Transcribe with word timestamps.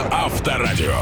на 0.00 0.24
Авторадио. 0.24 0.94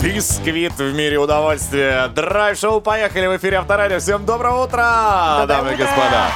Бисквит 0.00 0.72
в 0.78 0.94
мире 0.94 1.18
удовольствия. 1.18 2.08
Драйв-шоу 2.08 2.80
«Поехали» 2.80 3.26
в 3.26 3.36
эфире 3.36 3.58
Авторадио. 3.58 3.98
Всем 3.98 4.24
доброго 4.24 4.64
утра, 4.64 5.44
дамы 5.46 5.72
и 5.72 5.76
господа. 5.76 6.28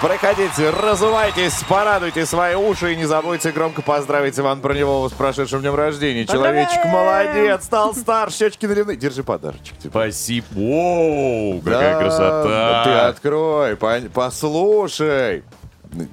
Проходите, 0.00 0.70
разувайтесь, 0.70 1.62
порадуйте 1.68 2.26
свои 2.26 2.56
уши 2.56 2.94
и 2.94 2.96
не 2.96 3.04
забудьте 3.04 3.52
громко 3.52 3.82
поздравить 3.82 4.36
Ивана 4.38 4.60
Броневого 4.60 5.08
с 5.08 5.12
прошедшим 5.12 5.60
днем 5.60 5.76
рождения. 5.76 6.26
Человечек 6.26 6.84
молодец, 6.84 7.64
стал 7.64 7.94
стар, 7.94 8.32
щечки 8.32 8.66
наливные. 8.66 8.96
Держи 8.96 9.22
подарочек. 9.22 9.78
тебе. 9.78 9.90
Спасибо. 9.90 10.46
Воу, 10.50 11.60
какая 11.60 11.94
Да, 11.94 12.00
красота. 12.00 12.84
Ты 12.84 12.90
открой, 12.90 13.76
послушай. 14.12 15.44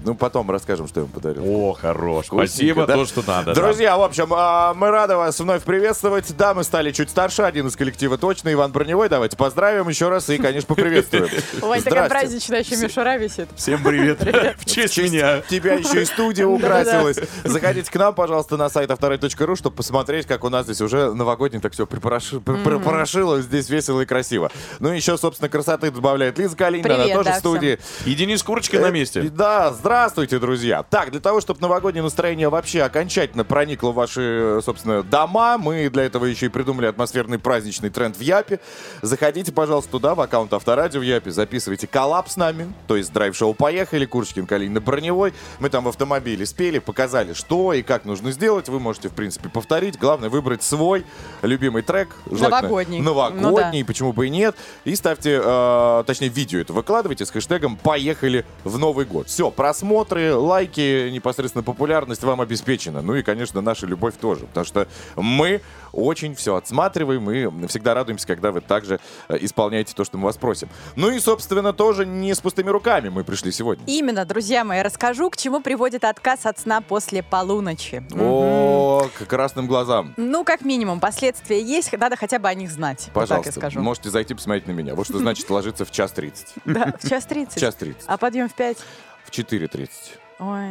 Ну, 0.03 0.15
потом 0.15 0.49
расскажем, 0.51 0.87
что 0.87 0.99
я 0.99 1.03
ему 1.05 1.13
подарил. 1.13 1.43
О, 1.45 1.73
хорош. 1.73 2.25
Вкусненько, 2.25 2.47
Спасибо, 2.51 2.85
да? 2.85 2.93
то, 2.95 3.05
что 3.05 3.23
надо. 3.25 3.53
да. 3.53 3.61
Друзья, 3.61 3.97
в 3.97 4.01
общем, 4.01 4.27
а, 4.31 4.73
мы 4.73 4.89
рады 4.91 5.15
вас 5.15 5.39
вновь 5.39 5.63
приветствовать. 5.63 6.35
Да, 6.37 6.53
мы 6.53 6.63
стали 6.63 6.91
чуть 6.91 7.09
старше, 7.09 7.43
один 7.43 7.67
из 7.67 7.75
коллектива 7.75 8.17
точно, 8.17 8.51
Иван 8.51 8.71
Броневой. 8.71 9.09
Давайте 9.09 9.37
поздравим 9.37 9.87
еще 9.87 10.09
раз 10.09 10.29
и, 10.29 10.37
конечно, 10.37 10.67
поприветствуем. 10.67 11.29
У 11.61 11.67
вас 11.67 11.83
такая 11.83 12.09
праздничная 12.09 12.59
еще 12.59 12.75
мишура 12.77 13.17
висит. 13.17 13.47
Всем 13.55 13.81
привет. 13.83 14.19
В 14.59 14.65
честь 14.65 14.97
меня. 14.97 15.41
Тебя 15.49 15.75
еще 15.75 16.01
и 16.01 16.05
студия 16.05 16.45
украсилась. 16.47 17.17
Заходите 17.43 17.89
к 17.89 17.95
нам, 17.95 18.13
пожалуйста, 18.13 18.57
на 18.57 18.69
сайт 18.69 18.91
авторай.ру, 18.91 19.55
чтобы 19.55 19.75
посмотреть, 19.75 20.25
как 20.25 20.43
у 20.43 20.49
нас 20.49 20.65
здесь 20.65 20.81
уже 20.81 21.13
новогодний 21.13 21.61
так 21.61 21.73
все 21.73 21.87
припорошило. 21.87 23.41
Здесь 23.41 23.69
весело 23.69 24.01
и 24.01 24.05
красиво. 24.05 24.51
Ну 24.79 24.91
и 24.91 24.97
еще, 24.97 25.17
собственно, 25.17 25.49
красоты 25.49 25.91
добавляет 25.91 26.37
Лиза 26.37 26.55
Калинина. 26.55 26.95
Она 26.95 27.07
тоже 27.13 27.29
да, 27.29 27.35
в 27.35 27.39
студии. 27.39 27.79
И 28.05 28.13
Денис 28.13 28.43
Курочкин 28.43 28.81
на 28.81 28.89
Э, 28.89 28.91
месте. 28.91 29.21
Да, 29.21 29.68
здравствуйте, 29.73 30.39
друзья. 30.39 30.83
Так, 30.83 31.11
для 31.11 31.19
того, 31.19 31.41
чтобы 31.41 31.61
новогоднее 31.61 32.03
настроение 32.03 32.49
вообще 32.49 32.81
окончательно 32.83 33.43
проникло 33.43 33.91
в 33.91 33.95
ваши, 33.95 34.59
собственно, 34.63 35.03
дома, 35.03 35.57
мы 35.57 35.89
для 35.89 36.03
этого 36.03 36.25
еще 36.25 36.47
и 36.47 36.49
придумали 36.49 36.85
атмосферный 36.85 37.39
праздничный 37.39 37.89
тренд 37.89 38.17
в 38.17 38.21
Япе. 38.21 38.59
Заходите, 39.01 39.51
пожалуйста, 39.51 39.91
туда, 39.91 40.15
в 40.15 40.21
аккаунт 40.21 40.53
Авторадио 40.53 40.99
в 40.99 41.03
Япе, 41.03 41.31
записывайте 41.31 41.87
коллаб 41.87 42.29
с 42.29 42.37
нами, 42.37 42.71
то 42.87 42.95
есть 42.95 43.11
драйв-шоу 43.13 43.53
«Поехали», 43.53 44.05
Курочкин, 44.05 44.45
Калинина, 44.45 44.81
Броневой. 44.81 45.33
Мы 45.59 45.69
там 45.69 45.83
в 45.83 45.87
автомобиле 45.87 46.45
спели, 46.45 46.79
показали, 46.79 47.33
что 47.33 47.73
и 47.73 47.81
как 47.81 48.05
нужно 48.05 48.31
сделать. 48.31 48.69
Вы 48.69 48.79
можете, 48.79 49.09
в 49.09 49.13
принципе, 49.13 49.49
повторить. 49.49 49.97
Главное, 49.97 50.29
выбрать 50.29 50.63
свой 50.63 51.05
любимый 51.41 51.81
трек. 51.81 52.09
Новогодний. 52.25 53.01
Новогодний, 53.01 53.81
Ну 53.81 53.85
почему 53.85 54.13
бы 54.13 54.27
и 54.27 54.29
нет. 54.29 54.55
И 54.85 54.95
ставьте, 54.95 55.39
э, 55.43 56.03
точнее, 56.05 56.29
видео 56.29 56.59
это 56.59 56.73
выкладывайте 56.73 57.25
с 57.25 57.31
хэштегом 57.31 57.77
«Поехали 57.77 58.45
в 58.63 58.77
Новый 58.77 59.05
год». 59.05 59.27
Все, 59.27 59.51
просмотры, 59.59 60.35
лайки, 60.35 61.09
непосредственно 61.09 61.63
популярность 61.63 62.23
вам 62.23 62.39
обеспечена. 62.39 63.01
Ну 63.01 63.15
и, 63.15 63.23
конечно, 63.23 63.59
наша 63.59 63.85
любовь 63.87 64.13
тоже. 64.15 64.45
Потому 64.45 64.65
что 64.65 64.87
мы 65.17 65.59
очень 65.91 66.33
все 66.33 66.55
отсматриваем 66.55 67.29
и 67.29 67.67
всегда 67.67 67.93
радуемся, 67.93 68.25
когда 68.25 68.53
вы 68.53 68.61
также 68.61 69.01
э, 69.27 69.37
исполняете 69.41 69.93
то, 69.93 70.05
что 70.05 70.17
мы 70.17 70.25
вас 70.25 70.37
просим. 70.37 70.69
Ну 70.95 71.09
и, 71.09 71.19
собственно, 71.19 71.73
тоже 71.73 72.05
не 72.05 72.33
с 72.33 72.39
пустыми 72.39 72.69
руками 72.69 73.09
мы 73.09 73.25
пришли 73.25 73.51
сегодня. 73.51 73.83
Именно, 73.85 74.23
друзья 74.23 74.63
мои, 74.63 74.81
расскажу, 74.81 75.29
к 75.29 75.35
чему 75.35 75.59
приводит 75.59 76.05
отказ 76.05 76.45
от 76.45 76.57
сна 76.57 76.79
после 76.79 77.21
полуночи. 77.21 78.01
О, 78.17 79.09
к 79.13 79.25
красным 79.25 79.67
глазам. 79.67 80.13
Ну, 80.15 80.45
как 80.45 80.61
минимум, 80.61 81.01
последствия 81.01 81.61
есть, 81.61 81.91
надо 81.91 82.15
хотя 82.15 82.39
бы 82.39 82.47
о 82.47 82.53
них 82.53 82.71
знать. 82.71 83.09
Пожалуйста, 83.13 83.69
можете 83.81 84.09
зайти 84.09 84.33
посмотреть 84.33 84.67
на 84.67 84.71
меня. 84.71 84.95
Вот 84.95 85.07
что 85.07 85.17
значит 85.17 85.49
ложиться 85.49 85.83
в 85.83 85.91
час 85.91 86.13
тридцать. 86.13 86.53
Да, 86.63 86.93
в 86.97 87.09
час 87.09 87.25
тридцать. 87.25 87.59
Час 87.59 87.75
тридцать. 87.75 88.05
А 88.07 88.17
подъем 88.17 88.47
в 88.47 88.53
пять? 88.53 88.77
В 89.25 89.31
4.30. 89.31 90.28
Ой. 90.39 90.69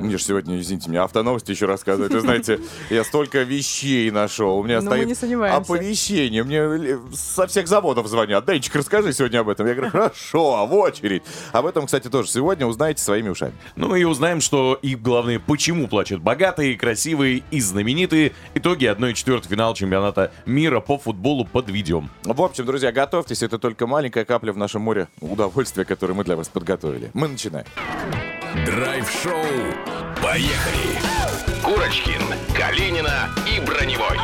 Мне 0.00 0.18
же 0.18 0.24
сегодня, 0.24 0.60
извините 0.60 0.90
меня, 0.90 1.04
автоновости 1.04 1.52
еще 1.52 1.66
рассказывают. 1.66 2.12
Вы 2.12 2.20
знаете, 2.20 2.58
я 2.90 3.04
столько 3.04 3.42
вещей 3.42 4.10
нашел. 4.10 4.58
У 4.58 4.64
меня 4.64 4.80
Ну, 4.80 4.90
мы 4.90 5.14
стоит 5.14 5.40
оповещение. 5.42 6.42
Мне 6.42 6.98
со 7.14 7.46
всех 7.46 7.68
заводов 7.68 8.08
звонят. 8.08 8.44
Денчик, 8.46 8.74
расскажи 8.74 9.12
сегодня 9.12 9.40
об 9.40 9.48
этом. 9.48 9.64
Я 9.68 9.74
говорю, 9.74 9.92
хорошо, 9.92 10.66
в 10.66 10.74
очередь. 10.74 11.22
Об 11.52 11.66
этом, 11.66 11.86
кстати, 11.86 12.08
тоже 12.08 12.28
сегодня 12.28 12.66
узнаете 12.66 13.00
своими 13.00 13.28
ушами. 13.28 13.52
Ну 13.76 13.94
и 13.94 14.02
узнаем, 14.02 14.40
что 14.40 14.76
и 14.82 14.96
главное, 14.96 15.38
почему 15.38 15.86
плачут 15.86 16.20
богатые, 16.20 16.76
красивые 16.76 17.44
и 17.52 17.60
знаменитые. 17.60 18.32
Итоги 18.54 18.86
1-4 18.86 19.46
финала 19.46 19.76
чемпионата 19.76 20.32
мира 20.46 20.80
по 20.80 20.98
футболу 20.98 21.44
подведем. 21.44 22.10
В 22.24 22.42
общем, 22.42 22.66
друзья, 22.66 22.90
готовьтесь. 22.90 23.44
Это 23.44 23.60
только 23.60 23.86
маленькая 23.86 24.24
капля 24.24 24.52
в 24.52 24.56
нашем 24.56 24.82
море 24.82 25.06
удовольствия, 25.20 25.84
которое 25.84 26.14
мы 26.14 26.24
для 26.24 26.34
вас 26.34 26.48
подготовили. 26.48 27.10
Мы 27.14 27.28
начинаем. 27.28 27.66
Драйв-шоу 28.64 29.44
«Поехали». 30.22 30.98
Курочкин, 31.62 32.22
Калинина 32.56 33.28
и 33.46 33.60
Броневой. 33.60 34.18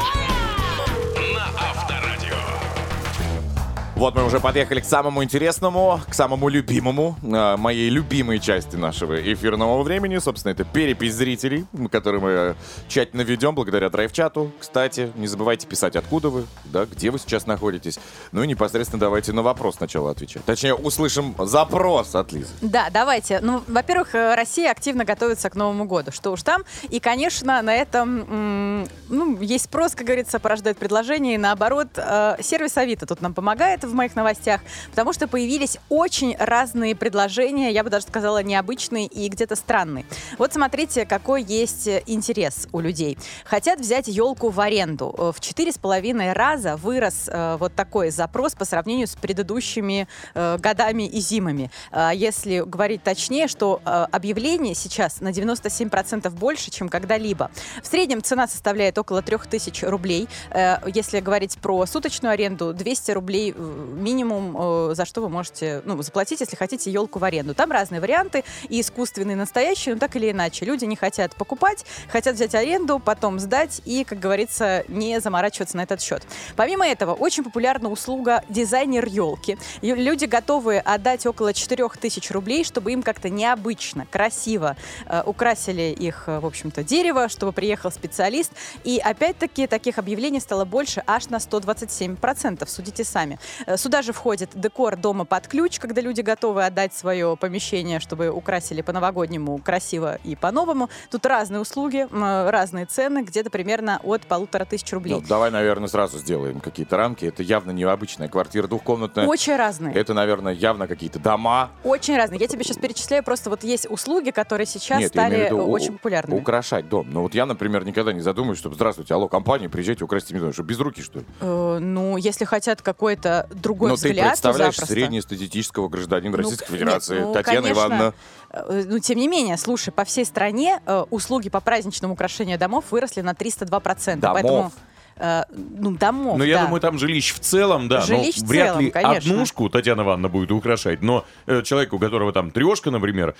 Вот 4.02 4.16
мы 4.16 4.24
уже 4.24 4.40
подъехали 4.40 4.80
к 4.80 4.84
самому 4.84 5.22
интересному, 5.22 6.00
к 6.08 6.12
самому 6.12 6.48
любимому, 6.48 7.16
э, 7.22 7.56
моей 7.56 7.88
любимой 7.88 8.40
части 8.40 8.74
нашего 8.74 9.14
эфирного 9.32 9.80
времени. 9.84 10.18
Собственно, 10.18 10.50
это 10.50 10.64
перепись 10.64 11.14
зрителей, 11.14 11.66
м, 11.72 11.86
которую 11.86 12.20
мы 12.20 12.56
тщательно 12.88 13.20
ведем 13.20 13.54
благодаря 13.54 13.90
драйв-чату. 13.90 14.50
Кстати, 14.58 15.12
не 15.14 15.28
забывайте 15.28 15.68
писать, 15.68 15.94
откуда 15.94 16.30
вы, 16.30 16.46
да, 16.64 16.84
где 16.84 17.12
вы 17.12 17.20
сейчас 17.20 17.46
находитесь. 17.46 18.00
Ну 18.32 18.42
и 18.42 18.48
непосредственно 18.48 18.98
давайте 18.98 19.32
на 19.32 19.42
вопрос 19.42 19.76
сначала 19.76 20.10
отвечать. 20.10 20.44
Точнее, 20.46 20.74
услышим 20.74 21.36
запрос 21.38 22.16
от 22.16 22.32
Лизы. 22.32 22.50
Да, 22.60 22.90
давайте. 22.92 23.38
Ну, 23.40 23.62
во-первых, 23.68 24.16
э, 24.16 24.34
Россия 24.34 24.72
активно 24.72 25.04
готовится 25.04 25.48
к 25.48 25.54
Новому 25.54 25.84
году. 25.84 26.10
Что 26.10 26.32
уж 26.32 26.42
там. 26.42 26.64
И, 26.88 26.98
конечно, 26.98 27.62
на 27.62 27.72
этом 27.72 28.88
ну, 29.08 29.40
есть 29.40 29.66
спрос, 29.66 29.94
как 29.94 30.06
говорится, 30.06 30.40
порождает 30.40 30.76
предложение. 30.76 31.36
И 31.36 31.38
наоборот, 31.38 31.86
э, 31.94 32.38
сервис 32.40 32.76
Авито 32.76 33.06
тут 33.06 33.22
нам 33.22 33.32
помогает 33.32 33.84
в 33.91 33.91
моих 33.94 34.16
новостях, 34.16 34.60
потому 34.90 35.12
что 35.12 35.28
появились 35.28 35.78
очень 35.88 36.36
разные 36.38 36.94
предложения, 36.94 37.70
я 37.70 37.84
бы 37.84 37.90
даже 37.90 38.06
сказала, 38.06 38.42
необычные 38.42 39.06
и 39.06 39.28
где-то 39.28 39.56
странные. 39.56 40.04
Вот 40.38 40.52
смотрите, 40.52 41.06
какой 41.06 41.42
есть 41.42 41.86
э, 41.86 42.02
интерес 42.06 42.68
у 42.72 42.80
людей. 42.80 43.18
Хотят 43.44 43.80
взять 43.80 44.08
елку 44.08 44.50
в 44.50 44.60
аренду. 44.60 45.14
Э, 45.16 45.32
В 45.34 45.40
четыре 45.40 45.72
с 45.72 45.78
половиной 45.78 46.32
раза 46.32 46.76
вырос 46.76 47.28
э, 47.28 47.56
вот 47.58 47.74
такой 47.74 48.10
запрос 48.10 48.54
по 48.54 48.64
сравнению 48.64 49.06
с 49.06 49.14
предыдущими 49.14 50.08
э, 50.34 50.58
годами 50.58 51.06
и 51.06 51.20
зимами. 51.20 51.70
А 51.90 52.12
Если 52.12 52.60
говорить 52.60 53.02
точнее, 53.02 53.48
что 53.48 53.80
э, 53.84 54.06
объявлений 54.10 54.74
сейчас 54.74 55.20
на 55.20 55.28
97% 55.28 56.30
больше, 56.30 56.70
чем 56.70 56.88
когда-либо. 56.88 57.50
В 57.82 57.86
среднем 57.86 58.22
цена 58.22 58.46
составляет 58.48 58.98
около 58.98 59.22
3000 59.22 59.84
рублей. 59.86 60.28
Э, 60.50 60.76
Если 60.86 61.20
говорить 61.20 61.58
про 61.58 61.86
суточную 61.86 62.32
аренду, 62.32 62.72
200 62.72 63.10
рублей 63.12 63.54
э, 63.56 63.81
минимум, 63.82 64.90
э, 64.90 64.94
за 64.94 65.04
что 65.04 65.20
вы 65.20 65.28
можете 65.28 65.82
ну, 65.84 66.00
заплатить, 66.02 66.40
если 66.40 66.56
хотите 66.56 66.90
елку 66.90 67.18
в 67.18 67.24
аренду. 67.24 67.54
Там 67.54 67.70
разные 67.70 68.00
варианты, 68.00 68.44
и 68.68 68.80
искусственные, 68.80 69.34
и 69.34 69.38
настоящие, 69.38 69.94
но 69.94 70.00
так 70.00 70.16
или 70.16 70.30
иначе. 70.30 70.64
Люди 70.64 70.84
не 70.84 70.96
хотят 70.96 71.34
покупать, 71.36 71.84
хотят 72.08 72.36
взять 72.36 72.54
аренду, 72.54 72.98
потом 72.98 73.38
сдать 73.38 73.80
и, 73.84 74.04
как 74.04 74.18
говорится, 74.18 74.84
не 74.88 75.20
заморачиваться 75.20 75.76
на 75.76 75.82
этот 75.82 76.00
счет. 76.00 76.22
Помимо 76.56 76.86
этого, 76.86 77.12
очень 77.12 77.44
популярна 77.44 77.90
услуга 77.90 78.44
дизайнер 78.48 79.06
елки. 79.06 79.58
Люди 79.80 80.24
готовы 80.24 80.78
отдать 80.78 81.26
около 81.26 81.52
4000 81.52 82.32
рублей, 82.32 82.64
чтобы 82.64 82.92
им 82.92 83.02
как-то 83.02 83.28
необычно, 83.28 84.06
красиво 84.06 84.76
э, 85.06 85.22
украсили 85.26 85.94
их, 85.98 86.24
э, 86.26 86.40
в 86.40 86.46
общем-то, 86.46 86.82
дерево, 86.82 87.28
чтобы 87.28 87.52
приехал 87.52 87.90
специалист. 87.90 88.52
И 88.84 88.98
опять-таки 88.98 89.66
таких 89.66 89.98
объявлений 89.98 90.40
стало 90.40 90.64
больше 90.64 91.02
аж 91.06 91.28
на 91.28 91.36
127%, 91.36 92.66
судите 92.68 93.04
сами. 93.04 93.38
Э, 93.66 93.76
Сюда 93.76 94.02
же 94.02 94.12
входит 94.12 94.50
декор 94.54 94.96
дома 94.96 95.24
под 95.24 95.48
ключ, 95.48 95.78
когда 95.78 96.00
люди 96.00 96.20
готовы 96.20 96.64
отдать 96.64 96.94
свое 96.94 97.36
помещение, 97.36 98.00
чтобы 98.00 98.30
украсили 98.30 98.82
по-новогоднему 98.82 99.58
красиво 99.58 100.18
и 100.24 100.36
по-новому. 100.36 100.88
Тут 101.10 101.26
разные 101.26 101.60
услуги, 101.60 102.06
разные 102.12 102.86
цены, 102.86 103.22
где-то 103.22 103.50
примерно 103.50 104.00
от 104.02 104.22
полутора 104.22 104.64
тысяч 104.64 104.92
рублей. 104.92 105.14
Ну, 105.14 105.20
давай, 105.26 105.50
наверное, 105.50 105.88
сразу 105.88 106.18
сделаем 106.18 106.60
какие-то 106.60 106.96
рамки. 106.96 107.24
Это 107.24 107.42
явно 107.42 107.70
необычная 107.72 108.28
квартира 108.28 108.66
двухкомнатная. 108.66 109.26
Очень 109.26 109.56
разные. 109.56 109.94
Это, 109.94 110.14
наверное, 110.14 110.52
явно 110.52 110.86
какие-то 110.86 111.18
дома. 111.18 111.70
Очень 111.84 112.16
разные. 112.16 112.40
Я 112.40 112.46
тебе 112.48 112.64
сейчас 112.64 112.76
перечисляю, 112.78 113.22
просто 113.24 113.50
вот 113.50 113.64
есть 113.64 113.86
услуги, 113.90 114.30
которые 114.30 114.66
сейчас 114.66 115.00
Нет, 115.00 115.08
стали 115.10 115.44
виду 115.46 115.58
у- 115.66 115.70
очень 115.70 115.92
популярными. 115.94 116.38
Украшать 116.38 116.88
дом. 116.88 117.08
Ну 117.10 117.22
вот 117.22 117.34
я, 117.34 117.46
например, 117.46 117.84
никогда 117.84 118.12
не 118.12 118.20
задумываюсь, 118.20 118.58
чтобы 118.58 118.74
здравствуйте, 118.74 119.14
алло, 119.14 119.28
компания, 119.28 119.68
приезжайте, 119.68 120.04
украсьте 120.04 120.34
мне 120.34 120.42
дом. 120.42 120.52
Что, 120.52 120.62
без 120.62 120.78
руки, 120.78 121.02
что 121.02 121.20
ли? 121.20 121.24
Э, 121.40 121.78
ну, 121.80 122.16
если 122.16 122.44
хотят 122.44 122.82
какой-то 122.82 123.48
другой 123.54 123.90
Но 123.90 123.96
ты 123.96 124.08
взгляд, 124.08 124.28
представляешь 124.28 124.74
то 124.74 124.80
запросто. 124.80 124.94
среднестатистического 124.94 125.88
гражданина 125.88 126.30
Ну, 126.36 126.42
Российской 126.42 126.70
нет, 126.72 126.80
Федерации, 126.80 127.20
ну, 127.20 127.32
Татьяна 127.32 127.62
конечно. 127.62 127.80
Ивановна. 127.80 128.14
Э, 128.50 128.84
Ну, 128.88 128.98
тем 128.98 129.18
не 129.18 129.28
менее, 129.28 129.56
слушай, 129.56 129.90
по 129.90 130.04
всей 130.04 130.24
стране 130.24 130.80
э, 130.86 131.04
услуги 131.10 131.48
по 131.50 131.60
праздничному 131.60 132.14
украшению 132.14 132.58
домов 132.58 132.84
выросли 132.90 133.20
на 133.20 133.32
302%. 133.32 134.16
Домов? 134.20 134.34
Поэтому, 134.40 134.72
э, 135.16 135.42
ну, 135.50 135.90
домов, 135.96 136.38
Ну, 136.38 136.44
я 136.44 136.58
да. 136.58 136.64
думаю, 136.64 136.80
там 136.80 136.98
жилищ 136.98 137.34
в 137.34 137.38
целом, 137.40 137.88
да. 137.88 138.00
Жилищ 138.02 138.38
но 138.40 138.46
в 138.46 138.48
вряд 138.48 138.66
целом, 138.68 138.80
ли 138.80 138.90
конечно. 138.90 139.32
однушку 139.32 139.68
Татьяна 139.68 140.02
Ивановна 140.02 140.28
будет 140.28 140.50
украшать, 140.52 141.02
но 141.02 141.24
э, 141.46 141.62
человеку, 141.62 141.96
у 141.96 141.98
которого 141.98 142.32
там 142.32 142.50
трешка, 142.50 142.90
например, 142.90 143.34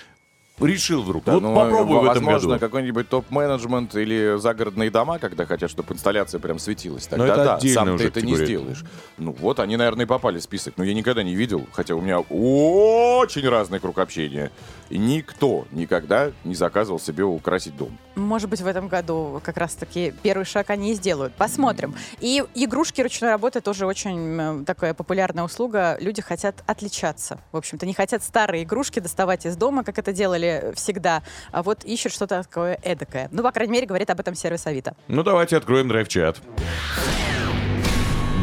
решил 0.59 1.03
вдруг. 1.03 1.23
Да, 1.23 1.33
вот 1.33 1.43
ну, 1.43 1.55
попробуй 1.55 1.99
в 1.99 2.03
этом 2.05 2.25
возможно, 2.25 2.49
году. 2.49 2.59
какой-нибудь 2.59 3.09
топ-менеджмент 3.09 3.95
или 3.95 4.37
загородные 4.37 4.89
дома, 4.89 5.19
когда 5.19 5.45
хотят, 5.45 5.69
чтобы 5.69 5.93
инсталляция 5.93 6.39
прям 6.39 6.59
светилась. 6.59 7.09
Но 7.11 7.17
Тогда 7.17 7.33
это 7.33 7.43
да, 7.61 7.73
сам 7.73 7.87
ты 7.87 7.93
уже 7.93 8.07
это 8.07 8.21
не 8.21 8.35
сделаешь. 8.35 8.83
Ну 9.17 9.35
вот, 9.39 9.59
они, 9.59 9.77
наверное, 9.77 10.05
и 10.05 10.07
попали 10.07 10.39
в 10.39 10.43
список. 10.43 10.75
Но 10.77 10.83
я 10.83 10.93
никогда 10.93 11.23
не 11.23 11.35
видел, 11.35 11.65
хотя 11.73 11.95
у 11.95 12.01
меня 12.01 12.19
очень 12.19 13.47
разный 13.47 13.79
круг 13.79 13.99
общения. 13.99 14.51
И 14.89 14.97
никто 14.97 15.65
никогда 15.71 16.31
не 16.43 16.53
заказывал 16.53 16.99
себе 16.99 17.23
украсить 17.23 17.75
дом. 17.75 17.97
Может 18.15 18.49
быть, 18.49 18.61
в 18.61 18.67
этом 18.67 18.87
году 18.87 19.41
как 19.43 19.57
раз-таки 19.57 20.13
первый 20.21 20.43
шаг 20.43 20.69
они 20.69 20.91
и 20.91 20.93
сделают. 20.93 21.33
Посмотрим. 21.33 21.95
И 22.19 22.43
игрушки 22.53 23.01
ручной 23.01 23.31
работы 23.31 23.59
тоже 23.59 23.87
очень 23.87 24.65
такая 24.65 24.93
популярная 24.93 25.43
услуга. 25.43 25.97
Люди 25.99 26.21
хотят 26.21 26.63
отличаться. 26.67 27.39
В 27.51 27.57
общем-то, 27.57 27.87
не 27.87 27.93
хотят 27.93 28.23
старые 28.23 28.63
игрушки 28.63 28.99
доставать 28.99 29.47
из 29.47 29.55
дома, 29.55 29.83
как 29.83 29.97
это 29.97 30.13
делали 30.13 30.42
всегда, 30.75 31.23
а 31.51 31.63
вот 31.63 31.83
ищут 31.85 32.11
что-то 32.13 32.43
такое 32.43 32.77
эдакое. 32.83 33.29
Ну, 33.31 33.43
по 33.43 33.51
крайней 33.51 33.73
мере, 33.73 33.85
говорит 33.87 34.09
об 34.09 34.19
этом 34.19 34.35
сервис 34.35 34.65
Авито. 34.67 34.95
Ну, 35.07 35.23
давайте 35.23 35.57
откроем 35.57 35.87
драйв-чат. 35.87 36.41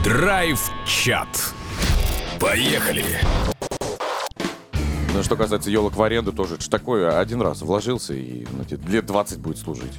Драйв-чат. 0.05 1.29
Поехали. 2.41 3.05
Ну, 5.13 5.23
что 5.23 5.37
касается 5.37 5.71
елок 5.71 5.95
в 5.97 6.03
аренду, 6.03 6.33
тоже 6.33 6.55
это 6.55 6.63
ж 6.63 6.69
такое. 6.69 7.19
Один 7.19 7.43
раз 7.43 7.63
вложился 7.63 8.15
и 8.15 8.47
тебе 8.69 8.79
лет 8.89 9.07
20 9.07 9.39
будет 9.41 9.59
служить. 9.59 9.93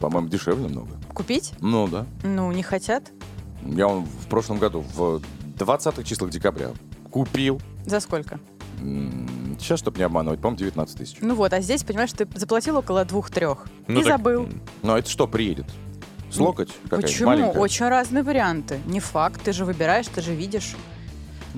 По-моему, 0.00 0.28
дешевле 0.28 0.68
много. 0.68 0.90
Купить? 1.14 1.52
Ну, 1.60 1.88
да. 1.88 2.06
Ну, 2.22 2.50
не 2.52 2.62
хотят. 2.62 3.04
Я 3.62 3.88
он 3.88 4.04
в 4.04 4.26
прошлом 4.28 4.58
году, 4.58 4.84
в 4.94 5.20
20-х 5.58 6.02
числах 6.04 6.30
декабря, 6.30 6.70
купил. 7.10 7.60
За 7.84 8.00
сколько? 8.00 8.38
М, 8.80 9.25
Сейчас, 9.58 9.78
чтобы 9.80 9.98
не 9.98 10.04
обманывать, 10.04 10.40
по-моему, 10.40 10.58
19 10.58 10.98
тысяч. 10.98 11.16
Ну 11.20 11.34
вот, 11.34 11.52
а 11.52 11.60
здесь, 11.60 11.82
понимаешь, 11.82 12.12
ты 12.12 12.26
заплатил 12.34 12.76
около 12.76 13.04
двух-трех. 13.04 13.66
Ну, 13.88 14.00
и 14.00 14.02
так, 14.04 14.18
забыл. 14.18 14.48
Ну, 14.82 14.94
а 14.94 14.98
это 14.98 15.08
что 15.08 15.26
приедет? 15.26 15.66
С 16.30 16.38
локоть? 16.38 16.68
какая-нибудь 16.84 17.10
Почему? 17.10 17.26
маленькая? 17.28 17.58
Очень 17.60 17.88
разные 17.88 18.22
варианты. 18.22 18.80
Не 18.86 19.00
факт, 19.00 19.40
ты 19.42 19.52
же 19.52 19.64
выбираешь, 19.64 20.06
ты 20.06 20.20
же 20.20 20.34
видишь. 20.34 20.74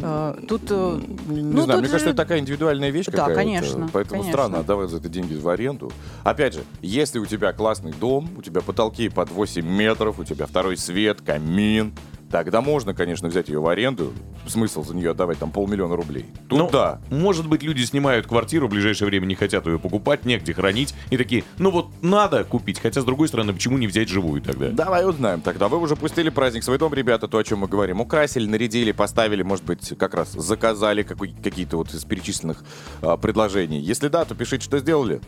Э, 0.01 0.35
Тут 0.47 0.63
э, 0.71 1.01
Не 1.27 1.43
Ну, 1.43 1.63
знаю, 1.63 1.81
мне 1.81 1.89
кажется, 1.89 1.99
же- 1.99 2.05
это 2.11 2.17
такая 2.17 2.39
индивидуальная 2.39 2.91
вещь 2.91 3.07
Да, 3.07 3.35
конечно, 3.35 3.89
Поэтому 3.93 4.21
конечно. 4.23 4.33
странно 4.33 4.59
отдавать 4.61 4.91
за 4.91 4.99
это 4.99 5.09
деньги 5.09 5.35
в 5.35 5.49
аренду. 5.49 5.91
Опять 6.23 6.55
же, 6.55 6.63
если 6.83 7.19
у 7.19 7.27
тебя 7.27 7.53
классный 7.53 7.93
дом, 7.93 8.31
у 8.37 8.43
тебя 8.43 8.61
потолки 8.61 9.09
под 9.09 9.31
8 9.33 9.67
метров, 9.67 10.21
у 10.21 10.25
тебя 10.25 10.47
второй 10.47 10.77
свет, 10.77 11.21
камин, 11.23 11.93
тогда 12.31 12.61
можно, 12.61 12.95
конечно, 12.95 13.29
взять 13.29 13.49
ее 13.49 13.61
в 13.61 13.67
аренду. 13.69 14.13
Смысл 14.47 14.85
за 14.85 14.95
нее 14.95 15.11
отдавать 15.11 15.39
там 15.39 15.51
полмиллиона 15.51 15.97
рублей. 15.97 16.27
Тут 16.49 16.59
Ну, 16.59 16.71
да. 16.71 17.01
Может 17.11 17.49
быть, 17.49 17.63
люди 17.63 17.83
снимают 17.83 18.27
квартиру, 18.27 18.69
в 18.69 18.71
ближайшее 18.71 19.09
время 19.09 19.27
не 19.27 19.35
хотят 19.35 19.67
ее 19.67 19.79
покупать, 19.79 20.25
негде 20.25 20.55
хранить. 20.55 20.95
И 21.11 21.17
такие, 21.17 21.45
ну 21.59 21.71
вот 21.71 21.89
надо 22.03 22.45
купить. 22.45 22.81
Хотя, 22.81 23.01
с 23.01 23.05
другой 23.05 23.29
стороны, 23.29 23.53
почему 23.53 23.79
не 23.79 23.87
взять 23.87 24.09
живую 24.09 24.43
тогда? 24.43 24.69
Давай 24.71 25.09
узнаем 25.09 25.41
тогда. 25.41 25.69
Вы 25.69 25.79
уже 25.79 25.97
пустили 25.97 26.31
праздник 26.31 26.63
в 26.63 26.65
свой 26.65 26.79
дом, 26.79 26.95
ребята, 26.95 27.29
то, 27.29 27.39
о 27.39 27.45
чем 27.45 27.61
мы 27.61 27.69
говорим. 27.69 28.01
Украсили, 28.01 28.47
нарядили, 28.47 28.93
поставили, 28.93 29.43
может 29.43 29.65
быть, 29.65 29.93
как 29.99 30.15
раз 30.15 30.33
заказали 30.33 31.03
какой- 31.03 31.35
какие-то 31.43 31.77
вот 31.77 31.93
из 31.95 32.05
перечисленных 32.05 32.63
а, 33.03 33.17
предложений. 33.17 33.81
Если 33.81 34.09
да, 34.09 34.25
то 34.25 34.35
пишите, 34.35 34.65
что 34.65 34.79
сделали. 34.79 35.21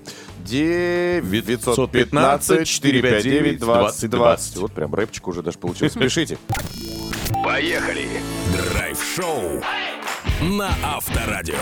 915 0.45 2.67
459 2.67 3.61
2020. 3.61 4.57
Вот 4.59 4.73
прям 4.73 4.95
рэпчик 4.95 5.29
уже 5.29 5.43
даже 5.43 5.59
получился. 5.59 5.99
Пишите. 6.01 6.39
Поехали. 7.45 8.09
Драйв-шоу 8.53 9.63
на 10.43 10.71
Авторадио. 10.83 11.57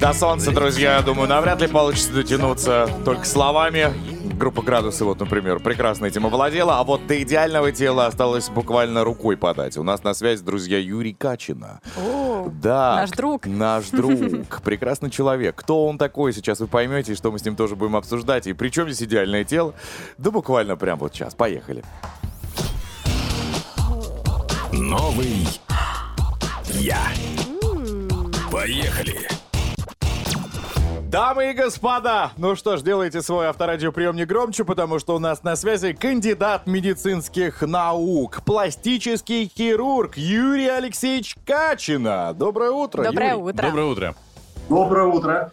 До 0.00 0.12
солнца, 0.12 0.52
друзья, 0.52 1.00
думаю, 1.00 1.28
навряд 1.28 1.60
ли 1.62 1.68
получится 1.68 2.12
дотянуться 2.12 2.88
только 3.04 3.24
словами. 3.24 3.92
Группа 4.34 4.60
«Градусы», 4.60 5.06
вот, 5.06 5.18
например, 5.20 5.60
прекрасно 5.60 6.04
этим 6.04 6.26
овладела, 6.26 6.78
а 6.78 6.84
вот 6.84 7.06
до 7.06 7.22
идеального 7.22 7.72
тела 7.72 8.04
осталось 8.04 8.50
буквально 8.50 9.02
рукой 9.04 9.38
подать. 9.38 9.78
У 9.78 9.82
нас 9.82 10.04
на 10.04 10.12
связи, 10.12 10.44
друзья, 10.44 10.78
Юрий 10.78 11.14
Качина. 11.14 11.80
о, 11.96 12.50
Да. 12.62 12.96
Наш 12.96 13.10
друг. 13.12 13.46
Наш 13.46 13.86
друг. 13.88 14.60
Прекрасный 14.64 15.08
человек. 15.08 15.56
Кто 15.56 15.86
он 15.86 15.96
такой, 15.96 16.34
сейчас 16.34 16.60
вы 16.60 16.66
поймете, 16.66 17.12
и 17.12 17.16
что 17.16 17.32
мы 17.32 17.38
с 17.38 17.44
ним 17.46 17.56
тоже 17.56 17.74
будем 17.76 17.96
обсуждать. 17.96 18.46
И 18.46 18.52
при 18.52 18.68
чем 18.68 18.90
здесь 18.90 19.08
идеальное 19.08 19.44
тело? 19.44 19.72
Да 20.18 20.30
буквально 20.30 20.76
прям 20.76 20.98
вот 20.98 21.14
сейчас. 21.14 21.34
Поехали. 21.34 21.82
Новый 24.72 25.48
я. 26.74 27.00
Поехали. 28.52 29.35
Дамы 31.10 31.50
и 31.50 31.54
господа, 31.54 32.32
ну 32.36 32.56
что 32.56 32.76
ж, 32.76 32.82
делайте 32.82 33.22
свой 33.22 33.46
авторадиоприемник 33.46 34.26
громче, 34.26 34.64
потому 34.64 34.98
что 34.98 35.14
у 35.14 35.18
нас 35.20 35.44
на 35.44 35.54
связи 35.54 35.92
кандидат 35.92 36.66
медицинских 36.66 37.62
наук, 37.62 38.40
пластический 38.44 39.48
хирург 39.56 40.16
Юрий 40.16 40.66
Алексеевич 40.66 41.36
Качина. 41.46 42.34
Доброе 42.34 42.70
утро, 42.72 43.04
Доброе 43.04 43.30
Юрий. 43.34 43.42
утро. 43.42 43.62
Доброе 43.68 43.86
утро. 43.86 44.14
Доброе 44.68 45.06
утро. 45.06 45.52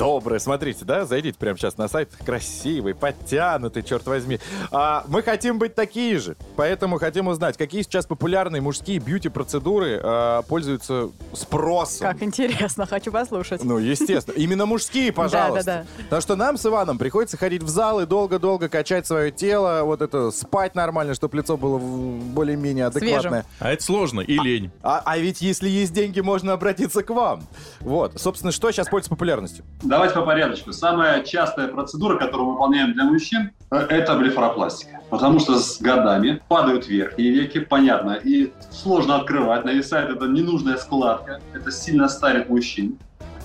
Доброе, 0.00 0.38
смотрите, 0.38 0.86
да, 0.86 1.04
зайдите 1.04 1.38
прямо 1.38 1.58
сейчас 1.58 1.76
на 1.76 1.86
сайт, 1.86 2.08
красивый, 2.24 2.94
подтянутый, 2.94 3.82
черт 3.82 4.06
возьми. 4.06 4.40
А, 4.72 5.04
мы 5.08 5.22
хотим 5.22 5.58
быть 5.58 5.74
такие 5.74 6.18
же, 6.18 6.38
поэтому 6.56 6.98
хотим 6.98 7.28
узнать, 7.28 7.58
какие 7.58 7.82
сейчас 7.82 8.06
популярные 8.06 8.62
мужские 8.62 8.98
бьюти-процедуры 8.98 10.00
а, 10.02 10.40
пользуются 10.40 11.10
спросом. 11.34 12.10
Как 12.10 12.22
интересно, 12.22 12.86
хочу 12.86 13.12
послушать. 13.12 13.62
Ну, 13.62 13.76
естественно. 13.76 14.36
Именно 14.36 14.64
мужские, 14.64 15.12
пожалуйста. 15.12 15.64
Да, 15.66 15.84
да, 15.98 16.04
Потому 16.04 16.22
что 16.22 16.34
нам 16.34 16.56
с 16.56 16.64
Иваном 16.64 16.96
приходится 16.96 17.36
ходить 17.36 17.62
в 17.62 17.68
зал 17.68 18.00
и 18.00 18.06
долго-долго 18.06 18.70
качать 18.70 19.06
свое 19.06 19.30
тело, 19.30 19.82
вот 19.84 20.00
это, 20.00 20.30
спать 20.30 20.74
нормально, 20.74 21.12
чтобы 21.12 21.36
лицо 21.36 21.58
было 21.58 21.78
более-менее 21.78 22.86
адекватное. 22.86 23.44
А 23.58 23.70
это 23.70 23.82
сложно 23.82 24.22
и 24.22 24.38
лень. 24.38 24.70
А, 24.82 25.02
а 25.04 25.18
ведь 25.18 25.42
если 25.42 25.68
есть 25.68 25.92
деньги, 25.92 26.20
можно 26.20 26.54
обратиться 26.54 27.02
к 27.02 27.10
вам. 27.10 27.42
Вот. 27.80 28.18
Собственно, 28.18 28.50
что 28.50 28.72
сейчас 28.72 28.88
пользуется 28.88 29.10
популярностью? 29.10 29.62
Давайте 29.90 30.14
по 30.14 30.22
порядочку. 30.22 30.72
Самая 30.72 31.24
частая 31.24 31.66
процедура, 31.66 32.16
которую 32.16 32.46
мы 32.46 32.52
выполняем 32.52 32.92
для 32.92 33.02
мужчин, 33.02 33.50
э, 33.72 33.76
это 33.76 34.14
блефаропластика. 34.14 35.00
Потому 35.10 35.40
что 35.40 35.58
с 35.58 35.80
годами 35.80 36.40
падают 36.46 36.86
верхние 36.86 37.32
веки, 37.32 37.58
понятно, 37.58 38.12
и 38.12 38.52
сложно 38.70 39.16
открывать, 39.16 39.64
нависает 39.64 40.10
эта 40.10 40.26
ненужная 40.26 40.76
складка, 40.76 41.40
это 41.52 41.72
сильно 41.72 42.08
старит 42.08 42.48
мужчин. 42.48 42.98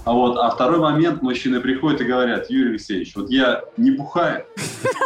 А 0.04 0.14
вот, 0.14 0.38
а 0.38 0.48
второй 0.52 0.78
момент, 0.78 1.24
мужчины 1.24 1.60
приходят 1.62 2.02
и 2.02 2.04
говорят, 2.04 2.48
Юрий 2.52 2.74
Алексеевич, 2.74 3.16
вот 3.16 3.32
я 3.32 3.64
не 3.76 3.90
бухаю, 3.90 4.46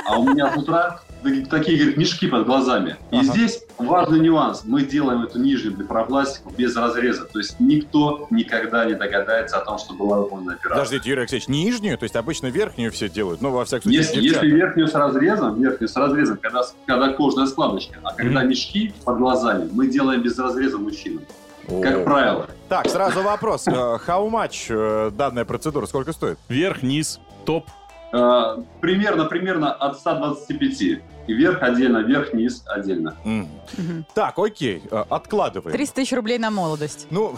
а 0.10 0.20
у 0.20 0.30
меня 0.30 0.52
с 0.52 0.58
утра 0.58 1.00
такие, 1.50 1.78
говорит, 1.78 1.98
мешки 1.98 2.28
под 2.28 2.46
глазами. 2.46 2.98
И 3.12 3.18
Ага. 3.18 3.24
здесь 3.26 3.64
важный 3.78 4.20
нюанс. 4.20 4.64
Мы 4.66 4.84
делаем 4.84 5.24
эту 5.24 5.40
нижнюю 5.40 5.76
блефаропластику 5.76 6.52
без 6.58 6.76
разреза. 6.76 7.26
То 7.26 7.40
есть 7.40 7.60
никто 7.60 8.28
никогда 8.30 8.86
не 8.86 8.94
догадается 8.94 9.58
о 9.58 9.66
том, 9.66 9.78
что 9.78 9.94
была 9.94 10.20
выполнена 10.20 10.54
операция. 10.54 10.76
Подождите, 10.84 11.10
Юрий 11.10 11.22
Алексеевич, 11.22 11.48
нижнюю? 11.48 11.98
То 11.98 12.04
есть 12.04 12.16
обычно 12.16 12.48
верхнюю 12.48 12.92
все 12.92 13.10
делают, 13.10 13.42
ну, 13.42 13.52
во 13.52 13.66
всяком 13.66 13.92
случае, 13.92 14.02
Если, 14.02 14.22
если 14.22 14.48
верхнюю 14.48 14.88
с 14.88 14.94
разрезом, 14.94 15.60
верхнюю 15.62 15.90
с 15.90 15.96
разрезом, 15.96 16.38
когда, 16.42 16.62
когда 16.86 17.14
кожная 17.14 17.46
складочка, 17.48 18.00
а 18.04 18.14
когда 18.14 18.44
мешки 18.44 18.94
под 19.06 19.18
глазами, 19.18 19.70
мы 19.72 19.88
делаем 19.88 20.22
без 20.22 20.38
разреза 20.40 20.78
мужчинам, 20.78 21.24
О. 21.68 21.82
как 21.82 22.04
правило. 22.04 22.48
Так, 22.70 22.88
сразу 22.90 23.22
вопрос. 23.22 23.68
Э, 23.68 23.72
How 23.72 24.30
much 24.30 24.68
э, 24.70 25.12
данная 25.12 25.46
процедура? 25.46 25.86
Сколько 25.86 26.14
стоит? 26.14 26.38
Вверх, 26.48 26.84
низ, 26.84 27.20
топ. 27.46 27.66
Э, 28.12 28.58
примерно, 28.82 29.26
примерно 29.26 29.72
от 29.72 29.98
125. 30.00 30.82
И 31.28 31.34
вверх 31.34 31.62
отдельно, 31.62 32.00
вверх-низ 32.00 32.64
отдельно. 32.66 33.16
М. 33.24 33.48
Мгм. 33.78 34.06
Так, 34.16 34.40
окей, 34.40 34.82
э, 34.90 35.04
откладываем. 35.10 35.72
300 35.72 35.96
тысяч 35.96 36.14
рублей 36.14 36.40
на 36.40 36.50
молодость. 36.50 37.06
Ну, 37.12 37.36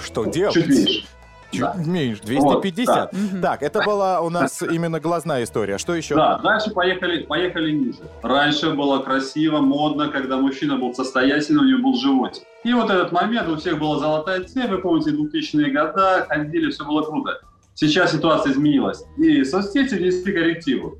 что 0.00 0.24
делать? 0.26 0.54
Чуть 0.54 0.68
меньше. 0.68 1.04
Чуть 1.50 1.60
Да. 1.60 1.74
меньше, 1.74 2.22
250. 2.22 3.12
Вот, 3.12 3.20
Мгм. 3.20 3.42
Так, 3.42 3.62
это 3.62 3.82
была 3.82 4.20
у 4.20 4.30
нас 4.30 4.62
именно 4.62 5.00
глазная 5.00 5.42
история. 5.44 5.76
Что 5.76 5.94
еще? 5.94 6.14
Да, 6.14 6.38
дальше 6.38 6.70
поехали, 6.70 7.24
поехали 7.24 7.72
ниже. 7.72 7.98
Раньше 8.22 8.70
было 8.70 9.00
красиво, 9.00 9.58
модно, 9.58 10.08
когда 10.08 10.38
мужчина 10.38 10.76
был 10.78 10.94
состоятельным, 10.94 11.64
у 11.64 11.68
него 11.68 11.82
был 11.82 11.94
животик. 11.98 12.44
И 12.64 12.72
вот 12.72 12.90
этот 12.90 13.10
момент, 13.12 13.48
у 13.48 13.56
всех 13.56 13.78
была 13.78 13.98
золотая 13.98 14.44
цель, 14.44 14.70
вы 14.70 14.78
помните, 14.78 15.10
2000-е 15.10 15.70
годы, 15.72 16.26
ходили, 16.28 16.70
все 16.70 16.84
было 16.84 17.02
круто. 17.02 17.40
Сейчас 17.74 18.12
ситуация 18.12 18.52
изменилась. 18.52 19.04
И 19.16 19.44
соцсети 19.44 19.94
внесли 19.94 20.32
коррективу. 20.32 20.98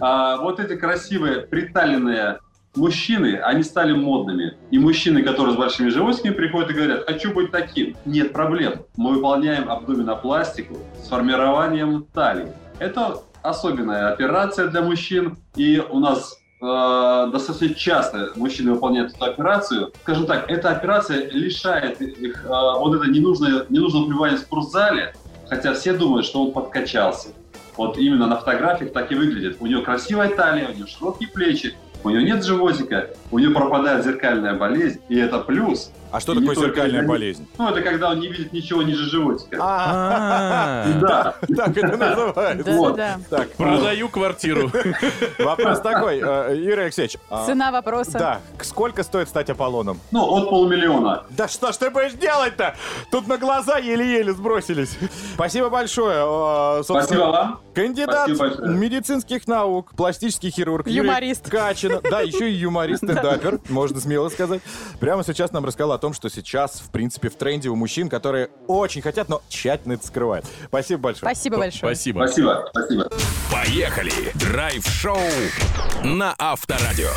А 0.00 0.38
вот 0.38 0.60
эти 0.60 0.76
красивые, 0.76 1.40
приталенные 1.42 2.38
мужчины, 2.76 3.38
они 3.42 3.62
стали 3.62 3.92
модными. 3.92 4.56
И 4.70 4.78
мужчины, 4.78 5.22
которые 5.22 5.54
с 5.54 5.58
большими 5.58 5.88
животиками, 5.88 6.32
приходят 6.32 6.70
и 6.70 6.74
говорят, 6.74 7.04
хочу 7.06 7.32
быть 7.32 7.50
таким. 7.50 7.96
Нет 8.04 8.32
проблем. 8.32 8.84
Мы 8.96 9.14
выполняем 9.14 9.70
абдоминопластику 9.70 10.78
с 11.02 11.08
формированием 11.08 12.06
талии. 12.12 12.48
Это 12.78 13.20
особенная 13.42 14.12
операция 14.12 14.68
для 14.68 14.82
мужчин. 14.82 15.36
И 15.54 15.78
у 15.78 16.00
нас 16.00 16.36
э, 16.60 17.28
достаточно 17.32 17.74
часто 17.74 18.32
мужчины 18.36 18.72
выполняют 18.72 19.14
эту 19.14 19.24
операцию. 19.24 19.92
Скажем 20.02 20.26
так, 20.26 20.50
эта 20.50 20.70
операция 20.70 21.30
лишает 21.30 22.00
их 22.00 22.44
э, 22.44 22.48
вот 22.48 22.94
это 22.94 23.08
ненужное, 23.08 23.66
ненужного 23.68 24.06
пребывания 24.06 24.36
в 24.36 24.40
спортзале, 24.40 25.14
хотя 25.48 25.74
все 25.74 25.92
думают, 25.92 26.26
что 26.26 26.44
он 26.44 26.52
подкачался. 26.52 27.28
Вот 27.76 27.98
именно 27.98 28.26
на 28.26 28.36
фотографиях 28.36 28.92
так 28.92 29.10
и 29.10 29.14
выглядит. 29.14 29.56
У 29.60 29.66
него 29.66 29.82
красивая 29.82 30.28
талия, 30.28 30.68
у 30.68 30.74
него 30.74 30.86
широкие 30.86 31.28
плечи, 31.28 31.74
у 32.04 32.10
него 32.10 32.20
нет 32.20 32.44
животика, 32.44 33.08
у 33.30 33.38
него 33.38 33.54
пропадает 33.54 34.04
зеркальная 34.04 34.54
болезнь, 34.54 35.00
и 35.08 35.18
это 35.18 35.38
плюс. 35.38 35.90
А 36.14 36.20
что 36.20 36.32
И 36.32 36.38
такое 36.38 36.54
зеркальная 36.54 37.04
болезнь? 37.04 37.44
Ну, 37.58 37.68
это 37.68 37.82
когда 37.82 38.10
он 38.10 38.20
не 38.20 38.28
видит 38.28 38.52
ничего 38.52 38.84
ниже 38.84 39.10
животика. 39.10 39.58
А, 39.60 40.86
Да. 41.00 41.34
так 41.56 41.76
это 41.76 41.96
называется. 41.96 43.20
Так, 43.28 43.50
Продаю 43.56 44.08
квартиру. 44.08 44.70
вопрос 45.40 45.80
такой, 45.80 46.20
э, 46.22 46.56
Юрий 46.56 46.82
Алексеевич. 46.82 47.16
а, 47.30 47.46
Цена 47.46 47.72
вопроса. 47.72 48.16
Да, 48.16 48.40
сколько 48.62 49.02
стоит 49.02 49.28
стать 49.28 49.50
Аполлоном? 49.50 49.98
Ну, 50.12 50.24
от 50.36 50.50
полумиллиона. 50.50 51.24
Да 51.30 51.48
что 51.48 51.72
ж 51.72 51.76
ты 51.78 51.90
будешь 51.90 52.12
делать-то? 52.12 52.76
Тут 53.10 53.26
на 53.26 53.36
глаза 53.36 53.78
еле-еле 53.78 54.32
сбросились. 54.34 54.96
Спасибо 55.34 55.68
большое. 55.68 56.78
Э, 56.78 56.82
Спасибо 56.84 57.20
вам. 57.22 57.60
Кандидат 57.74 58.28
медицинских 58.28 59.48
наук, 59.48 59.90
пластический 59.96 60.50
хирург. 60.50 60.86
Юрий 60.86 61.08
Юморист. 61.08 61.50
Качин. 61.96 62.10
Да, 62.10 62.20
еще 62.20 62.50
и 62.50 62.54
юморист, 62.54 63.04
стендапер, 63.04 63.60
можно 63.68 64.00
смело 64.00 64.28
сказать. 64.28 64.60
Прямо 65.00 65.24
сейчас 65.24 65.52
нам 65.52 65.64
рассказал 65.64 65.92
о 65.92 65.98
том, 65.98 66.12
что 66.14 66.28
сейчас, 66.28 66.80
в 66.80 66.90
принципе, 66.90 67.28
в 67.28 67.36
тренде 67.36 67.68
у 67.68 67.76
мужчин, 67.76 68.08
которые 68.08 68.50
очень 68.66 69.02
хотят, 69.02 69.28
но 69.28 69.42
тщательно 69.48 69.94
это 69.94 70.06
скрывают. 70.06 70.46
Спасибо 70.68 71.00
большое. 71.02 71.20
Спасибо 71.34 71.56
большое. 71.58 71.94
Спасибо. 71.94 72.18
Спасибо. 72.26 72.68
Спасибо. 72.70 73.10
Поехали! 73.52 74.12
Драйв-шоу 74.34 75.18
на 76.02 76.34
Авторадио. 76.38 77.10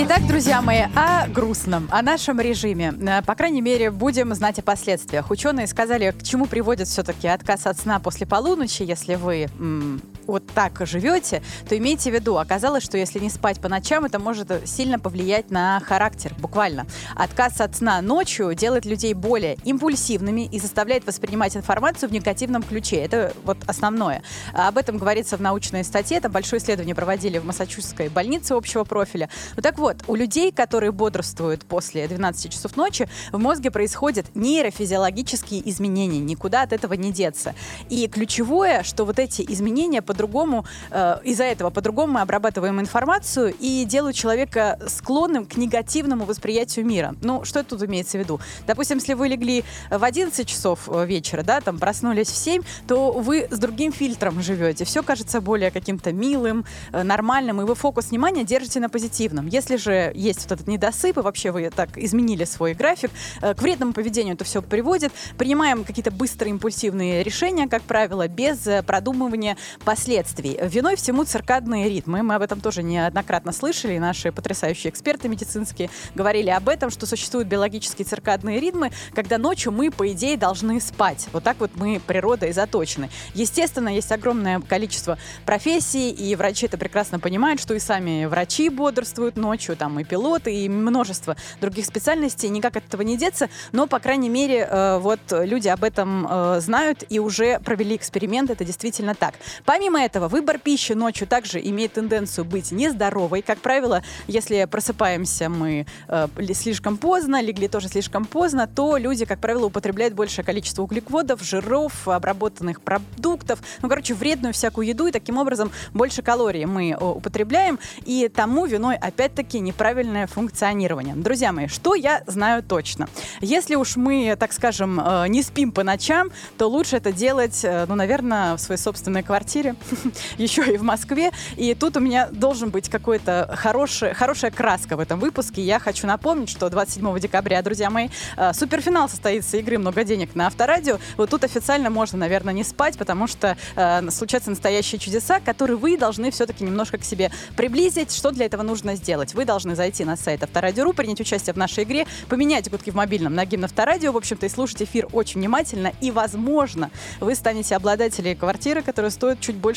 Итак, 0.00 0.26
друзья 0.26 0.62
мои, 0.62 0.82
о 0.94 1.26
грустном, 1.28 1.88
о 1.90 2.00
нашем 2.02 2.40
режиме. 2.40 2.94
Э, 3.00 3.22
По 3.22 3.34
крайней 3.34 3.60
мере, 3.60 3.90
будем 3.90 4.32
знать 4.34 4.58
о 4.58 4.62
последствиях. 4.62 5.30
Ученые 5.30 5.66
сказали, 5.66 6.12
к 6.12 6.22
чему 6.22 6.46
приводит 6.46 6.88
все-таки 6.88 7.28
отказ 7.28 7.66
от 7.66 7.78
сна 7.78 7.98
после 7.98 8.26
полуночи, 8.26 8.82
если 8.84 9.16
вы 9.16 9.48
м, 9.58 10.00
вот 10.28 10.46
так 10.46 10.78
живете, 10.86 11.42
то 11.68 11.76
имейте 11.76 12.10
в 12.10 12.14
виду, 12.14 12.36
оказалось, 12.36 12.84
что 12.84 12.96
если 12.96 13.18
не 13.18 13.30
спать 13.30 13.60
по 13.60 13.68
ночам, 13.68 14.04
это 14.04 14.18
может 14.18 14.48
сильно 14.68 14.98
повлиять 14.98 15.50
на 15.50 15.80
характер, 15.80 16.34
буквально. 16.38 16.86
Отказ 17.16 17.60
от 17.60 17.74
сна 17.74 18.00
ночью 18.02 18.54
делает 18.54 18.84
людей 18.84 19.14
более 19.14 19.56
импульсивными 19.64 20.42
и 20.42 20.60
заставляет 20.60 21.06
воспринимать 21.06 21.56
информацию 21.56 22.08
в 22.08 22.12
негативном 22.12 22.62
ключе. 22.62 22.96
Это 22.96 23.32
вот 23.44 23.58
основное. 23.66 24.22
Об 24.52 24.78
этом 24.78 24.98
говорится 24.98 25.36
в 25.36 25.40
научной 25.40 25.82
статье. 25.84 26.20
Там 26.20 26.30
большое 26.30 26.62
исследование 26.62 26.94
проводили 26.94 27.38
в 27.38 27.44
Массачусетской 27.44 28.08
больнице 28.08 28.52
общего 28.52 28.84
профиля. 28.84 29.28
Ну 29.56 29.62
так 29.62 29.78
вот, 29.78 29.96
у 30.06 30.14
людей, 30.14 30.52
которые 30.52 30.92
бодрствуют 30.92 31.64
после 31.64 32.06
12 32.06 32.52
часов 32.52 32.76
ночи, 32.76 33.08
в 33.32 33.38
мозге 33.38 33.70
происходят 33.70 34.26
нейрофизиологические 34.34 35.68
изменения. 35.70 36.20
Никуда 36.20 36.62
от 36.62 36.72
этого 36.72 36.92
не 36.94 37.12
деться. 37.12 37.54
И 37.88 38.06
ключевое, 38.08 38.82
что 38.82 39.04
вот 39.04 39.18
эти 39.18 39.44
изменения 39.48 40.02
по-другому, 40.18 40.64
э, 40.90 41.18
из-за 41.22 41.44
этого 41.44 41.70
по-другому 41.70 42.14
мы 42.14 42.20
обрабатываем 42.22 42.80
информацию 42.80 43.54
и 43.60 43.84
делают 43.84 44.16
человека 44.16 44.78
склонным 44.88 45.46
к 45.46 45.56
негативному 45.56 46.24
восприятию 46.24 46.84
мира. 46.84 47.14
Ну, 47.22 47.44
что 47.44 47.62
тут 47.62 47.82
имеется 47.84 48.18
в 48.18 48.20
виду? 48.20 48.40
Допустим, 48.66 48.98
если 48.98 49.14
вы 49.14 49.28
легли 49.28 49.64
в 49.90 50.02
11 50.02 50.48
часов 50.48 50.88
э, 50.88 51.06
вечера, 51.06 51.44
да, 51.44 51.60
там 51.60 51.78
проснулись 51.78 52.28
в 52.28 52.36
7, 52.36 52.62
то 52.88 53.12
вы 53.12 53.46
с 53.48 53.58
другим 53.58 53.92
фильтром 53.92 54.42
живете. 54.42 54.84
Все 54.84 55.04
кажется 55.04 55.40
более 55.40 55.70
каким-то 55.70 56.12
милым, 56.12 56.64
э, 56.92 57.04
нормальным, 57.04 57.60
и 57.60 57.64
вы 57.64 57.76
фокус 57.76 58.10
внимания 58.10 58.44
держите 58.44 58.80
на 58.80 58.88
позитивном. 58.88 59.46
Если 59.46 59.76
же 59.76 60.10
есть 60.16 60.42
вот 60.42 60.52
этот 60.52 60.66
недосып, 60.66 61.18
и 61.18 61.20
вообще 61.20 61.52
вы 61.52 61.70
так 61.70 61.96
изменили 61.96 62.44
свой 62.44 62.74
график, 62.74 63.12
э, 63.40 63.54
к 63.54 63.62
вредному 63.62 63.92
поведению 63.92 64.34
это 64.34 64.44
все 64.44 64.62
приводит. 64.62 65.12
Принимаем 65.36 65.84
какие-то 65.84 66.10
быстрые 66.10 66.50
импульсивные 66.50 67.22
решения, 67.22 67.68
как 67.68 67.82
правило, 67.82 68.26
без 68.26 68.58
продумывания 68.84 69.56
последствий. 69.84 70.07
Виной 70.08 70.96
всему 70.96 71.24
циркадные 71.24 71.88
ритмы. 71.88 72.22
Мы 72.22 72.34
об 72.34 72.42
этом 72.42 72.60
тоже 72.60 72.82
неоднократно 72.82 73.52
слышали. 73.52 73.98
Наши 73.98 74.32
потрясающие 74.32 74.90
эксперты 74.90 75.28
медицинские 75.28 75.90
говорили 76.14 76.48
об 76.48 76.68
этом, 76.68 76.90
что 76.90 77.04
существуют 77.04 77.48
биологические 77.48 78.06
циркадные 78.06 78.58
ритмы, 78.58 78.90
когда 79.14 79.36
ночью 79.36 79.70
мы, 79.70 79.90
по 79.90 80.10
идее, 80.10 80.36
должны 80.36 80.80
спать. 80.80 81.26
Вот 81.32 81.44
так 81.44 81.58
вот 81.60 81.72
мы 81.74 82.00
природой 82.04 82.52
заточены. 82.52 83.10
Естественно, 83.34 83.88
есть 83.88 84.10
огромное 84.10 84.60
количество 84.60 85.18
профессий, 85.44 86.10
и 86.10 86.34
врачи 86.36 86.66
это 86.66 86.78
прекрасно 86.78 87.20
понимают, 87.20 87.60
что 87.60 87.74
и 87.74 87.78
сами 87.78 88.24
врачи 88.24 88.70
бодрствуют 88.70 89.36
ночью, 89.36 89.76
там 89.76 90.00
и 90.00 90.04
пилоты, 90.04 90.54
и 90.54 90.68
множество 90.68 91.36
других 91.60 91.84
специальностей. 91.84 92.48
Никак 92.48 92.76
от 92.76 92.86
этого 92.86 93.02
не 93.02 93.18
деться, 93.18 93.50
но, 93.72 93.86
по 93.86 93.98
крайней 93.98 94.30
мере, 94.30 94.66
э, 94.70 94.98
вот 94.98 95.20
люди 95.30 95.68
об 95.68 95.84
этом 95.84 96.26
э, 96.28 96.60
знают 96.60 97.04
и 97.08 97.18
уже 97.18 97.60
провели 97.60 97.96
эксперимент, 97.96 98.50
это 98.50 98.64
действительно 98.64 99.14
так. 99.14 99.34
Помимо 99.64 99.87
этого, 99.96 100.28
выбор 100.28 100.58
пищи 100.58 100.92
ночью 100.92 101.26
также 101.26 101.60
имеет 101.60 101.94
тенденцию 101.94 102.44
быть 102.44 102.72
нездоровой. 102.72 103.42
Как 103.42 103.58
правило, 103.58 104.02
если 104.26 104.64
просыпаемся 104.64 105.48
мы 105.48 105.86
э, 106.08 106.28
ли- 106.36 106.54
слишком 106.54 106.96
поздно, 106.96 107.40
легли 107.40 107.68
тоже 107.68 107.88
слишком 107.88 108.24
поздно, 108.24 108.66
то 108.66 108.96
люди, 108.96 109.24
как 109.24 109.40
правило, 109.40 109.66
употребляют 109.66 110.14
большее 110.14 110.44
количество 110.44 110.82
углеводов, 110.82 111.42
жиров, 111.42 112.06
обработанных 112.08 112.80
продуктов, 112.82 113.60
ну, 113.82 113.88
короче, 113.88 114.14
вредную 114.14 114.52
всякую 114.52 114.86
еду, 114.86 115.06
и 115.06 115.12
таким 115.12 115.38
образом 115.38 115.70
больше 115.94 116.22
калорий 116.22 116.64
мы 116.64 116.90
э, 116.90 116.96
употребляем, 116.96 117.78
и 118.04 118.28
тому 118.28 118.66
виной, 118.66 118.96
опять-таки, 118.96 119.60
неправильное 119.60 120.26
функционирование. 120.26 121.14
Друзья 121.14 121.52
мои, 121.52 121.66
что 121.66 121.94
я 121.94 122.22
знаю 122.26 122.62
точно? 122.62 123.08
Если 123.40 123.74
уж 123.74 123.96
мы, 123.96 124.36
так 124.38 124.52
скажем, 124.52 125.00
э, 125.00 125.28
не 125.28 125.42
спим 125.42 125.72
по 125.72 125.82
ночам, 125.82 126.30
то 126.56 126.68
лучше 126.68 126.96
это 126.96 127.12
делать, 127.12 127.60
э, 127.64 127.86
ну, 127.88 127.94
наверное, 127.94 128.56
в 128.56 128.60
своей 128.60 128.80
собственной 128.80 129.22
квартире, 129.22 129.74
еще 130.38 130.64
и 130.72 130.76
в 130.76 130.82
Москве. 130.82 131.30
И 131.56 131.74
тут 131.74 131.96
у 131.96 132.00
меня 132.00 132.28
должен 132.30 132.70
быть 132.70 132.88
какой-то 132.88 133.54
хороший, 133.56 134.14
хорошая 134.14 134.50
краска 134.50 134.96
в 134.96 135.00
этом 135.00 135.18
выпуске. 135.20 135.62
Я 135.62 135.78
хочу 135.78 136.06
напомнить, 136.06 136.48
что 136.48 136.68
27 136.70 137.18
декабря, 137.18 137.62
друзья 137.62 137.90
мои, 137.90 138.08
э, 138.36 138.52
суперфинал 138.52 139.08
состоится 139.08 139.56
игры 139.56 139.78
«Много 139.78 140.04
денег» 140.04 140.34
на 140.34 140.46
Авторадио. 140.46 140.98
Вот 141.16 141.30
тут 141.30 141.44
официально 141.44 141.90
можно, 141.90 142.18
наверное, 142.18 142.54
не 142.54 142.64
спать, 142.64 142.98
потому 142.98 143.26
что 143.26 143.56
э, 143.76 144.10
случаются 144.10 144.50
настоящие 144.50 144.98
чудеса, 144.98 145.40
которые 145.40 145.76
вы 145.76 145.96
должны 145.96 146.30
все-таки 146.30 146.64
немножко 146.64 146.98
к 146.98 147.04
себе 147.04 147.30
приблизить. 147.56 148.14
Что 148.14 148.30
для 148.30 148.46
этого 148.46 148.62
нужно 148.62 148.94
сделать? 148.96 149.34
Вы 149.34 149.44
должны 149.44 149.74
зайти 149.74 150.04
на 150.04 150.16
сайт 150.16 150.42
Авторадио.ру, 150.42 150.92
принять 150.92 151.20
участие 151.20 151.54
в 151.54 151.56
нашей 151.56 151.84
игре, 151.84 152.06
поменять 152.28 152.70
гудки 152.70 152.90
в 152.90 152.94
мобильном 152.94 153.34
на 153.34 153.44
гимн 153.44 153.64
Авторадио, 153.64 154.12
в 154.12 154.16
общем-то, 154.16 154.46
и 154.46 154.48
слушать 154.48 154.82
эфир 154.82 155.08
очень 155.12 155.40
внимательно. 155.40 155.92
И, 156.00 156.10
возможно, 156.10 156.90
вы 157.20 157.34
станете 157.34 157.76
обладателем 157.76 158.36
квартиры, 158.36 158.82
которая 158.82 159.10
стоит 159.10 159.40
чуть 159.40 159.56
больше 159.56 159.67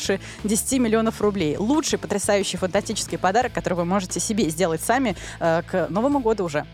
10 0.44 0.78
миллионов 0.80 1.20
рублей. 1.20 1.56
Лучший, 1.56 1.98
потрясающий, 1.98 2.56
фантастический 2.56 3.18
подарок, 3.18 3.52
который 3.52 3.74
вы 3.74 3.84
можете 3.84 4.20
себе 4.20 4.48
сделать 4.50 4.80
сами 4.82 5.16
э, 5.40 5.62
к 5.70 5.88
Новому 5.88 6.20
году 6.20 6.44
уже. 6.44 6.66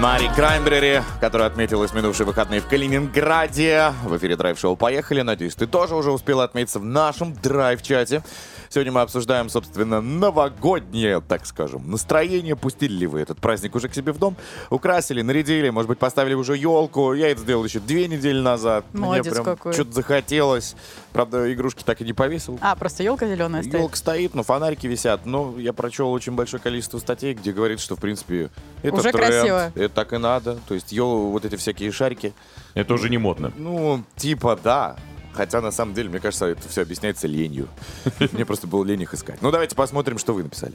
Мари 0.00 0.30
Краймбрери, 0.36 1.02
которая 1.20 1.48
отметилась 1.48 1.92
минувшие 1.92 2.24
выходные 2.24 2.60
в 2.60 2.68
Калининграде. 2.68 3.92
В 4.04 4.16
эфире 4.16 4.36
драйв-шоу 4.36 4.76
«Поехали». 4.76 5.22
Надеюсь, 5.22 5.56
ты 5.56 5.66
тоже 5.66 5.96
уже 5.96 6.12
успела 6.12 6.44
отметиться 6.44 6.78
в 6.78 6.84
нашем 6.84 7.34
драйв-чате. 7.34 8.22
Сегодня 8.70 8.92
мы 8.92 9.00
обсуждаем, 9.00 9.48
собственно, 9.48 10.00
новогоднее, 10.00 11.20
так 11.20 11.46
скажем, 11.46 11.90
настроение. 11.90 12.54
Пустили 12.54 12.92
ли 12.92 13.06
вы 13.06 13.20
этот 13.20 13.40
праздник 13.40 13.74
уже 13.74 13.88
к 13.88 13.94
себе 13.94 14.12
в 14.12 14.18
дом? 14.18 14.36
Украсили, 14.70 15.22
нарядили, 15.22 15.70
может 15.70 15.88
быть, 15.88 15.98
поставили 15.98 16.34
уже 16.34 16.56
елку. 16.56 17.14
Я 17.14 17.30
это 17.30 17.40
сделал 17.40 17.64
еще 17.64 17.80
две 17.80 18.06
недели 18.06 18.40
назад. 18.40 18.84
Молодец 18.92 19.24
Мне 19.24 19.34
прям 19.34 19.44
какой. 19.44 19.72
что-то 19.72 19.92
захотелось. 19.92 20.76
Правда, 21.12 21.52
игрушки 21.52 21.82
так 21.82 22.00
и 22.02 22.04
не 22.04 22.12
повесил. 22.12 22.58
А, 22.60 22.76
просто 22.76 23.02
елка 23.02 23.26
зеленая 23.26 23.62
стоит. 23.62 23.80
Елка 23.80 23.96
стоит, 23.96 24.34
но 24.34 24.42
фонарики 24.42 24.86
висят. 24.86 25.24
Но 25.24 25.54
я 25.58 25.72
прочел 25.72 26.12
очень 26.12 26.34
большое 26.34 26.62
количество 26.62 26.98
статей, 26.98 27.32
где 27.32 27.52
говорится, 27.52 27.86
что, 27.86 27.96
в 27.96 28.00
принципе, 28.00 28.50
это 28.82 28.96
Уже 28.96 29.12
тренд, 29.12 29.26
красиво. 29.26 29.72
это 29.74 29.88
так 29.88 30.12
и 30.12 30.18
надо. 30.18 30.58
То 30.68 30.74
есть, 30.74 30.92
ел, 30.92 31.30
вот 31.30 31.44
эти 31.44 31.56
всякие 31.56 31.90
шарики. 31.92 32.32
Это 32.74 32.94
уже 32.94 33.08
не 33.08 33.18
модно. 33.18 33.52
Ну, 33.56 34.02
типа, 34.16 34.58
да. 34.62 34.96
Хотя, 35.32 35.60
на 35.60 35.70
самом 35.70 35.94
деле, 35.94 36.08
мне 36.08 36.20
кажется, 36.20 36.46
это 36.46 36.68
все 36.68 36.82
объясняется 36.82 37.26
ленью. 37.28 37.68
Мне 38.32 38.44
просто 38.44 38.66
было 38.66 38.84
лень 38.84 39.02
их 39.02 39.14
искать. 39.14 39.40
Ну, 39.40 39.50
давайте 39.50 39.76
посмотрим, 39.76 40.18
что 40.18 40.32
вы 40.34 40.42
написали. 40.42 40.74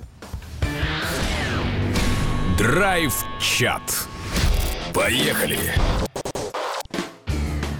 Драйв-чат. 2.58 3.82
Поехали! 4.94 5.60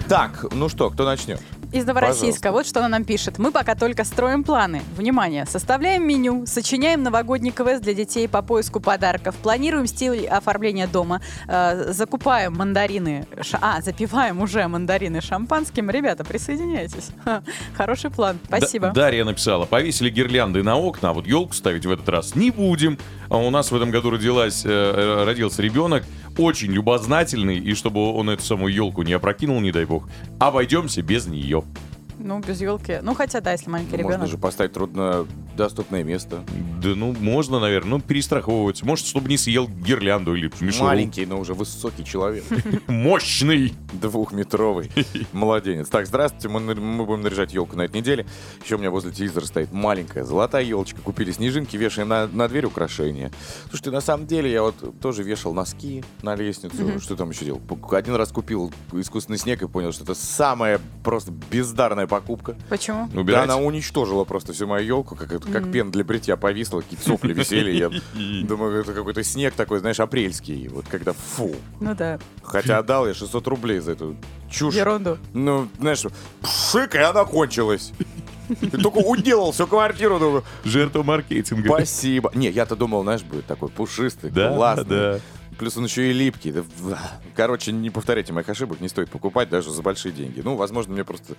Так, 0.08 0.44
ну 0.52 0.68
что, 0.68 0.90
кто 0.90 1.04
начнет? 1.06 1.40
Из 1.74 1.84
Новороссийска. 1.84 2.24
Пожалуйста. 2.40 2.52
Вот 2.52 2.66
что 2.66 2.78
она 2.80 2.88
нам 2.88 3.04
пишет. 3.04 3.38
Мы 3.38 3.50
пока 3.50 3.74
только 3.74 4.04
строим 4.04 4.44
планы. 4.44 4.82
Внимание. 4.96 5.44
Составляем 5.46 6.06
меню, 6.06 6.46
сочиняем 6.46 7.02
новогодний 7.02 7.50
квест 7.50 7.82
для 7.82 7.94
детей 7.94 8.28
по 8.28 8.42
поиску 8.42 8.78
подарков, 8.80 9.34
планируем 9.36 9.86
стиль 9.86 10.26
оформления 10.26 10.86
дома, 10.86 11.20
э, 11.48 11.92
закупаем 11.92 12.54
мандарины, 12.54 13.26
ша- 13.42 13.58
а, 13.60 13.80
запиваем 13.82 14.40
уже 14.40 14.66
мандарины 14.68 15.20
шампанским. 15.20 15.90
Ребята, 15.90 16.24
присоединяйтесь. 16.24 17.08
Ха, 17.24 17.42
Хороший 17.76 18.10
план. 18.10 18.38
Спасибо. 18.46 18.88
Да- 18.88 18.92
Дарья 19.04 19.24
написала, 19.24 19.64
повесили 19.66 20.10
гирлянды 20.10 20.62
на 20.62 20.76
окна, 20.76 21.10
а 21.10 21.12
вот 21.12 21.26
елку 21.26 21.54
ставить 21.54 21.84
в 21.86 21.90
этот 21.90 22.08
раз 22.08 22.36
не 22.36 22.50
будем. 22.52 22.98
А 23.28 23.38
у 23.38 23.50
нас 23.50 23.72
в 23.72 23.74
этом 23.76 23.90
году 23.90 24.10
родилась, 24.10 24.62
э, 24.64 25.24
родился 25.24 25.60
ребенок, 25.60 26.04
очень 26.38 26.72
любознательный, 26.72 27.58
и 27.58 27.74
чтобы 27.74 28.12
он 28.12 28.30
эту 28.30 28.42
самую 28.42 28.72
елку 28.72 29.02
не 29.02 29.12
опрокинул, 29.12 29.60
не 29.60 29.72
дай 29.72 29.84
бог, 29.84 30.08
обойдемся 30.38 31.02
без 31.02 31.26
нее. 31.26 31.64
Ну, 32.24 32.38
без 32.40 32.58
елки. 32.62 33.00
Ну, 33.02 33.14
хотя, 33.14 33.42
да, 33.42 33.52
если 33.52 33.68
маленький 33.68 33.98
Можно 33.98 34.08
ребенок. 34.08 34.28
же 34.30 34.38
поставить 34.38 34.72
труднодоступное 34.72 36.02
место. 36.02 36.42
Да 36.82 36.88
ну, 36.96 37.12
можно, 37.12 37.60
наверное, 37.60 37.98
ну, 37.98 38.00
перестраховываться. 38.00 38.86
Может, 38.86 39.04
чтобы 39.04 39.28
не 39.28 39.36
съел 39.36 39.68
гирлянду 39.68 40.34
или 40.34 40.50
мишуру. 40.58 40.86
Маленький, 40.86 41.26
но 41.26 41.38
уже 41.38 41.52
высокий 41.52 42.02
человек. 42.02 42.42
Мощный. 42.86 43.74
Двухметровый 43.92 44.90
младенец. 45.32 45.88
Так, 45.88 46.06
здравствуйте, 46.06 46.48
мы, 46.48 46.60
мы 46.60 47.04
будем 47.04 47.20
наряжать 47.20 47.52
елку 47.52 47.76
на 47.76 47.82
этой 47.82 47.98
неделе. 47.98 48.26
Еще 48.64 48.76
у 48.76 48.78
меня 48.78 48.90
возле 48.90 49.12
телевизора 49.12 49.44
стоит 49.44 49.70
маленькая 49.72 50.24
золотая 50.24 50.64
елочка. 50.64 51.02
Купили 51.02 51.30
снежинки, 51.30 51.76
вешаем 51.76 52.08
на, 52.08 52.26
на 52.26 52.48
дверь 52.48 52.64
украшения. 52.64 53.30
Слушайте, 53.68 53.90
на 53.90 54.00
самом 54.00 54.26
деле 54.26 54.50
я 54.50 54.62
вот 54.62 54.98
тоже 54.98 55.22
вешал 55.22 55.52
носки 55.52 56.02
на 56.22 56.34
лестницу. 56.34 56.98
Что 57.00 57.16
там 57.16 57.30
еще 57.30 57.44
делал? 57.44 57.60
Один 57.92 58.14
раз 58.14 58.32
купил 58.32 58.72
искусственный 58.92 59.38
снег 59.38 59.60
и 59.62 59.68
понял, 59.68 59.92
что 59.92 60.04
это 60.04 60.14
самая 60.14 60.80
просто 61.02 61.30
бездарная 61.50 62.06
покупка. 62.20 62.54
Почему? 62.68 63.08
Да, 63.24 63.42
она 63.42 63.56
уничтожила 63.56 64.24
просто 64.24 64.52
всю 64.52 64.66
мою 64.66 64.86
елку, 64.86 65.16
как, 65.16 65.32
это- 65.32 65.50
как 65.50 65.70
пен 65.72 65.90
для 65.90 66.04
бритья 66.04 66.36
повисла, 66.36 66.80
какие-то 66.80 67.04
сопли 67.04 67.32
висели. 67.32 67.72
Я 67.72 67.90
думаю, 68.46 68.80
это 68.80 68.92
какой-то 68.92 69.22
снег 69.24 69.54
такой, 69.54 69.78
знаешь, 69.80 70.00
апрельский. 70.00 70.68
Вот 70.68 70.86
когда 70.88 71.12
фу. 71.12 71.54
Ну 71.80 71.94
да, 71.94 72.18
Хотя 72.42 72.78
отдал 72.78 73.06
я 73.06 73.14
600 73.14 73.46
рублей 73.48 73.80
за 73.80 73.92
эту 73.92 74.16
чушь. 74.50 74.74
ерунду. 74.74 75.18
Ну, 75.32 75.68
знаешь, 75.80 76.02
пшик, 76.40 76.94
и 76.94 76.98
она 76.98 77.24
кончилась. 77.24 77.92
И 78.60 78.66
только 78.68 78.98
уделал 78.98 79.52
всю 79.52 79.66
квартиру, 79.66 80.18
думаю, 80.18 80.44
Жертва 80.64 81.02
маркетинга. 81.02 81.66
спасибо. 81.68 82.30
Не, 82.34 82.50
я-то 82.50 82.76
думал, 82.76 83.02
знаешь, 83.02 83.22
будет 83.22 83.46
такой 83.46 83.70
пушистый, 83.70 84.30
Да, 84.30 84.54
классный. 84.54 84.84
да. 84.84 85.20
Плюс 85.58 85.76
он 85.76 85.84
еще 85.84 86.10
и 86.10 86.12
липкий. 86.12 86.52
Короче, 87.36 87.72
не 87.72 87.90
повторяйте 87.90 88.32
моих 88.32 88.48
ошибок, 88.48 88.80
не 88.80 88.88
стоит 88.88 89.10
покупать 89.10 89.48
даже 89.48 89.70
за 89.70 89.82
большие 89.82 90.12
деньги. 90.12 90.40
Ну, 90.44 90.56
возможно, 90.56 90.92
мне 90.92 91.04
просто 91.04 91.34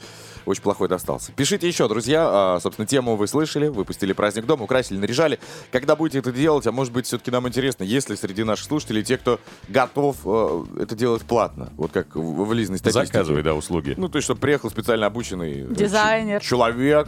очень 0.45 0.62
плохой 0.62 0.88
достался. 0.88 1.31
Пишите 1.34 1.67
еще, 1.67 1.88
друзья. 1.88 2.25
А, 2.55 2.60
собственно, 2.62 2.86
тему 2.88 3.15
вы 3.15 3.27
слышали. 3.27 3.67
Выпустили 3.67 4.13
праздник 4.13 4.45
дома, 4.45 4.63
украсили, 4.63 4.98
наряжали. 4.98 5.39
Когда 5.72 5.95
будете 5.95 6.19
это 6.19 6.31
делать, 6.31 6.65
а 6.67 6.72
может 6.72 6.93
быть, 6.93 7.05
все-таки 7.05 7.29
нам 7.31 7.48
интересно, 7.48 7.84
есть 7.84 8.10
ли 8.10 8.15
среди 8.15 8.43
наших 8.43 8.65
слушателей 8.67 9.03
те, 9.03 9.17
кто 9.17 9.39
готов 9.67 10.17
э, 10.25 10.63
это 10.81 10.95
делать 10.95 11.24
платно? 11.24 11.72
Вот 11.75 11.91
как 11.91 12.15
в, 12.15 12.45
в 12.45 12.53
Лизной 12.53 12.77
статистике. 12.79 13.07
Заказывай, 13.07 13.43
да, 13.43 13.53
услуги. 13.53 13.95
Ну, 13.98 14.07
то 14.10 14.17
есть, 14.17 14.25
чтобы 14.25 14.39
приехал 14.39 14.69
специально 14.69 15.05
обученный 15.07 15.62
э, 15.62 15.74
Дизайнер. 15.74 16.39
ч- 16.41 16.48
человек, 16.48 17.07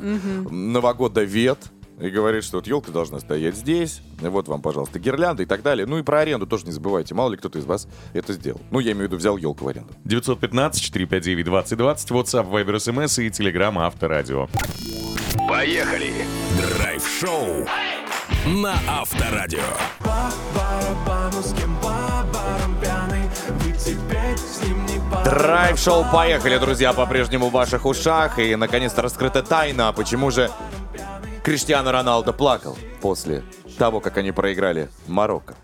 новогодовед, 0.49 1.59
и 1.99 2.09
говорит, 2.09 2.43
что 2.43 2.57
вот 2.57 2.67
елка 2.67 2.91
должна 2.91 3.19
стоять 3.19 3.55
здесь, 3.55 4.01
вот 4.21 4.47
вам, 4.47 4.61
пожалуйста, 4.61 4.99
гирлянда 4.99 5.43
и 5.43 5.45
так 5.45 5.63
далее. 5.63 5.85
Ну 5.87 5.97
и 5.97 6.03
про 6.03 6.19
аренду 6.19 6.45
тоже 6.45 6.65
не 6.65 6.71
забывайте. 6.71 7.15
Мало 7.15 7.31
ли 7.31 7.37
кто-то 7.37 7.57
из 7.59 7.65
вас 7.65 7.87
это 8.13 8.33
сделал. 8.33 8.61
Ну, 8.71 8.79
я 8.79 8.91
имею 8.91 9.05
в 9.05 9.11
виду, 9.11 9.17
взял 9.17 9.37
елку 9.37 9.65
в 9.65 9.67
аренду. 9.67 9.93
915-459-2020, 10.05 11.45
WhatsApp, 12.09 12.49
Viber, 12.49 12.75
SMS 12.75 13.23
и 13.23 13.29
Telegram 13.29 13.77
Авторадио. 13.79 14.47
Поехали! 15.49 16.13
Драйв-шоу 16.77 17.65
на 18.45 18.75
Авторадио. 18.87 19.59
Драйв-шоу 25.23 26.05
«Поехали», 26.11 26.57
друзья, 26.57 26.93
по-прежнему 26.93 27.49
в 27.49 27.51
ваших 27.51 27.86
ушах. 27.86 28.39
И, 28.39 28.55
наконец-то, 28.55 29.01
раскрыта 29.01 29.43
тайна, 29.43 29.91
почему 29.93 30.31
же 30.31 30.49
Криштиано 31.47 31.93
Роналдо 31.93 32.33
плакал 32.33 32.77
после 32.99 33.41
того, 33.77 34.01
как 34.01 34.17
они 34.17 34.33
проиграли 34.33 34.89
Марокко. 35.07 35.55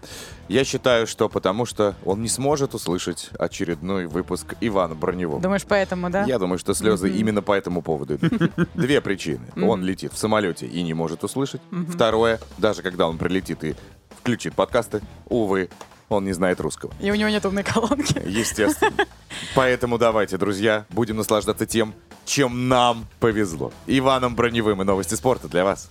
Я 0.48 0.63
считаю, 0.63 1.06
что 1.06 1.28
потому 1.28 1.65
что 1.65 1.96
он 2.06 2.22
не 2.22 2.30
сможет 2.30 2.74
услышать 2.74 3.30
очередной 3.38 4.06
выпуск 4.06 4.56
Ивана 4.62 4.96
Броневого. 4.96 5.41
Думаешь, 5.41 5.65
поэтому, 5.67 6.10
да? 6.10 6.24
Я 6.24 6.39
думаю, 6.39 6.58
что 6.58 6.74
слезы 6.74 7.12
именно 7.12 7.41
по 7.41 7.52
этому 7.52 7.82
поводу 7.82 8.15
идут. 8.15 8.32
Две 8.76 9.02
причины. 9.02 9.41
Он 9.62 9.84
летит 9.84 10.13
в 10.13 10.17
самолете 10.17 10.67
и 10.67 10.82
не 10.84 10.93
может 10.93 11.26
услышать. 11.26 11.60
Второе, 11.89 12.39
даже 12.58 12.82
когда 12.82 13.10
он 13.10 13.17
прилетит 13.17 13.65
и 13.65 13.76
включит 14.22 14.54
подкасты, 14.56 15.02
увы, 15.28 15.69
он 16.08 16.24
не 16.24 16.32
знает 16.32 16.62
русского. 16.62 16.93
И 17.02 17.12
у 17.12 17.15
него 17.15 17.30
нет 17.30 17.46
умной 17.46 17.63
колонки. 17.63 18.22
Естественно. 18.26 19.06
Поэтому 19.54 19.98
давайте, 19.98 20.38
друзья, 20.38 20.86
будем 20.91 21.17
наслаждаться 21.17 21.65
тем, 21.65 21.93
чем 22.26 22.70
нам 22.70 23.06
повезло. 23.20 23.72
Иваном 23.88 24.36
Броневым 24.36 24.82
и 24.82 24.86
новости 24.86 25.16
спорта 25.16 25.48
для 25.48 25.64
вас. 25.64 25.90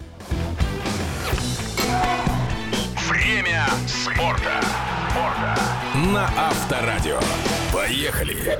Время 3.08 3.66
спорта. 3.86 4.60
На 6.12 6.28
Авторадио. 6.36 7.20
Поехали! 7.72 8.58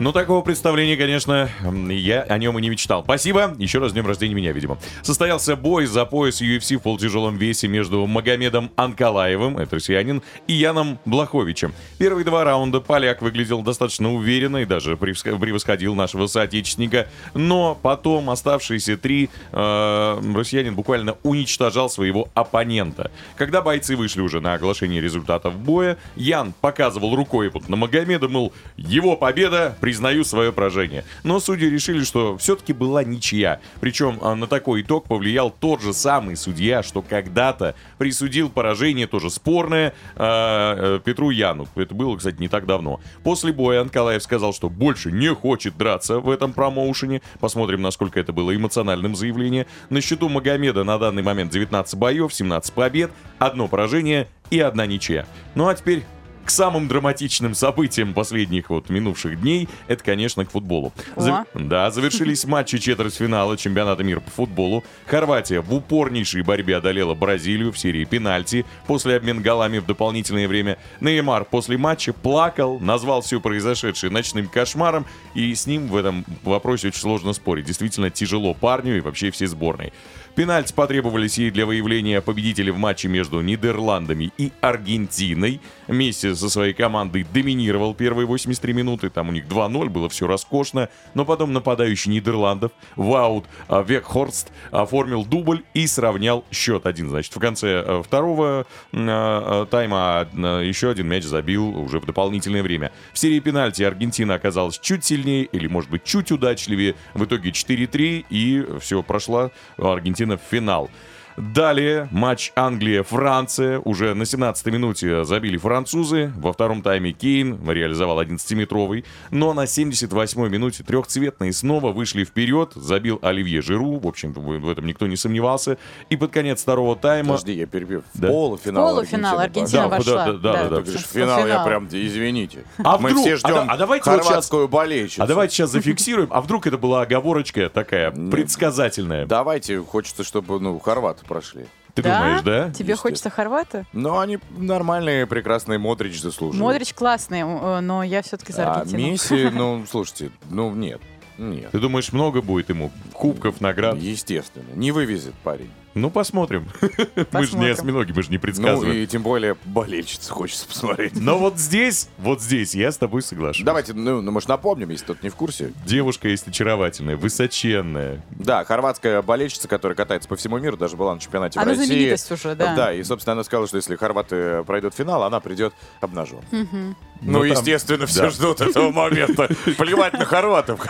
Ну, 0.00 0.12
такого 0.12 0.42
представления, 0.42 0.96
конечно, 0.96 1.50
я 1.90 2.22
о 2.22 2.38
нем 2.38 2.56
и 2.56 2.62
не 2.62 2.70
мечтал. 2.70 3.02
Спасибо. 3.02 3.56
Еще 3.58 3.80
раз 3.80 3.92
днем 3.92 4.06
рождения 4.06 4.32
меня, 4.32 4.52
видимо. 4.52 4.78
Состоялся 5.02 5.56
бой 5.56 5.86
за 5.86 6.04
пояс 6.04 6.40
UFC 6.40 6.76
в 6.76 6.82
полутяжелом 6.82 7.36
весе 7.36 7.66
между 7.66 8.06
Магомедом 8.06 8.70
Анкалаевым, 8.76 9.58
это 9.58 9.74
россиянин, 9.74 10.22
и 10.46 10.52
Яном 10.52 11.00
Блаховичем. 11.04 11.74
Первые 11.98 12.24
два 12.24 12.44
раунда 12.44 12.80
поляк 12.80 13.22
выглядел 13.22 13.62
достаточно 13.62 14.14
уверенно 14.14 14.58
и 14.58 14.64
даже 14.64 14.96
превосходил 14.96 15.96
нашего 15.96 16.28
соотечественника. 16.28 17.08
Но 17.34 17.76
потом 17.82 18.30
оставшиеся 18.30 18.98
три 18.98 19.30
э, 19.50 20.20
россиянин 20.32 20.76
буквально 20.76 21.16
уничтожал 21.24 21.90
своего 21.90 22.28
оппонента. 22.34 23.10
Когда 23.36 23.62
бойцы 23.62 23.96
вышли 23.96 24.20
уже 24.20 24.40
на 24.40 24.54
оглашение 24.54 25.00
результатов 25.00 25.56
боя, 25.56 25.98
Ян 26.14 26.54
показывал 26.60 27.16
рукой 27.16 27.48
вот 27.48 27.68
на 27.68 27.74
Магомеда, 27.74 28.28
мол, 28.28 28.52
его 28.76 29.16
победа, 29.16 29.76
признаю 29.88 30.22
свое 30.22 30.52
поражение. 30.52 31.02
Но 31.24 31.40
судьи 31.40 31.66
решили, 31.66 32.04
что 32.04 32.36
все-таки 32.36 32.74
была 32.74 33.04
ничья. 33.04 33.58
Причем 33.80 34.18
а, 34.20 34.34
на 34.34 34.46
такой 34.46 34.82
итог 34.82 35.06
повлиял 35.06 35.50
тот 35.50 35.80
же 35.80 35.94
самый 35.94 36.36
судья, 36.36 36.82
что 36.82 37.00
когда-то 37.00 37.74
присудил 37.96 38.50
поражение, 38.50 39.06
тоже 39.06 39.30
спорное, 39.30 39.94
а, 40.14 40.98
э, 40.98 41.00
Петру 41.02 41.30
Яну. 41.30 41.66
Это 41.74 41.94
было, 41.94 42.18
кстати, 42.18 42.36
не 42.38 42.48
так 42.48 42.66
давно. 42.66 43.00
После 43.22 43.50
боя 43.50 43.80
Анкалаев 43.80 44.22
сказал, 44.22 44.52
что 44.52 44.68
больше 44.68 45.10
не 45.10 45.34
хочет 45.34 45.78
драться 45.78 46.20
в 46.20 46.28
этом 46.28 46.52
промоушене. 46.52 47.22
Посмотрим, 47.40 47.80
насколько 47.80 48.20
это 48.20 48.34
было 48.34 48.54
эмоциональным 48.54 49.16
заявлением. 49.16 49.64
На 49.88 50.02
счету 50.02 50.28
Магомеда 50.28 50.84
на 50.84 50.98
данный 50.98 51.22
момент 51.22 51.50
19 51.50 51.94
боев, 51.94 52.34
17 52.34 52.74
побед, 52.74 53.10
одно 53.38 53.68
поражение 53.68 54.28
и 54.50 54.60
одна 54.60 54.84
ничья. 54.84 55.24
Ну 55.54 55.66
а 55.66 55.74
теперь 55.74 56.04
к 56.48 56.50
самым 56.50 56.88
драматичным 56.88 57.54
событиям 57.54 58.14
последних 58.14 58.70
вот 58.70 58.88
минувших 58.88 59.38
дней, 59.38 59.68
это, 59.86 60.02
конечно, 60.02 60.46
к 60.46 60.50
футболу. 60.50 60.94
О. 61.14 61.44
Да, 61.52 61.90
завершились 61.90 62.44
матчи 62.46 62.78
четвертьфинала 62.78 63.58
чемпионата 63.58 64.02
мира 64.02 64.20
по 64.20 64.30
футболу. 64.30 64.82
Хорватия 65.06 65.60
в 65.60 65.74
упорнейшей 65.74 66.40
борьбе 66.40 66.78
одолела 66.78 67.14
Бразилию 67.14 67.70
в 67.70 67.78
серии 67.78 68.04
пенальти 68.04 68.64
после 68.86 69.16
обмена 69.16 69.42
голами 69.42 69.76
в 69.76 69.84
дополнительное 69.84 70.48
время. 70.48 70.78
Неймар 71.02 71.44
после 71.44 71.76
матча 71.76 72.14
плакал, 72.14 72.80
назвал 72.80 73.20
все 73.20 73.42
произошедшее 73.42 74.10
ночным 74.10 74.48
кошмаром, 74.48 75.04
и 75.34 75.54
с 75.54 75.66
ним 75.66 75.88
в 75.88 75.96
этом 75.96 76.24
вопросе 76.44 76.88
очень 76.88 77.00
сложно 77.00 77.34
спорить. 77.34 77.66
Действительно 77.66 78.08
тяжело 78.08 78.54
парню 78.54 78.96
и 78.96 79.00
вообще 79.00 79.30
всей 79.30 79.48
сборной. 79.48 79.92
Пенальти 80.38 80.72
потребовались 80.72 81.36
ей 81.36 81.50
для 81.50 81.66
выявления 81.66 82.20
победителя 82.20 82.72
в 82.72 82.78
матче 82.78 83.08
между 83.08 83.40
Нидерландами 83.40 84.30
и 84.38 84.52
Аргентиной. 84.60 85.60
Месси 85.88 86.32
со 86.32 86.48
своей 86.48 86.74
командой 86.74 87.26
доминировал 87.34 87.92
первые 87.92 88.24
83 88.24 88.72
минуты. 88.72 89.10
Там 89.10 89.30
у 89.30 89.32
них 89.32 89.46
2-0, 89.46 89.88
было 89.88 90.08
все 90.08 90.28
роскошно. 90.28 90.90
Но 91.14 91.24
потом 91.24 91.52
нападающий 91.52 92.12
Нидерландов 92.12 92.70
Ваут 92.94 93.46
а, 93.66 93.82
Векхорст 93.82 94.52
оформил 94.70 95.24
дубль 95.24 95.64
и 95.74 95.88
сравнял 95.88 96.44
счет 96.52 96.86
один. 96.86 97.08
Значит, 97.08 97.34
в 97.34 97.40
конце 97.40 97.82
э, 97.84 98.02
второго 98.04 98.64
э, 98.92 98.96
э, 98.96 99.66
тайма 99.68 100.28
э, 100.32 100.62
еще 100.64 100.90
один 100.90 101.08
мяч 101.08 101.24
забил 101.24 101.76
уже 101.76 101.98
в 101.98 102.06
дополнительное 102.06 102.62
время. 102.62 102.92
В 103.12 103.18
серии 103.18 103.40
пенальти 103.40 103.82
Аргентина 103.82 104.34
оказалась 104.34 104.78
чуть 104.78 105.04
сильнее 105.04 105.46
или, 105.46 105.66
может 105.66 105.90
быть, 105.90 106.04
чуть 106.04 106.30
удачливее. 106.30 106.94
В 107.14 107.24
итоге 107.24 107.50
4-3 107.50 108.26
и 108.30 108.64
все, 108.78 109.02
прошла 109.02 109.50
Аргентина 109.78 110.27
в 110.36 110.40
финал. 110.50 110.90
Далее 111.38 112.08
матч 112.10 112.52
Англия-Франция. 112.56 113.78
Уже 113.80 114.14
на 114.14 114.22
17-й 114.24 114.70
минуте 114.70 115.24
забили 115.24 115.56
французы. 115.56 116.32
Во 116.36 116.52
втором 116.52 116.82
тайме 116.82 117.12
Кейн 117.12 117.58
реализовал 117.70 118.20
11-метровый. 118.20 119.04
Но 119.30 119.52
на 119.54 119.64
78-й 119.64 120.48
минуте 120.50 120.82
трехцветные 120.82 121.52
снова 121.52 121.92
вышли 121.92 122.24
вперед. 122.24 122.72
Забил 122.74 123.18
Оливье 123.22 123.62
Жиру. 123.62 123.98
В 123.98 124.06
общем-то, 124.06 124.40
в 124.40 124.68
этом 124.68 124.86
никто 124.86 125.06
не 125.06 125.16
сомневался. 125.16 125.78
И 126.10 126.16
под 126.16 126.32
конец 126.32 126.62
второго 126.62 126.96
тайма... 126.96 127.28
Подожди, 127.34 127.52
я 127.52 127.66
перебью. 127.66 128.02
Да. 128.14 128.28
полуфинал 128.28 128.94
Полуфинал 128.94 129.38
Аргентина 129.38 129.78
Аргентина 129.78 129.88
Да, 129.88 129.96
вошла. 129.98 130.26
да, 130.26 130.32
да, 130.32 130.38
да, 130.38 130.68
да. 130.68 130.76
Ты 130.76 130.82
говоришь, 130.82 131.06
финал, 131.06 131.46
я 131.46 131.64
прям, 131.64 131.86
извините. 131.90 132.64
А 132.78 132.98
Мы 132.98 133.10
вдруг? 133.10 133.22
все 133.24 133.34
А 133.34 133.36
ждем 133.36 133.54
да- 133.54 133.66
а 133.68 133.76
давайте 133.76 134.10
вот 134.10 134.22
хорватскую 134.24 134.68
болельщицу. 134.68 135.22
А 135.22 135.26
давайте 135.26 135.54
сейчас 135.54 135.70
зафиксируем. 135.70 136.28
А 136.32 136.40
вдруг 136.40 136.66
это 136.66 136.78
была 136.78 137.02
оговорочка 137.02 137.68
такая 137.68 138.10
предсказательная? 138.10 139.26
Давайте, 139.26 139.80
хочется, 139.80 140.24
чтобы, 140.24 140.58
ну, 140.60 140.78
хорваты 140.78 141.24
прошли. 141.28 141.66
Ты 141.94 142.02
думаешь, 142.02 142.42
да? 142.42 142.70
Тебе 142.70 142.94
хочется 142.96 143.28
хорваты? 143.28 143.84
Но 143.92 144.20
они 144.20 144.38
нормальные, 144.50 145.26
прекрасные, 145.26 145.78
Модрич 145.78 146.20
заслуживает. 146.20 146.60
Модрич 146.60 146.94
классный, 146.94 147.40
э, 147.40 147.80
но 147.80 148.02
я 148.02 148.22
все-таки 148.22 148.52
за 148.52 148.68
А 148.68 148.80
Аргентину. 148.80 149.12
Месси, 149.12 149.50
ну, 149.52 149.84
слушайте, 149.88 150.30
ну, 150.48 150.74
нет. 150.74 151.00
Нет. 151.38 151.70
Ты 151.70 151.78
думаешь, 151.78 152.12
много 152.12 152.42
будет 152.42 152.68
ему 152.68 152.90
кубков, 153.12 153.60
наград? 153.60 153.96
Естественно. 153.96 154.66
Не 154.74 154.90
вывезет 154.90 155.34
парень. 155.44 155.70
Ну, 156.00 156.10
посмотрим. 156.10 156.68
Мы 156.80 156.88
же 156.88 157.06
не 157.16 157.24
Посмотрим. 157.24 157.72
осьминоги, 157.72 158.12
мы 158.12 158.22
же 158.22 158.30
не 158.30 158.36
Ну, 158.36 158.40
предсказываем. 158.42 158.92
и 158.94 159.06
тем 159.06 159.22
более 159.22 159.56
болельщицы 159.64 160.30
хочется 160.32 160.66
посмотреть. 160.66 161.12
Но 161.20 161.38
вот 161.38 161.58
здесь, 161.58 162.08
вот 162.18 162.40
здесь 162.40 162.74
я 162.74 162.92
с 162.92 162.96
тобой 162.98 163.22
соглашусь. 163.22 163.64
Давайте, 163.64 163.92
ну, 163.94 164.20
ну, 164.22 164.30
может, 164.30 164.48
напомним, 164.48 164.90
если 164.90 165.04
кто-то 165.04 165.20
не 165.22 165.30
в 165.30 165.34
курсе. 165.34 165.72
Девушка 165.86 166.28
есть 166.28 166.46
очаровательная, 166.46 167.16
высоченная. 167.16 168.22
Да, 168.30 168.64
хорватская 168.64 169.22
болельщица, 169.22 169.68
которая 169.68 169.96
катается 169.96 170.28
по 170.28 170.36
всему 170.36 170.58
миру, 170.58 170.76
даже 170.76 170.96
была 170.96 171.14
на 171.14 171.20
чемпионате 171.20 171.58
Она 171.58 171.72
в 171.72 171.76
России. 171.76 171.86
знаменитость 171.86 172.30
уже, 172.32 172.54
да. 172.54 172.74
Да, 172.74 172.92
и, 172.94 173.02
собственно, 173.02 173.32
она 173.32 173.44
сказала, 173.44 173.66
что 173.66 173.76
если 173.76 173.96
хорваты 173.96 174.62
пройдут 174.64 174.94
финал, 174.94 175.22
она 175.24 175.40
придет 175.40 175.74
обнажен. 176.00 176.40
Хм. 176.50 176.94
Ну, 177.20 177.32
Ну, 177.32 177.40
там- 177.40 177.50
естественно, 177.50 178.06
все 178.06 178.22
да. 178.22 178.30
ждут 178.30 178.60
этого 178.60 178.92
момента. 178.92 179.48
Плевать 179.76 180.12
на 180.12 180.24
хорватов. 180.24 180.80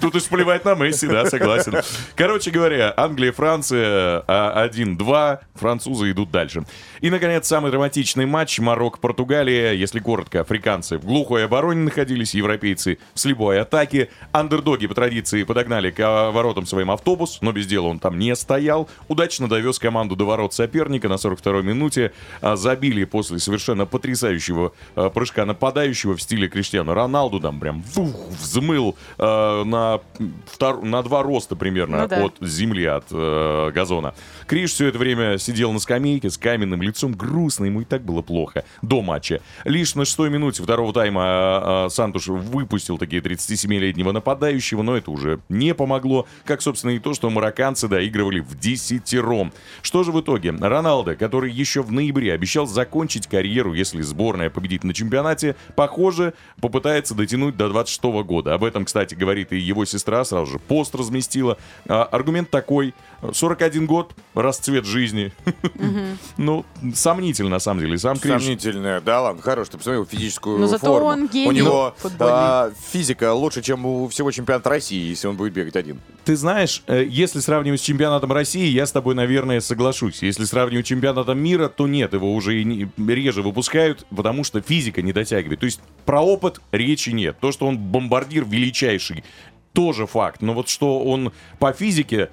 Тут 0.00 0.14
уж 0.14 0.24
плевать 0.24 0.64
на 0.64 0.74
Месси, 0.74 1.06
да, 1.06 1.26
согласен. 1.26 1.74
Короче 2.14 2.50
говоря, 2.50 2.94
Англия, 2.96 3.30
Франция 3.32 4.24
а, 4.26 4.45
1-2, 4.54 5.38
французы 5.54 6.10
идут 6.10 6.30
дальше. 6.30 6.64
И, 7.00 7.10
наконец, 7.10 7.46
самый 7.46 7.70
драматичный 7.70 8.26
матч 8.26 8.58
Марокко-Португалия. 8.58 9.72
Если 9.74 10.00
коротко, 10.00 10.40
африканцы 10.40 10.98
в 10.98 11.04
глухой 11.04 11.44
обороне 11.44 11.80
находились, 11.82 12.34
европейцы 12.34 12.98
в 13.14 13.20
слепой 13.20 13.60
атаке. 13.60 14.08
Андердоги 14.32 14.86
по 14.86 14.94
традиции 14.94 15.42
подогнали 15.44 15.90
к 15.90 16.00
а, 16.00 16.30
воротам 16.30 16.66
своим 16.66 16.90
автобус, 16.90 17.38
но 17.42 17.52
без 17.52 17.66
дела 17.66 17.88
он 17.88 17.98
там 17.98 18.18
не 18.18 18.34
стоял. 18.34 18.88
Удачно 19.08 19.48
довез 19.48 19.78
команду 19.78 20.16
до 20.16 20.24
ворот 20.24 20.54
соперника 20.54 21.08
на 21.08 21.14
42-й 21.14 21.62
минуте. 21.62 22.12
А, 22.40 22.56
Забили 22.56 23.04
после 23.04 23.38
совершенно 23.38 23.84
потрясающего 23.86 24.72
а, 24.94 25.10
прыжка 25.10 25.44
нападающего 25.44 26.16
в 26.16 26.22
стиле 26.22 26.48
Криштиану 26.48 26.94
Роналду. 26.94 27.40
Там 27.40 27.60
прям 27.60 27.82
фух, 27.82 28.14
взмыл 28.30 28.96
а, 29.18 29.64
на, 29.64 30.00
втор- 30.46 30.82
на 30.84 31.02
два 31.02 31.22
роста 31.22 31.56
примерно 31.56 32.02
Ну 32.02 32.08
да. 32.08 32.24
от 32.24 32.36
земли, 32.40 32.84
от 32.84 33.04
э, 33.10 33.70
газона. 33.74 34.14
Криш 34.46 34.72
все 34.72 34.86
это 34.88 34.98
время 34.98 35.38
сидел 35.38 35.72
на 35.72 35.78
скамейке 35.78 36.30
с 36.30 36.38
каменным 36.38 36.82
лицом, 36.86 37.12
грустно, 37.12 37.66
ему 37.66 37.82
и 37.82 37.84
так 37.84 38.02
было 38.02 38.22
плохо 38.22 38.64
до 38.82 39.02
матча. 39.02 39.40
Лишь 39.64 39.94
на 39.94 40.04
шестой 40.04 40.30
минуте 40.30 40.62
второго 40.62 40.92
тайма 40.92 41.22
э, 41.22 41.86
э, 41.86 41.90
Сантуш 41.90 42.28
выпустил 42.28 42.98
такие 42.98 43.22
37-летнего 43.22 44.12
нападающего, 44.12 44.82
но 44.82 44.96
это 44.96 45.10
уже 45.10 45.40
не 45.48 45.74
помогло, 45.74 46.26
как, 46.44 46.62
собственно, 46.62 46.92
и 46.92 46.98
то, 46.98 47.14
что 47.14 47.30
марокканцы 47.30 47.88
доигрывали 47.88 48.40
в 48.40 48.58
десятером. 48.58 49.52
Что 49.82 50.02
же 50.04 50.12
в 50.12 50.20
итоге? 50.20 50.50
Роналдо, 50.50 51.16
который 51.16 51.50
еще 51.50 51.82
в 51.82 51.92
ноябре 51.92 52.32
обещал 52.32 52.66
закончить 52.66 53.26
карьеру, 53.26 53.74
если 53.74 54.02
сборная 54.02 54.50
победит 54.50 54.84
на 54.84 54.94
чемпионате, 54.94 55.56
похоже, 55.74 56.34
попытается 56.60 57.14
дотянуть 57.14 57.56
до 57.56 57.68
26 57.68 58.02
года. 58.24 58.54
Об 58.54 58.64
этом, 58.64 58.84
кстати, 58.84 59.14
говорит 59.14 59.52
и 59.52 59.58
его 59.58 59.84
сестра, 59.84 60.24
сразу 60.24 60.52
же 60.52 60.58
пост 60.58 60.94
разместила. 60.94 61.58
А, 61.88 62.04
аргумент 62.04 62.50
такой, 62.50 62.94
41 63.32 63.86
год, 63.86 64.14
расцвет 64.34 64.84
жизни. 64.84 65.32
Ну, 66.36 66.64
сомнительно, 66.94 67.50
на 67.50 67.58
самом 67.58 67.80
деле. 67.80 67.98
Сам 67.98 68.18
Криш 68.18 68.42
Сомнительная. 68.42 69.00
Да 69.00 69.20
ладно, 69.20 69.42
хорош, 69.42 69.68
ты 69.68 69.78
посмотри 69.78 69.96
его 69.96 70.04
физическую 70.04 70.58
Ну, 70.58 70.66
зато 70.66 70.86
форму. 70.86 71.08
он 71.08 71.28
гений 71.28 71.48
У 71.48 71.52
него 71.52 71.94
а, 72.20 72.70
физика 72.92 73.32
лучше, 73.32 73.62
чем 73.62 73.84
у 73.86 74.08
всего 74.08 74.30
чемпионата 74.30 74.68
России, 74.70 75.08
если 75.08 75.28
он 75.28 75.36
будет 75.36 75.52
бегать 75.52 75.76
один. 75.76 76.00
Ты 76.24 76.36
знаешь, 76.36 76.82
э, 76.86 77.04
если 77.08 77.40
сравнивать 77.40 77.80
с 77.80 77.84
чемпионатом 77.84 78.32
России, 78.32 78.66
я 78.68 78.86
с 78.86 78.92
тобой, 78.92 79.14
наверное, 79.14 79.60
соглашусь. 79.60 80.22
Если 80.22 80.44
сравнивать 80.44 80.86
с 80.86 80.88
чемпионатом 80.88 81.38
мира, 81.38 81.68
то 81.68 81.86
нет, 81.86 82.12
его 82.12 82.34
уже 82.34 82.60
и 82.60 82.64
не- 82.64 82.88
реже 83.06 83.42
выпускают, 83.42 84.06
потому 84.14 84.44
что 84.44 84.60
физика 84.60 85.02
не 85.02 85.12
дотягивает. 85.12 85.60
То 85.60 85.66
есть 85.66 85.80
про 86.04 86.20
опыт 86.20 86.60
речи 86.72 87.10
нет. 87.10 87.38
То, 87.40 87.52
что 87.52 87.66
он 87.66 87.78
бомбардир 87.78 88.44
величайший, 88.44 89.24
тоже 89.72 90.06
факт. 90.06 90.40
Но 90.40 90.54
вот 90.54 90.68
что 90.70 91.00
он 91.04 91.32
по 91.58 91.72
физике 91.72 92.30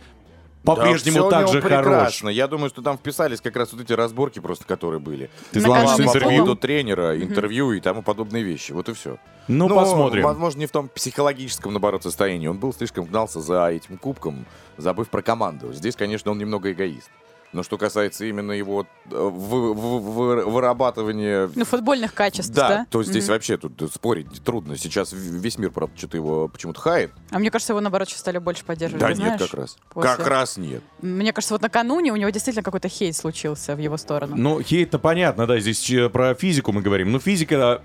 по-прежнему 0.64 1.30
Да, 1.30 1.42
так 1.42 1.48
же 1.50 1.62
хорош. 1.62 1.84
прекрасно. 1.84 2.30
Я 2.30 2.48
думаю, 2.48 2.70
что 2.70 2.82
там 2.82 2.98
вписались 2.98 3.42
как 3.42 3.56
раз 3.56 3.74
вот 3.74 3.82
эти 3.82 3.94
разборки 3.94 4.40
просто, 4.40 4.66
которые 4.66 5.00
были. 5.00 5.30
Ты 5.52 5.62
сломал 5.62 6.00
интервью. 6.00 6.40
поводу 6.40 6.56
тренера, 6.56 7.22
интервью 7.22 7.72
и 7.74 7.80
тому 7.80 8.02
подобные 8.02 8.44
вещи. 8.44 8.72
Вот 8.72 8.90
и 8.90 8.94
все. 8.94 9.18
Ну, 9.48 9.68
посмотрим. 9.70 10.24
Возможно, 10.24 10.60
не 10.60 10.66
в 10.68 10.72
том 10.72 10.88
психологическом, 10.88 11.74
наоборот, 11.74 12.04
состоянии. 12.04 12.48
Он 12.48 12.58
был 12.58 12.74
слишком 12.74 13.06
гнался 13.06 13.42
за 13.42 13.68
этим 13.68 13.98
кубком, 13.98 14.46
забыв 14.78 15.10
про 15.10 15.22
команду. 15.22 15.74
Здесь, 15.74 15.96
конечно, 15.96 16.32
он 16.32 16.38
немного 16.38 16.72
эгоист. 16.72 17.10
Но 17.54 17.64
что 17.64 17.78
касается 17.78 18.26
именно 18.26 18.52
его 18.52 18.86
э, 19.06 19.16
вы- 19.16 19.74
вы- 19.74 20.00
вы- 20.00 20.46
вырабатывания 20.46 21.50
Ну, 21.56 21.66
футбольных 21.66 22.14
качеств, 22.14 22.54
да, 22.54 22.68
да? 22.70 22.88
то 22.90 23.04
здесь 23.04 23.26
Мгм. 23.26 23.34
вообще 23.34 23.58
тут 23.58 23.92
спорить 23.94 24.44
трудно. 24.44 24.78
Сейчас 24.78 25.14
весь 25.14 25.58
мир, 25.58 25.70
правда, 25.72 25.96
что-то 25.98 26.18
его 26.18 26.48
почему-то 26.48 26.80
хает. 26.82 27.12
А 27.32 27.40
мне 27.40 27.52
кажется, 27.52 27.74
его, 27.74 27.82
наоборот, 27.82 28.10
сейчас 28.10 28.20
стали 28.22 28.38
больше 28.40 28.66
поддерживать. 28.66 29.02
Да 29.02 29.08
ты 29.08 29.14
нет, 29.14 29.24
знаешь? 29.38 29.42
как 29.52 29.54
раз. 29.60 29.78
после- 29.94 30.10
Как 30.16 30.28
раз 30.28 30.58
нет. 30.58 30.82
Мне 31.02 31.32
кажется, 31.34 31.54
вот 31.54 31.62
накануне 31.62 32.12
у 32.12 32.16
него 32.16 32.30
действительно 32.32 32.64
какой-то 32.64 32.90
хейт 32.90 33.16
случился 33.16 33.76
в 33.76 33.80
его 33.80 33.98
сторону. 33.98 34.36
Ну, 34.36 34.62
хейт-то 34.62 34.98
понятно, 35.00 35.46
да, 35.48 35.60
здесь 35.60 35.90
э, 35.92 36.10
про 36.10 36.34
физику 36.36 36.72
мы 36.72 36.82
говорим. 36.82 37.12
Ну, 37.12 37.20
физика 37.20 37.82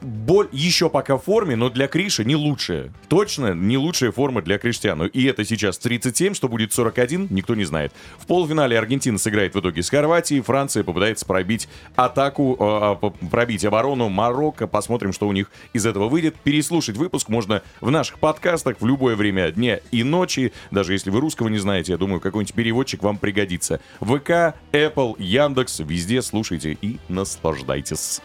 боль, 0.00 0.48
еще 0.52 0.90
пока 0.90 1.16
в 1.16 1.22
форме, 1.24 1.56
но 1.56 1.70
для 1.70 1.86
Криша 1.88 2.24
не 2.24 2.36
лучшая. 2.36 2.92
Точно 3.08 3.54
не 3.54 3.78
лучшая 3.78 4.10
форма 4.12 4.42
для 4.42 4.58
Криштиану. 4.58 5.06
И 5.06 5.24
это 5.24 5.44
сейчас 5.44 5.78
37, 5.78 6.34
что 6.34 6.48
будет 6.48 6.72
41, 6.72 7.28
никто 7.30 7.54
не 7.54 7.64
знает. 7.64 7.92
В 8.18 8.26
полуфинале 8.26 8.78
Аргентина 8.78 9.11
сыграет 9.18 9.54
в 9.54 9.60
итоге 9.60 9.82
с 9.82 9.90
Хорватией, 9.90 10.40
Франция 10.40 10.84
попытается 10.84 11.26
пробить 11.26 11.68
атаку, 11.96 12.54
э, 12.54 12.56
а, 12.60 12.94
пробить 13.30 13.64
оборону 13.64 14.08
Марокко. 14.08 14.66
Посмотрим, 14.66 15.12
что 15.12 15.28
у 15.28 15.32
них 15.32 15.50
из 15.72 15.86
этого 15.86 16.08
выйдет. 16.08 16.36
Переслушать 16.36 16.96
выпуск 16.96 17.28
можно 17.28 17.62
в 17.80 17.90
наших 17.90 18.18
подкастах 18.18 18.76
в 18.80 18.86
любое 18.86 19.16
время 19.16 19.50
дня 19.50 19.80
и 19.90 20.02
ночи. 20.02 20.52
Даже 20.70 20.92
если 20.92 21.10
вы 21.10 21.20
русского 21.20 21.48
не 21.48 21.58
знаете, 21.58 21.92
я 21.92 21.98
думаю, 21.98 22.20
какой-нибудь 22.20 22.54
переводчик 22.54 23.02
вам 23.02 23.18
пригодится. 23.18 23.80
ВК, 24.00 24.54
Apple, 24.72 25.14
Яндекс, 25.18 25.80
везде 25.80 26.22
слушайте 26.22 26.76
и 26.80 26.98
наслаждайтесь. 27.08 28.20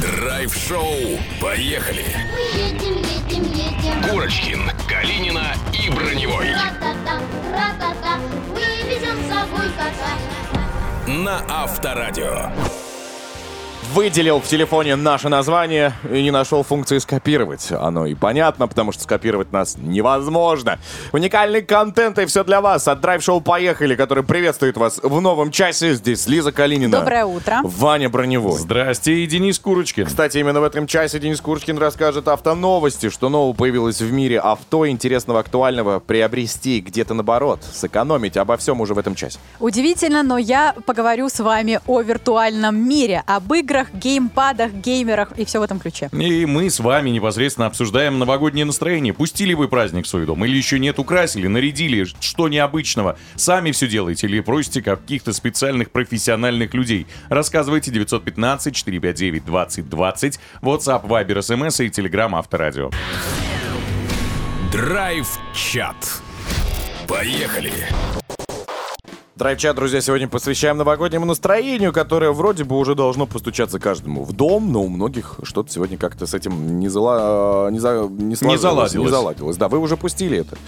Драйв-шоу. 0.00 1.18
Поехали. 1.40 2.04
Мы 2.32 2.58
едем, 2.58 2.96
едем, 2.98 3.42
едем. 3.52 4.02
Курочкин, 4.10 4.70
Калинина 4.88 5.54
и 5.72 5.90
Броневой. 5.90 6.52
Ра-та-та, 6.52 7.20
ра-та-та, 7.52 8.69
На 11.06 11.42
Авторадио. 11.48 12.89
Выделил 13.92 14.38
в 14.40 14.46
телефоне 14.46 14.94
наше 14.94 15.28
название 15.28 15.94
и 16.08 16.22
не 16.22 16.30
нашел 16.30 16.62
функции 16.62 16.98
скопировать. 16.98 17.72
Оно 17.72 18.06
и 18.06 18.14
понятно, 18.14 18.68
потому 18.68 18.92
что 18.92 19.02
скопировать 19.02 19.50
нас 19.50 19.76
невозможно. 19.76 20.78
Уникальный 21.10 21.62
контент 21.62 22.16
и 22.20 22.26
все 22.26 22.44
для 22.44 22.60
вас 22.60 22.86
от 22.86 23.00
Драйв 23.00 23.20
Шоу 23.20 23.40
«Поехали», 23.40 23.96
который 23.96 24.22
приветствует 24.22 24.76
вас 24.76 25.00
в 25.02 25.20
новом 25.20 25.50
часе. 25.50 25.94
Здесь 25.94 26.28
Лиза 26.28 26.52
Калинина. 26.52 27.00
Доброе 27.00 27.24
утро. 27.24 27.58
Ваня 27.64 28.08
Броневой. 28.08 28.58
Здрасте, 28.58 29.24
и 29.24 29.26
Денис 29.26 29.58
Курочкин. 29.58 30.06
Кстати, 30.06 30.38
именно 30.38 30.60
в 30.60 30.64
этом 30.64 30.86
часе 30.86 31.18
Денис 31.18 31.40
Курочкин 31.40 31.76
расскажет 31.76 32.28
автоновости, 32.28 33.10
что 33.10 33.28
нового 33.28 33.54
появилось 33.54 34.00
в 34.00 34.12
мире 34.12 34.38
авто, 34.38 34.86
интересного, 34.86 35.40
актуального, 35.40 35.98
приобрести 35.98 36.80
где-то 36.80 37.14
наоборот, 37.14 37.64
сэкономить. 37.64 38.36
Обо 38.36 38.56
всем 38.56 38.80
уже 38.80 38.94
в 38.94 38.98
этом 38.98 39.16
часе. 39.16 39.40
Удивительно, 39.58 40.22
но 40.22 40.38
я 40.38 40.76
поговорю 40.86 41.28
с 41.28 41.40
вами 41.40 41.80
о 41.88 42.02
виртуальном 42.02 42.76
мире, 42.76 43.24
об 43.26 43.52
играх, 43.52 43.79
геймпадах, 43.92 44.72
геймерах 44.72 45.38
и 45.38 45.44
все 45.44 45.60
в 45.60 45.62
этом 45.62 45.78
ключе. 45.78 46.08
И 46.12 46.46
мы 46.46 46.70
с 46.70 46.80
вами 46.80 47.10
непосредственно 47.10 47.66
обсуждаем 47.66 48.18
новогоднее 48.18 48.64
настроение. 48.64 49.12
Пустили 49.14 49.54
вы 49.54 49.68
праздник 49.68 50.06
в 50.06 50.08
свой 50.08 50.26
дом 50.26 50.44
или 50.44 50.56
еще 50.56 50.78
нет, 50.78 50.98
украсили, 50.98 51.46
нарядили, 51.46 52.06
что 52.20 52.48
необычного. 52.48 53.16
Сами 53.36 53.70
все 53.72 53.88
делаете 53.88 54.26
или 54.26 54.40
просите 54.40 54.82
каких-то 54.82 55.32
специальных 55.32 55.90
профессиональных 55.90 56.74
людей. 56.74 57.06
Рассказывайте 57.28 57.90
915-459-2020, 57.92 60.38
WhatsApp, 60.62 61.06
Viber, 61.06 61.38
SMS 61.38 61.84
и 61.84 61.88
Telegram 61.88 62.36
Авторадио. 62.36 62.90
Драйв-чат. 64.72 65.96
Поехали. 67.08 67.72
Драйв-чат, 69.40 69.74
друзья, 69.74 70.02
сегодня 70.02 70.28
посвящаем 70.28 70.76
новогоднему 70.76 71.24
настроению, 71.24 71.94
которое 71.94 72.30
вроде 72.30 72.64
бы 72.64 72.76
уже 72.76 72.94
должно 72.94 73.24
постучаться 73.24 73.78
каждому 73.78 74.22
в 74.22 74.34
дом, 74.34 74.70
но 74.70 74.82
у 74.82 74.88
многих 74.90 75.40
что-то 75.44 75.72
сегодня 75.72 75.96
как-то 75.96 76.26
с 76.26 76.34
этим 76.34 76.78
не, 76.78 76.88
зала... 76.88 77.70
не, 77.70 77.78
за... 77.78 78.06
не, 78.10 78.36
сложилось, 78.36 78.60
заладилось. 78.60 79.06
Не 79.06 79.10
заладилось. 79.10 79.56
Да, 79.56 79.70
вы 79.70 79.78
уже 79.78 79.96
пустили 79.96 80.40
это 80.40 80.58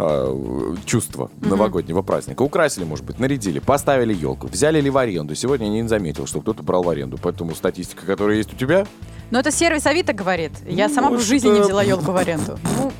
э, 0.00 0.74
чувство 0.86 1.30
новогоднего 1.40 2.02
праздника. 2.02 2.42
Украсили, 2.42 2.82
может 2.82 3.04
быть, 3.04 3.20
нарядили, 3.20 3.60
поставили 3.60 4.12
елку, 4.12 4.48
взяли 4.48 4.80
ли 4.80 4.90
в 4.90 4.98
аренду. 4.98 5.36
Сегодня 5.36 5.68
я 5.68 5.82
не 5.82 5.88
заметил, 5.88 6.26
что 6.26 6.40
кто-то 6.40 6.64
брал 6.64 6.82
в 6.82 6.88
аренду, 6.88 7.20
поэтому 7.22 7.54
статистика, 7.54 8.04
которая 8.06 8.38
есть 8.38 8.52
у 8.52 8.56
тебя, 8.56 8.88
Но 9.30 9.38
это 9.38 9.52
сервис 9.52 9.86
Авито 9.86 10.12
говорит. 10.12 10.50
Я 10.66 10.88
сама 10.88 11.10
бы 11.10 11.18
в 11.18 11.22
жизни 11.22 11.50
не 11.50 11.58
что- 11.58 11.66
взяла 11.66 11.84
елку 11.84 12.10
в 12.10 12.16
аренду. 12.16 12.58
Ну, 12.76 12.92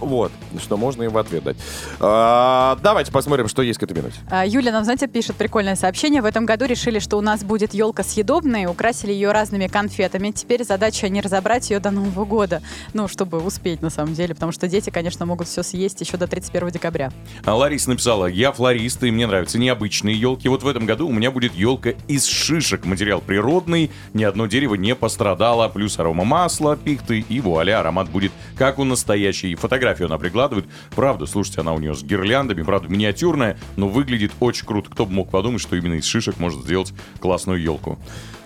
вот, 0.00 0.32
что 0.58 0.76
можно 0.76 1.02
им 1.04 1.10
в 1.12 1.18
ответ 1.18 1.44
дать. 1.44 1.56
А, 2.00 2.78
давайте 2.82 3.12
посмотрим, 3.12 3.48
что 3.48 3.62
есть 3.62 3.78
к 3.78 3.82
этой 3.82 3.96
минуте. 3.96 4.16
А, 4.30 4.46
Юля 4.46 4.72
нам, 4.72 4.84
знаете, 4.84 5.06
пишет 5.06 5.36
прикольное 5.36 5.76
сообщение. 5.76 6.22
В 6.22 6.24
этом 6.24 6.46
году 6.46 6.64
решили, 6.64 6.98
что 6.98 7.16
у 7.16 7.20
нас 7.20 7.44
будет 7.44 7.74
елка 7.74 8.02
съедобная, 8.02 8.62
и 8.62 8.66
украсили 8.66 9.12
ее 9.12 9.32
разными 9.32 9.66
конфетами. 9.66 10.30
Теперь 10.30 10.64
задача 10.64 11.08
не 11.08 11.20
разобрать 11.20 11.70
ее 11.70 11.80
до 11.80 11.90
Нового 11.90 12.24
года. 12.24 12.62
Ну, 12.94 13.08
чтобы 13.08 13.38
успеть, 13.38 13.82
на 13.82 13.90
самом 13.90 14.14
деле, 14.14 14.34
потому 14.34 14.52
что 14.52 14.68
дети, 14.68 14.90
конечно, 14.90 15.26
могут 15.26 15.48
все 15.48 15.62
съесть 15.62 16.00
еще 16.00 16.16
до 16.16 16.26
31 16.26 16.70
декабря. 16.70 17.12
А 17.44 17.54
Лариса 17.54 17.90
написала, 17.90 18.26
я 18.26 18.52
флорист, 18.52 19.02
и 19.02 19.10
мне 19.10 19.26
нравятся 19.26 19.58
необычные 19.58 20.18
елки. 20.18 20.48
Вот 20.48 20.62
в 20.62 20.68
этом 20.68 20.86
году 20.86 21.08
у 21.08 21.12
меня 21.12 21.30
будет 21.30 21.54
елка 21.54 21.90
из 22.08 22.26
шишек. 22.26 22.84
Материал 22.84 23.20
природный, 23.20 23.90
ни 24.14 24.24
одно 24.24 24.46
дерево 24.46 24.74
не 24.74 24.94
пострадало. 24.94 25.68
Плюс 25.68 25.98
арома 25.98 26.24
масла, 26.24 26.76
пихты 26.76 27.24
и 27.28 27.40
вуаля, 27.40 27.80
аромат 27.80 28.08
будет 28.10 28.32
как 28.56 28.78
у 28.78 28.84
настоящей. 28.84 29.54
Фотографию 29.90 30.06
она 30.06 30.18
прикладывает. 30.18 30.66
Правда, 30.94 31.26
слушайте, 31.26 31.62
она 31.62 31.72
у 31.72 31.80
нее 31.80 31.94
с 31.94 32.02
гирляндами, 32.04 32.62
правда, 32.62 32.88
миниатюрная, 32.88 33.58
но 33.76 33.88
выглядит 33.88 34.30
очень 34.38 34.64
круто. 34.64 34.88
Кто 34.88 35.04
бы 35.04 35.12
мог 35.12 35.30
подумать, 35.30 35.60
что 35.60 35.74
именно 35.74 35.94
из 35.94 36.04
шишек 36.04 36.38
может 36.38 36.60
сделать 36.60 36.92
классную 37.18 37.60
елку. 37.60 37.98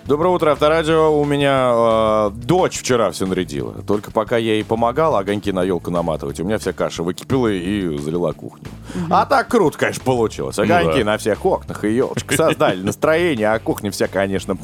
Доброе 0.05 0.29
утро, 0.29 0.51
Авторадио. 0.51 1.19
У 1.19 1.23
меня 1.23 1.71
э, 1.75 2.31
дочь 2.33 2.79
вчера 2.79 3.11
все 3.11 3.27
нарядила. 3.27 3.73
Только 3.83 4.11
пока 4.11 4.37
я 4.37 4.53
ей 4.53 4.63
помогал 4.63 5.15
огоньки 5.15 5.51
на 5.51 5.63
елку 5.63 5.91
наматывать, 5.91 6.39
у 6.39 6.43
меня 6.43 6.57
вся 6.57 6.73
каша 6.73 7.03
выкипела 7.03 7.47
и 7.47 7.95
залила 7.97 8.31
кухню. 8.31 8.67
А 9.11 9.27
так 9.27 9.47
круто, 9.47 9.77
конечно, 9.77 10.03
получилось. 10.03 10.57
Огоньки 10.57 10.99
да. 10.99 11.11
на 11.11 11.17
всех 11.19 11.45
окнах 11.45 11.83
и 11.83 11.93
елочка 11.93 12.35
создали 12.35 12.81
настроение, 12.81 13.51
а 13.51 13.59
кухня 13.59 13.91
вся, 13.91 14.07
конечно, 14.07 14.57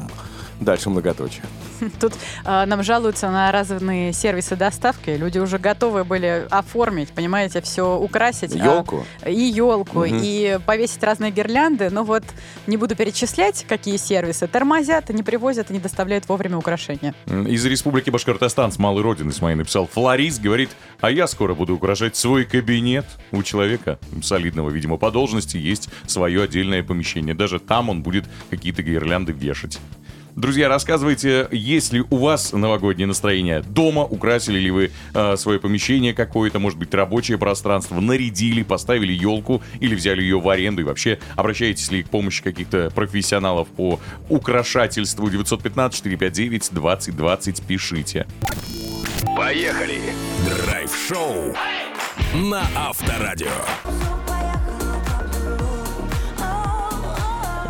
дальше 0.60 0.90
многоточие. 0.90 1.44
Тут 2.00 2.14
а, 2.44 2.66
нам 2.66 2.82
жалуются 2.82 3.30
на 3.30 3.50
разные 3.52 4.12
сервисы 4.12 4.56
доставки. 4.56 5.10
Люди 5.10 5.38
уже 5.38 5.58
готовы 5.58 6.04
были 6.04 6.46
оформить, 6.50 7.10
понимаете, 7.10 7.60
все 7.60 7.96
украсить. 7.98 8.54
а, 8.54 8.64
Ёлку? 8.64 9.04
и 9.26 9.34
елку, 9.40 10.04
и 10.04 10.58
повесить 10.66 11.02
разные 11.02 11.30
гирлянды. 11.30 11.90
Но 11.90 12.04
вот 12.04 12.24
не 12.66 12.76
буду 12.76 12.96
перечислять, 12.96 13.64
какие 13.68 13.96
сервисы. 13.96 14.46
Тормозят, 14.46 15.08
не 15.10 15.22
привозят 15.22 15.70
и 15.70 15.74
не 15.74 15.80
доставляют 15.80 16.28
вовремя 16.28 16.58
украшения. 16.58 17.14
Из 17.26 17.64
Республики 17.64 18.10
Башкортостан 18.10 18.72
с 18.72 18.78
малой 18.78 19.02
родины 19.02 19.32
с 19.32 19.40
моей 19.40 19.56
написал 19.56 19.86
Флорист, 19.86 20.40
говорит, 20.40 20.70
а 21.00 21.10
я 21.10 21.26
скоро 21.26 21.54
буду 21.54 21.74
украшать 21.74 22.16
свой 22.16 22.44
кабинет. 22.44 23.06
У 23.30 23.42
человека 23.42 23.98
солидного, 24.22 24.70
видимо, 24.70 24.96
по 24.96 25.10
должности 25.10 25.56
есть 25.56 25.88
свое 26.06 26.42
отдельное 26.42 26.82
помещение. 26.82 27.34
Даже 27.34 27.58
там 27.58 27.88
он 27.90 28.02
будет 28.02 28.26
какие-то 28.50 28.82
гирлянды 28.82 29.32
вешать. 29.32 29.78
Друзья, 30.34 30.68
рассказывайте, 30.68 31.46
есть 31.50 31.92
ли 31.92 32.02
у 32.08 32.16
вас 32.16 32.52
новогоднее 32.52 33.06
настроение 33.06 33.60
дома, 33.60 34.04
украсили 34.04 34.58
ли 34.58 34.70
вы 34.70 34.90
э, 35.14 35.36
свое 35.36 35.60
помещение 35.60 36.14
какое-то, 36.14 36.58
может 36.58 36.78
быть, 36.78 36.94
рабочее 36.94 37.36
пространство, 37.36 38.00
нарядили, 38.00 38.62
поставили 38.62 39.12
елку 39.12 39.62
или 39.80 39.94
взяли 39.94 40.22
ее 40.22 40.40
в 40.40 40.48
аренду 40.48 40.80
и 40.80 40.84
вообще 40.84 41.18
обращаетесь 41.36 41.90
ли 41.90 42.02
к 42.02 42.08
помощи 42.08 42.42
каких-то 42.42 42.90
профессионалов 42.94 43.68
по 43.68 44.00
украшательству 44.30 45.28
915-459-2020, 45.28 47.62
пишите. 47.66 48.26
Поехали! 49.36 50.00
Драйв-шоу 50.46 51.54
на 52.34 52.62
Авторадио. 52.74 53.50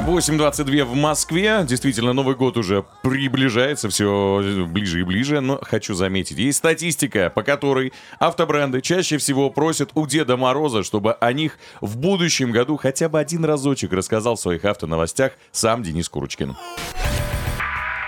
8.22 0.02 0.84
в 0.84 0.94
Москве. 0.94 1.64
Действительно, 1.64 2.12
Новый 2.12 2.34
год 2.34 2.56
уже 2.56 2.84
приближается 3.02 3.88
все 3.88 4.66
ближе 4.68 5.00
и 5.00 5.02
ближе. 5.04 5.40
Но 5.40 5.60
хочу 5.62 5.94
заметить, 5.94 6.38
есть 6.38 6.58
статистика, 6.58 7.30
по 7.30 7.42
которой 7.42 7.92
автобренды 8.18 8.80
чаще 8.80 9.18
всего 9.18 9.48
просят 9.50 9.90
у 9.94 10.06
Деда 10.06 10.36
Мороза, 10.36 10.82
чтобы 10.82 11.12
о 11.12 11.32
них 11.32 11.58
в 11.80 11.96
будущем 11.96 12.50
году 12.50 12.76
хотя 12.76 13.08
бы 13.08 13.20
один 13.20 13.44
разочек 13.44 13.92
рассказал 13.92 14.34
в 14.34 14.40
своих 14.40 14.64
автоновостях 14.64 15.32
сам 15.52 15.82
Денис 15.84 16.08
Курочкин. 16.08 16.56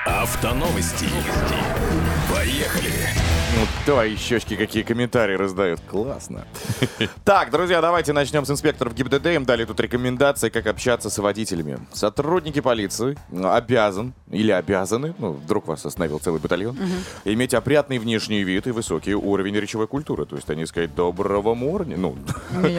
Автоновости. 0.05 1.07
Поехали! 2.29 3.04
Ну, 3.57 3.67
твои 3.87 4.17
щечки 4.17 4.57
какие 4.57 4.83
комментарии 4.83 5.37
раздают. 5.37 5.81
Классно. 5.91 6.45
Так, 7.25 7.51
друзья, 7.51 7.81
давайте 7.81 8.13
начнем 8.13 8.45
с 8.45 8.51
инспекторов 8.51 8.95
ГИБДД. 8.95 9.27
Им 9.27 9.45
дали 9.45 9.65
тут 9.65 9.81
рекомендации, 9.81 10.49
как 10.51 10.67
общаться 10.67 11.09
с 11.09 11.19
водителями. 11.19 11.79
Сотрудники 11.93 12.61
полиции 12.61 13.17
ну, 13.31 13.51
обязан 13.53 14.13
или 14.31 14.51
обязаны, 14.51 15.15
ну, 15.19 15.33
вдруг 15.33 15.67
вас 15.67 15.87
остановил 15.87 16.19
целый 16.19 16.41
батальон, 16.41 16.77
иметь 17.25 17.55
опрятный 17.55 17.99
внешний 17.99 18.43
вид 18.43 18.67
и 18.67 18.71
высокий 18.73 19.15
уровень 19.15 19.55
речевой 19.57 19.87
культуры. 19.87 20.27
То 20.27 20.37
есть 20.37 20.51
они 20.51 20.67
сказать 20.67 20.95
«доброго 20.95 21.55
морня», 21.55 21.97
ну, 21.97 22.17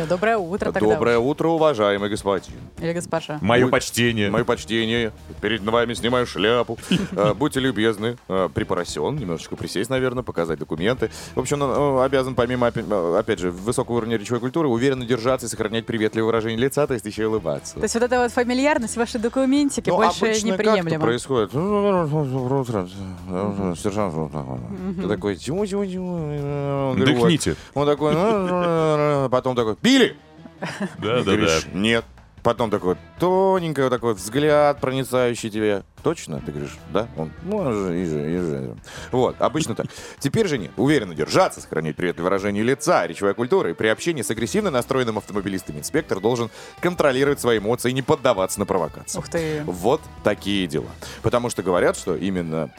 Доброе 0.09 0.38
утро 0.38 0.71
тогда. 0.71 0.93
«доброе 0.95 1.17
утро, 1.17 1.47
уважаемый 1.49 2.09
господин». 2.09 2.59
Или 2.79 2.93
госпожа. 2.93 3.39
Мое 3.41 3.67
почтение. 3.67 4.29
Мое 4.29 4.43
почтение. 4.43 5.11
Перед 5.41 5.61
вами 5.61 5.93
снимаю 5.93 6.25
шляпу. 6.25 6.77
Э, 7.11 7.33
Будьте 7.33 7.59
любезны. 7.59 8.17
э, 8.27 8.49
Припоросен. 8.53 9.15
Немножечко 9.15 9.55
присесть, 9.55 9.89
наверное, 9.89 10.23
показать 10.23 10.59
документы. 10.65 11.10
В 11.36 11.39
общем, 11.39 11.62
он 11.62 11.99
э, 12.01 12.04
обязан, 12.06 12.36
помимо, 12.36 12.71
э, 12.73 13.17
опять 13.17 13.39
же, 13.39 13.51
высокого 13.51 13.97
уровня 13.97 14.17
речевой 14.17 14.39
культуры, 14.39 14.67
уверенно 14.67 15.06
держаться 15.06 15.47
и 15.47 15.49
сохранять 15.49 15.86
приветливое 15.86 16.25
выражение 16.25 16.58
лица, 16.60 16.86
то 16.88 16.93
есть 16.93 17.06
еще 17.06 17.23
и 17.23 17.25
улыбаться. 17.25 17.75
То 17.75 17.84
есть 17.84 17.93
вот 17.93 18.04
эта 18.04 18.19
вот 18.19 18.32
фамильярность, 18.32 18.97
ваши 18.97 19.19
документики 19.19 19.89
Ну, 19.89 19.97
больше 19.97 20.25
обычно 20.25 20.58
как 20.58 20.65
неприемлема. 20.65 21.06
происходит? 21.06 21.51
Доброе 21.51 22.62
утро, 22.62 22.88
сержант. 23.75 24.13
Ты 25.01 25.08
такой, 25.08 25.36
тьму 25.36 25.62
Он 25.62 26.95
говорит, 26.95 27.17
Дыхните. 27.17 27.56
Он 27.73 27.86
такой, 27.86 28.13
«Ну, 28.13 29.30
потом 29.30 29.56
такой, 29.56 29.75
пили? 29.75 30.17
Да, 30.99 31.23
да, 31.23 31.36
да. 31.36 31.60
Нет. 31.73 32.06
Потом 32.43 32.69
такой 32.69 32.95
тоненький 33.19 33.82
вот 33.82 33.89
такой 33.89 34.13
взгляд 34.13 34.80
проницающий 34.80 35.49
тебе. 35.49 35.84
Точно? 36.05 36.39
Ты 36.39 36.51
говоришь, 36.51 36.77
да? 36.93 37.07
Он, 37.17 37.31
может, 37.41 37.91
и 37.91 38.05
же, 38.05 38.31
и 38.31 38.37
же. 38.37 38.75
Вот, 39.11 39.37
обычно 39.39 39.73
так. 39.73 39.87
Теперь 40.19 40.47
же 40.47 40.59
нет. 40.59 40.69
Уверенно 40.77 41.15
держаться, 41.15 41.61
сохранять 41.61 41.95
приветливое 41.95 42.29
выражение 42.29 42.63
лица, 42.63 43.07
речевая 43.07 43.33
культура. 43.33 43.71
И 43.71 43.73
при 43.73 43.87
общении 43.87 44.21
с 44.21 44.29
агрессивно 44.29 44.69
настроенным 44.69 45.17
автомобилистом 45.17 45.79
инспектор 45.79 46.19
должен 46.19 46.51
контролировать 46.79 47.39
свои 47.39 47.57
эмоции 47.57 47.89
и 47.89 47.93
не 47.93 48.03
поддаваться 48.03 48.59
на 48.59 48.67
провокации. 48.67 49.17
Ух 49.17 49.27
ты. 49.29 49.63
Вот 49.65 49.99
такие 50.23 50.67
дела. 50.67 50.91
Потому 51.23 51.49
что 51.49 51.63
говорят, 51.63 51.97
что 51.97 52.15
именно 52.15 52.69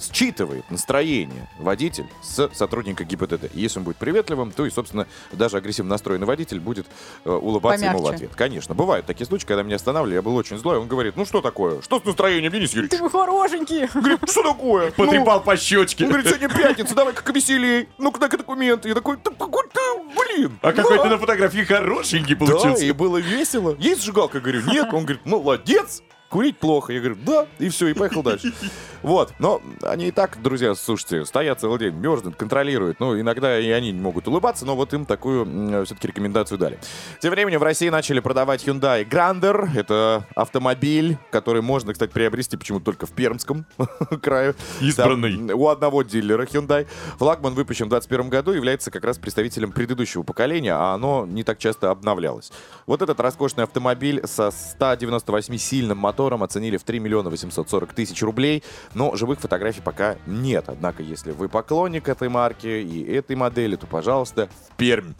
считывает 0.00 0.70
настроение 0.70 1.48
водитель 1.58 2.06
с 2.22 2.48
сотрудника 2.54 3.04
ГИБДД. 3.04 3.50
И 3.54 3.60
Если 3.60 3.78
он 3.78 3.84
будет 3.84 3.96
приветливым, 3.96 4.52
то 4.52 4.64
и, 4.64 4.70
собственно, 4.70 5.06
даже 5.32 5.56
агрессивно 5.56 5.90
настроенный 5.90 6.26
водитель 6.26 6.60
будет 6.60 6.86
э, 7.24 7.30
улыбаться 7.30 7.84
ему 7.84 7.98
в 7.98 8.02
Помягче. 8.02 8.26
ответ. 8.26 8.36
Конечно, 8.36 8.74
бывают 8.74 9.06
такие 9.06 9.26
случаи, 9.26 9.46
когда 9.46 9.62
меня 9.62 9.76
останавливали, 9.76 10.14
я 10.14 10.22
был 10.22 10.36
очень 10.36 10.58
злой, 10.58 10.78
он 10.78 10.88
говорит, 10.88 11.16
ну 11.16 11.24
что 11.24 11.40
такое? 11.40 11.82
Что 11.82 12.00
с 12.08 12.12
настроением, 12.12 12.50
Денис 12.52 12.72
Юрьевич? 12.72 12.90
Ты 12.90 13.02
вы 13.02 13.10
хорошенький. 13.10 13.86
Говорит, 13.92 14.18
что 14.28 14.42
такое? 14.42 14.92
Ну, 14.98 15.04
Потрепал 15.04 15.42
по 15.42 15.56
щечке. 15.56 16.04
он 16.04 16.10
говорит, 16.10 16.28
сегодня 16.28 16.48
пятница, 16.48 16.94
давай-ка 16.94 17.22
повеселей. 17.22 17.88
Ну-ка, 17.98 18.18
дай-ка 18.20 18.38
документы. 18.38 18.88
Я 18.88 18.94
такой, 18.94 19.16
да 19.22 19.30
какой 19.30 19.64
ты, 19.68 19.80
блин. 20.16 20.58
А 20.62 20.72
какой 20.72 20.96
да. 20.96 21.02
ты 21.04 21.08
на 21.10 21.18
фотографии 21.18 21.64
хорошенький 21.64 22.34
Да, 22.34 22.46
получился. 22.46 22.84
и 22.84 22.92
было 22.92 23.18
весело. 23.18 23.76
Есть 23.78 24.02
сжигалка? 24.04 24.38
Я 24.38 24.42
говорю, 24.42 24.62
нет. 24.66 24.88
Он 24.92 25.04
говорит, 25.04 25.24
молодец. 25.24 26.02
Курить 26.28 26.58
плохо. 26.58 26.92
Я 26.92 27.00
говорю, 27.00 27.16
да. 27.24 27.46
И 27.58 27.68
все, 27.70 27.88
и 27.88 27.94
поехал 27.94 28.22
дальше. 28.22 28.52
Вот. 29.02 29.32
Но 29.38 29.60
они 29.82 30.08
и 30.08 30.10
так, 30.10 30.40
друзья, 30.42 30.74
слушайте, 30.74 31.24
стоят 31.24 31.60
целый 31.60 31.78
день, 31.78 31.94
мерзнут, 31.94 32.36
контролируют. 32.36 33.00
Ну, 33.00 33.18
иногда 33.18 33.58
и 33.58 33.70
они 33.70 33.92
не 33.92 34.00
могут 34.00 34.28
улыбаться, 34.28 34.66
но 34.66 34.76
вот 34.76 34.92
им 34.94 35.04
такую 35.04 35.84
все-таки 35.84 36.08
рекомендацию 36.08 36.58
дали. 36.58 36.78
Тем 37.20 37.30
временем 37.30 37.60
в 37.60 37.62
России 37.62 37.88
начали 37.88 38.20
продавать 38.20 38.66
Hyundai 38.66 39.08
Grander. 39.08 39.68
Это 39.76 40.26
автомобиль, 40.34 41.18
который 41.30 41.62
можно, 41.62 41.92
кстати, 41.92 42.10
приобрести 42.10 42.56
почему-то 42.56 42.86
только 42.86 43.06
в 43.06 43.12
Пермском 43.12 43.66
крае. 44.22 44.54
Избранный. 44.80 45.48
Там 45.48 45.58
у 45.58 45.68
одного 45.68 46.02
дилера 46.02 46.44
Hyundai. 46.44 46.86
Флагман 47.18 47.54
выпущен 47.54 47.86
в 47.86 47.90
2021 47.90 48.30
году, 48.30 48.52
является 48.52 48.90
как 48.90 49.04
раз 49.04 49.18
представителем 49.18 49.72
предыдущего 49.72 50.22
поколения, 50.22 50.74
а 50.74 50.94
оно 50.94 51.26
не 51.26 51.44
так 51.44 51.58
часто 51.58 51.90
обновлялось. 51.90 52.52
Вот 52.86 53.02
этот 53.02 53.20
роскошный 53.20 53.64
автомобиль 53.64 54.22
со 54.26 54.48
198-сильным 54.48 55.94
мотором 55.94 56.42
оценили 56.42 56.76
в 56.76 56.82
3 56.84 56.98
миллиона 56.98 57.30
840 57.30 57.92
тысяч 57.92 58.22
рублей, 58.22 58.62
но 58.94 59.14
живых 59.16 59.40
фотографий 59.40 59.80
пока 59.80 60.16
нет. 60.26 60.64
Однако, 60.68 61.02
если 61.02 61.32
вы 61.32 61.48
поклонник 61.48 62.08
этой 62.08 62.28
марки 62.28 62.66
и 62.66 63.04
этой 63.12 63.36
модели, 63.36 63.76
то, 63.76 63.86
пожалуйста, 63.86 64.48
в 64.70 64.76
Пермь. 64.76 65.12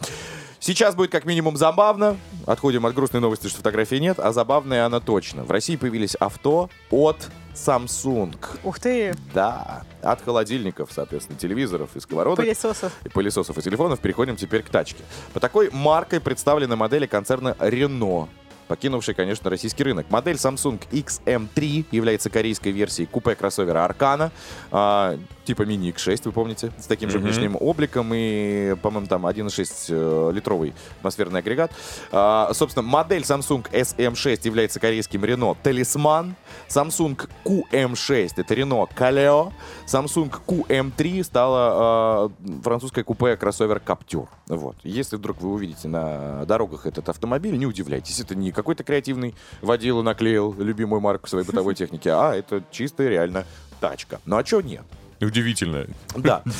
Сейчас 0.60 0.96
будет 0.96 1.12
как 1.12 1.24
минимум 1.24 1.56
забавно. 1.56 2.16
Отходим 2.44 2.84
от 2.84 2.92
грустной 2.94 3.20
новости, 3.20 3.46
что 3.46 3.58
фотографии 3.58 3.96
нет, 3.96 4.18
а 4.18 4.32
забавная 4.32 4.86
она 4.86 4.98
точно. 4.98 5.44
В 5.44 5.50
России 5.52 5.76
появились 5.76 6.16
авто 6.16 6.68
от 6.90 7.28
Samsung. 7.54 8.34
Ух 8.64 8.80
ты, 8.80 9.14
Да, 9.34 9.84
от 10.02 10.20
холодильников, 10.22 10.90
соответственно, 10.92 11.38
телевизоров 11.38 11.90
и 11.94 12.00
сковородок. 12.00 12.44
пылесосов. 12.44 12.92
и 13.04 13.08
пылесосов 13.08 13.56
и 13.56 13.62
телефонов 13.62 14.00
переходим 14.00 14.36
теперь 14.36 14.62
к 14.62 14.68
тачке. 14.68 15.02
По 15.32 15.38
такой 15.40 15.70
маркой 15.72 16.20
представлены 16.20 16.74
модели 16.76 17.06
концерна 17.06 17.54
Renault 17.60 18.28
покинувший, 18.68 19.14
конечно, 19.14 19.50
российский 19.50 19.82
рынок. 19.82 20.06
Модель 20.10 20.36
Samsung 20.36 20.80
XM3 20.92 21.86
является 21.90 22.30
корейской 22.30 22.70
версией 22.72 23.08
купе-кроссовера 23.08 23.84
Аркана, 23.84 24.30
а, 24.70 25.18
типа 25.48 25.62
Mini 25.62 25.94
X6, 25.94 26.20
вы 26.26 26.32
помните, 26.32 26.72
с 26.78 26.86
таким 26.86 27.08
же 27.08 27.18
внешним 27.18 27.56
обликом 27.58 28.12
и, 28.12 28.74
по-моему, 28.82 29.06
там 29.06 29.26
1,6 29.26 29.86
э, 29.88 30.32
литровый 30.34 30.74
атмосферный 30.98 31.40
агрегат. 31.40 31.72
А, 32.12 32.52
собственно, 32.52 32.86
модель 32.86 33.22
Samsung 33.22 33.66
SM6 33.72 34.40
является 34.44 34.78
корейским 34.78 35.24
Renault 35.24 35.56
Talisman, 35.64 36.34
Samsung 36.68 37.18
QM6 37.46 38.32
это 38.36 38.54
Renault 38.54 38.90
Kaleo, 38.94 39.54
Samsung 39.86 40.30
QM3 40.46 41.24
стала 41.24 42.30
э, 42.38 42.60
французское 42.62 43.02
купе 43.02 43.38
кроссовер 43.38 43.80
Captur. 43.82 44.28
Вот. 44.48 44.76
Если 44.82 45.16
вдруг 45.16 45.40
вы 45.40 45.52
увидите 45.54 45.88
на 45.88 46.44
дорогах 46.44 46.84
этот 46.84 47.08
автомобиль, 47.08 47.56
не 47.56 47.64
удивляйтесь, 47.64 48.20
это 48.20 48.34
не 48.34 48.52
какой-то 48.52 48.84
креативный 48.84 49.34
водила 49.62 50.02
наклеил 50.02 50.54
любимую 50.58 51.00
марку 51.00 51.26
своей 51.26 51.46
бытовой 51.46 51.74
техники, 51.74 52.08
а 52.08 52.34
это 52.34 52.62
чистая 52.70 53.08
реально 53.08 53.46
тачка. 53.80 54.20
Ну 54.26 54.36
а 54.36 54.44
чё 54.44 54.60
нет? 54.60 54.84
Удивительно. 55.20 55.86
Да. 56.16 56.42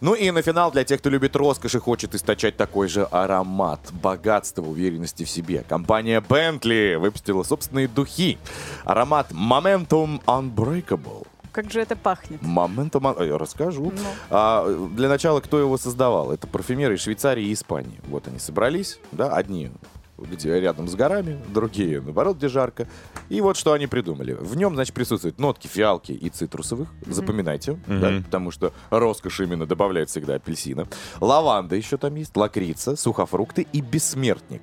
Ну 0.00 0.14
и 0.14 0.30
на 0.30 0.42
финал 0.42 0.72
для 0.72 0.84
тех, 0.84 1.00
кто 1.00 1.10
любит 1.10 1.36
роскошь 1.36 1.74
и 1.74 1.78
хочет 1.78 2.14
источать 2.14 2.56
такой 2.56 2.88
же 2.88 3.04
аромат, 3.04 3.80
богатство, 3.92 4.62
уверенности 4.62 5.24
в 5.24 5.30
себе. 5.30 5.62
Компания 5.68 6.20
Bentley 6.20 6.98
выпустила 6.98 7.42
собственные 7.42 7.86
духи. 7.88 8.38
Аромат 8.84 9.30
Momentum 9.32 10.22
Unbreakable. 10.24 11.26
Как 11.52 11.70
же 11.70 11.80
это 11.80 11.96
пахнет? 11.96 12.40
Momentum... 12.42 13.02
Un- 13.16 13.26
Я 13.26 13.36
расскажу. 13.36 13.92
Ну. 13.94 14.08
А, 14.30 14.88
для 14.94 15.08
начала, 15.08 15.40
кто 15.40 15.58
его 15.58 15.76
создавал? 15.78 16.32
Это 16.32 16.46
парфюмеры 16.46 16.94
из 16.94 17.02
Швейцарии 17.02 17.44
и 17.46 17.52
Испании. 17.52 18.00
Вот 18.08 18.26
они 18.28 18.38
собрались, 18.38 18.98
да, 19.12 19.34
одни 19.34 19.70
где 20.30 20.60
рядом 20.60 20.88
с 20.88 20.94
горами, 20.94 21.40
другие, 21.48 22.00
наоборот, 22.00 22.36
где 22.36 22.48
жарко. 22.48 22.86
И 23.28 23.40
вот 23.40 23.56
что 23.56 23.72
они 23.72 23.86
придумали. 23.86 24.32
В 24.34 24.56
нем, 24.56 24.74
значит, 24.74 24.94
присутствуют 24.94 25.38
нотки 25.38 25.66
фиалки 25.66 26.12
и 26.12 26.28
цитрусовых. 26.28 26.88
Запоминайте, 27.06 27.78
да, 27.86 28.10
Мгм. 28.10 28.24
потому 28.24 28.50
что 28.50 28.72
роскошь 28.90 29.40
именно 29.40 29.66
добавляет 29.66 30.10
всегда 30.10 30.34
апельсина. 30.34 30.86
Лаванда 31.20 31.76
еще 31.76 31.96
там 31.96 32.14
есть, 32.16 32.36
лакрица, 32.36 32.96
сухофрукты 32.96 33.66
и 33.72 33.80
бессмертник. 33.80 34.62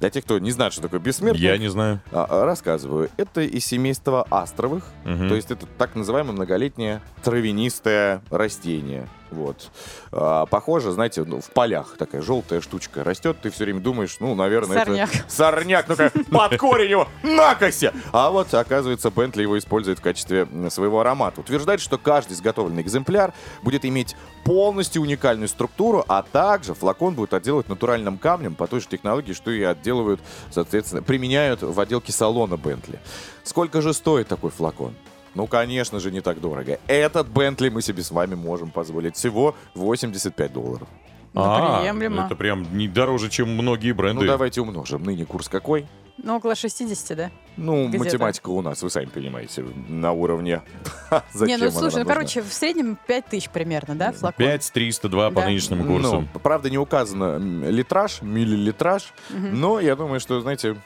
Для 0.00 0.10
тех, 0.10 0.24
кто 0.24 0.38
не 0.38 0.50
знает, 0.50 0.72
что 0.72 0.82
такое 0.82 1.00
бессмертник, 1.00 1.42
Я 1.42 1.58
не 1.58 1.68
знаю. 1.68 2.00
а, 2.12 2.26
а, 2.28 2.44
рассказываю. 2.44 3.08
Это 3.16 3.40
из 3.42 3.64
семейства 3.64 4.26
астровых, 4.30 4.84
Мгм. 5.04 5.28
то 5.28 5.34
есть 5.34 5.50
это 5.50 5.66
так 5.78 5.94
называемое 5.94 6.32
многолетнее 6.32 7.00
травянистое 7.22 8.22
растение. 8.30 9.08
Вот. 9.32 9.70
А, 10.12 10.44
похоже, 10.46 10.92
знаете, 10.92 11.24
ну, 11.24 11.40
в 11.40 11.50
полях 11.50 11.96
такая 11.96 12.20
желтая 12.20 12.60
штучка 12.60 13.02
растет, 13.02 13.38
ты 13.42 13.50
все 13.50 13.64
время 13.64 13.80
думаешь, 13.80 14.18
ну, 14.20 14.34
наверное, 14.34 14.84
Сорняк. 14.84 15.14
это 15.14 15.24
сорняк, 15.28 15.88
ну-ка, 15.88 16.12
под 16.30 16.58
корень 16.58 16.90
его, 16.90 17.08
накося! 17.22 17.94
А 18.12 18.30
вот, 18.30 18.52
оказывается, 18.52 19.10
Бентли 19.10 19.42
его 19.42 19.58
использует 19.58 20.00
в 20.00 20.02
качестве 20.02 20.46
своего 20.68 21.00
аромата. 21.00 21.40
Утверждает, 21.40 21.80
что 21.80 21.96
каждый 21.96 22.34
изготовленный 22.34 22.82
экземпляр 22.82 23.32
будет 23.62 23.86
иметь 23.86 24.14
полностью 24.44 25.00
уникальную 25.00 25.48
структуру, 25.48 26.04
а 26.08 26.22
также 26.22 26.74
флакон 26.74 27.14
будет 27.14 27.32
отделывать 27.32 27.68
натуральным 27.68 28.18
камнем 28.18 28.54
по 28.54 28.66
той 28.66 28.80
же 28.80 28.88
технологии, 28.88 29.32
что 29.32 29.50
и 29.50 29.62
отделывают, 29.62 30.20
соответственно, 30.50 31.02
применяют 31.02 31.62
в 31.62 31.80
отделке 31.80 32.12
салона 32.12 32.58
Бентли. 32.58 33.00
Сколько 33.44 33.80
же 33.80 33.94
стоит 33.94 34.28
такой 34.28 34.50
флакон? 34.50 34.94
Ну, 35.34 35.46
конечно 35.46 35.98
же, 36.00 36.10
не 36.10 36.20
так 36.20 36.40
дорого. 36.40 36.78
Этот 36.86 37.28
Бентли 37.28 37.68
мы 37.70 37.82
себе 37.82 38.02
с 38.02 38.10
вами 38.10 38.34
можем 38.34 38.70
позволить 38.70 39.16
всего 39.16 39.54
85 39.74 40.52
долларов. 40.52 40.88
Ну, 41.32 41.42
А, 41.42 41.80
приемлемо. 41.80 42.26
Это 42.26 42.36
прям 42.36 42.66
не 42.76 42.88
дороже, 42.88 43.30
чем 43.30 43.48
многие 43.54 43.92
бренды. 43.92 44.20
Ну, 44.22 44.26
давайте 44.26 44.60
умножим. 44.60 45.02
Ныне 45.02 45.24
курс 45.24 45.48
какой? 45.48 45.86
Ну, 46.18 46.36
около 46.36 46.54
60, 46.54 47.16
да? 47.16 47.30
Ну, 47.56 47.88
Где-то. 47.88 48.04
математика 48.04 48.50
у 48.50 48.60
нас, 48.60 48.82
вы 48.82 48.90
сами 48.90 49.06
понимаете, 49.06 49.64
на 49.88 50.12
уровне. 50.12 50.60
Не, 51.34 51.56
ну 51.56 51.70
слушай, 51.70 52.02
ну, 52.02 52.06
короче, 52.06 52.42
в 52.42 52.52
среднем 52.52 52.98
5 53.06 53.26
тысяч 53.26 53.48
примерно, 53.48 53.94
да, 53.94 54.12
флакон? 54.12 54.36
5302 54.46 55.30
по 55.30 55.40
нынешнему 55.40 55.84
Ну, 55.84 55.94
курсу. 55.96 56.28
правда, 56.42 56.68
не 56.68 56.76
указано 56.76 57.38
литраж, 57.66 58.20
миллилитраж, 58.20 59.14
но 59.30 59.80
я 59.80 59.96
думаю, 59.96 60.20
что, 60.20 60.38
знаете, 60.42 60.76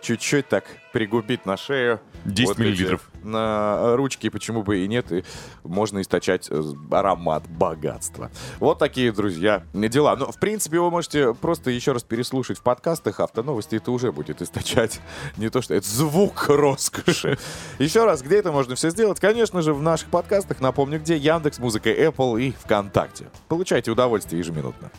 чуть-чуть 0.00 0.48
так 0.48 0.64
пригубить 0.92 1.46
на 1.46 1.56
шею. 1.56 2.00
10 2.24 2.50
эти, 2.50 2.60
миллилитров. 2.60 3.10
На 3.22 3.96
ручки, 3.96 4.28
почему 4.28 4.62
бы 4.62 4.84
и 4.84 4.88
нет, 4.88 5.10
и 5.12 5.24
можно 5.64 6.00
источать 6.00 6.48
э, 6.50 6.62
аромат 6.90 7.48
богатства. 7.48 8.30
Вот 8.58 8.78
такие, 8.78 9.12
друзья, 9.12 9.62
дела. 9.72 10.16
Но, 10.16 10.30
в 10.30 10.38
принципе, 10.38 10.80
вы 10.80 10.90
можете 10.90 11.32
просто 11.32 11.70
еще 11.70 11.92
раз 11.92 12.02
переслушать 12.02 12.58
в 12.58 12.62
подкастах 12.62 13.20
автоновости, 13.20 13.76
это 13.76 13.90
уже 13.90 14.12
будет 14.12 14.42
источать 14.42 15.00
не 15.36 15.48
то, 15.48 15.62
что 15.62 15.74
это 15.74 15.86
звук 15.86 16.46
роскоши. 16.48 17.38
Еще 17.78 18.04
раз, 18.04 18.22
где 18.22 18.36
это 18.36 18.52
можно 18.52 18.74
все 18.74 18.90
сделать? 18.90 19.20
Конечно 19.20 19.62
же, 19.62 19.72
в 19.72 19.82
наших 19.82 20.08
подкастах. 20.08 20.60
Напомню, 20.60 20.98
где 20.98 21.16
Яндекс, 21.16 21.58
Музыка, 21.58 21.90
Apple 21.90 22.40
и 22.40 22.52
ВКонтакте. 22.52 23.26
Получайте 23.48 23.90
удовольствие 23.90 24.40
ежеминутно. 24.40 24.90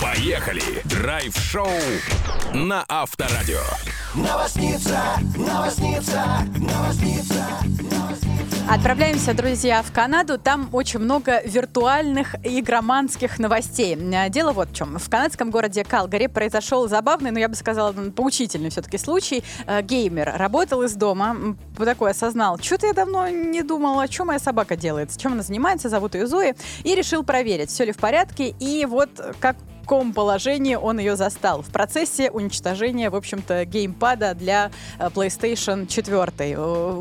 Поехали! 0.00 0.82
Драйв-шоу 0.84 1.68
на 2.54 2.84
Авторадио. 2.88 3.60
Отправляемся, 8.68 9.32
друзья, 9.32 9.82
в 9.82 9.92
Канаду. 9.92 10.38
Там 10.38 10.68
очень 10.72 10.98
много 10.98 11.40
виртуальных 11.44 12.34
игроманских 12.42 13.38
новостей. 13.38 13.96
Э, 13.96 14.28
Дело 14.28 14.52
вот 14.52 14.70
в 14.70 14.74
чем. 14.74 14.98
В 14.98 15.08
канадском 15.08 15.50
городе 15.50 15.84
Калгари 15.84 16.26
произошел 16.26 16.88
забавный, 16.88 17.30
но 17.30 17.38
я 17.38 17.48
бы 17.48 17.54
сказала, 17.54 17.92
поучительный 17.92 18.70
все-таки 18.70 18.98
случай. 18.98 19.44
Э, 19.66 19.82
Геймер 19.82 20.32
работал 20.36 20.82
из 20.82 20.94
дома, 20.94 21.30
м, 21.30 21.58
такой 21.78 22.10
осознал, 22.10 22.58
что-то 22.58 22.86
я 22.88 22.92
давно 22.92 23.28
не 23.28 23.62
думала, 23.62 24.10
что 24.10 24.24
моя 24.24 24.40
собака 24.40 24.76
делает, 24.76 25.16
чем 25.16 25.32
она 25.34 25.42
занимается, 25.42 25.88
зовут 25.88 26.14
ее 26.14 26.26
Зои, 26.26 26.54
и 26.82 26.94
решил 26.94 27.22
проверить, 27.22 27.70
все 27.70 27.84
ли 27.84 27.92
в 27.92 27.98
порядке. 27.98 28.48
И 28.58 28.84
вот 28.84 29.10
как 29.40 29.56
каком 29.86 30.12
положении 30.12 30.74
он 30.74 30.98
ее 30.98 31.14
застал. 31.14 31.62
В 31.62 31.70
процессе 31.70 32.28
уничтожения, 32.32 33.08
в 33.08 33.14
общем-то, 33.14 33.64
геймпада 33.66 34.34
для 34.34 34.72
э, 34.98 35.06
PlayStation 35.14 35.86
4. 35.86 36.32
Э, 36.38 36.56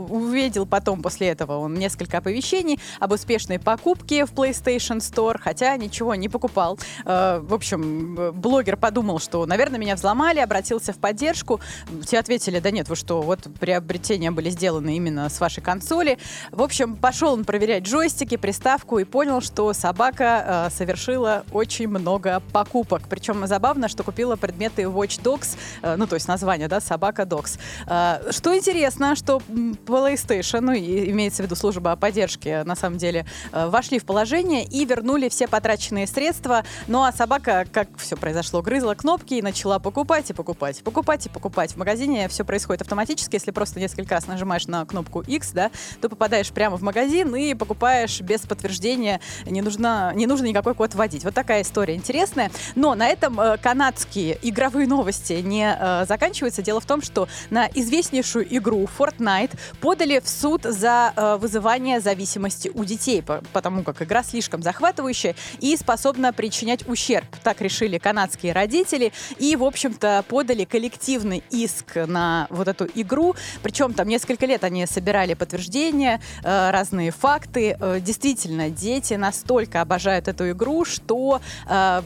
Увидел 0.07 0.67
потом 0.67 1.01
после 1.01 1.29
этого 1.29 1.57
он 1.57 1.73
несколько 1.73 2.19
оповещений 2.19 2.79
об 2.99 3.11
успешной 3.11 3.57
покупке 3.57 4.27
в 4.27 4.33
PlayStation 4.33 4.97
Store, 4.97 5.39
хотя 5.39 5.75
ничего 5.77 6.13
не 6.13 6.29
покупал. 6.29 6.77
Э, 7.05 7.39
В 7.41 7.55
общем, 7.55 8.33
блогер 8.33 8.77
подумал, 8.77 9.17
что, 9.17 9.47
наверное, 9.47 9.79
меня 9.79 9.95
взломали, 9.95 10.37
обратился 10.37 10.93
в 10.93 10.97
поддержку. 10.97 11.59
Те 12.05 12.19
ответили, 12.19 12.59
да 12.59 12.69
нет, 12.69 12.87
вы 12.87 12.95
что, 12.95 13.23
вот 13.23 13.47
приобретения 13.59 14.29
были 14.29 14.51
сделаны 14.51 14.95
именно 14.95 15.27
с 15.27 15.39
вашей 15.39 15.63
консоли. 15.63 16.19
В 16.51 16.61
общем, 16.61 16.97
пошел 16.97 17.33
он 17.33 17.45
проверять 17.45 17.81
джойстики, 17.81 18.37
приставку 18.37 18.99
и 18.99 19.05
понял, 19.05 19.41
что 19.41 19.73
собака 19.73 20.69
совершила 20.71 21.45
очень 21.51 21.87
много 21.87 22.43
покупок. 22.53 22.74
Причем 22.83 23.45
забавно, 23.47 23.87
что 23.87 24.03
купила 24.03 24.35
предметы 24.35 24.83
Watch 24.83 25.21
Dogs, 25.21 25.57
э, 25.81 25.95
ну 25.95 26.07
то 26.07 26.15
есть 26.15 26.27
название, 26.27 26.67
да, 26.67 26.81
собака 26.81 27.23
Dogs. 27.23 27.59
Э, 27.87 28.31
что 28.31 28.55
интересно, 28.55 29.15
что 29.15 29.41
PlayStation, 29.85 30.61
ну 30.61 30.73
имеется 30.73 31.43
в 31.43 31.45
виду 31.45 31.55
служба 31.55 31.95
поддержки, 31.95 32.63
на 32.63 32.75
самом 32.75 32.97
деле, 32.97 33.25
э, 33.51 33.67
вошли 33.67 33.99
в 33.99 34.05
положение 34.05 34.65
и 34.65 34.85
вернули 34.85 35.29
все 35.29 35.47
потраченные 35.47 36.07
средства. 36.07 36.63
Ну 36.87 37.03
а 37.03 37.11
собака, 37.11 37.65
как 37.71 37.89
все 37.97 38.15
произошло, 38.15 38.61
грызла 38.61 38.93
кнопки 38.93 39.35
и 39.35 39.41
начала 39.41 39.79
покупать 39.79 40.29
и 40.29 40.33
покупать, 40.33 40.83
покупать 40.83 41.25
и 41.25 41.29
покупать. 41.29 41.73
В 41.73 41.77
магазине 41.77 42.27
все 42.27 42.43
происходит 42.43 42.81
автоматически, 42.81 43.35
если 43.35 43.51
просто 43.51 43.79
несколько 43.79 44.15
раз 44.15 44.27
нажимаешь 44.27 44.67
на 44.67 44.85
кнопку 44.85 45.21
X, 45.21 45.51
да, 45.51 45.71
то 46.01 46.09
попадаешь 46.09 46.51
прямо 46.51 46.77
в 46.77 46.81
магазин 46.81 47.35
и 47.35 47.53
покупаешь 47.53 48.21
без 48.21 48.41
подтверждения, 48.41 49.19
не, 49.45 49.61
нужно, 49.61 50.11
не 50.15 50.27
нужно 50.27 50.45
никакой 50.45 50.73
код 50.73 50.95
вводить. 50.95 51.23
Вот 51.23 51.33
такая 51.33 51.61
история 51.61 51.95
интересная. 51.95 52.51
Но 52.73 52.95
на 52.95 53.07
этом 53.07 53.39
э, 53.39 53.57
канадские 53.57 54.39
игровые 54.41 54.87
новости 54.87 55.33
не 55.33 55.77
э, 55.79 56.05
заканчиваются. 56.07 56.63
Дело 56.63 56.79
в 56.79 56.85
том, 56.85 57.01
что 57.03 57.27
на 57.51 57.67
известнейшую 57.67 58.45
игру 58.57 58.87
Fortnite 58.97 59.57
подали 59.81 60.19
в 60.19 60.27
суд 60.27 60.63
за 60.63 61.13
э, 61.15 61.37
вызывание 61.37 61.99
зависимости 61.99 62.71
у 62.73 62.83
детей, 62.83 63.21
по- 63.21 63.43
потому 63.53 63.83
как 63.83 64.01
игра 64.01 64.23
слишком 64.23 64.63
захватывающая 64.63 65.35
и 65.59 65.77
способна 65.77 66.33
причинять 66.33 66.87
ущерб. 66.87 67.27
Так 67.43 67.61
решили 67.61 67.97
канадские 67.97 68.53
родители 68.53 69.13
и, 69.37 69.55
в 69.55 69.63
общем-то, 69.63 70.25
подали 70.27 70.63
коллективный 70.63 71.43
иск 71.51 71.95
на 72.07 72.47
вот 72.49 72.67
эту 72.67 72.87
игру. 72.95 73.35
Причем 73.61 73.93
там 73.93 74.07
несколько 74.07 74.45
лет 74.45 74.63
они 74.63 74.85
собирали 74.85 75.33
подтверждения, 75.33 76.21
разные 76.43 77.11
факты. 77.11 77.77
Действительно, 77.99 78.69
дети 78.69 79.13
настолько 79.15 79.81
обожают 79.81 80.27
эту 80.27 80.49
игру, 80.51 80.85
что 80.85 81.41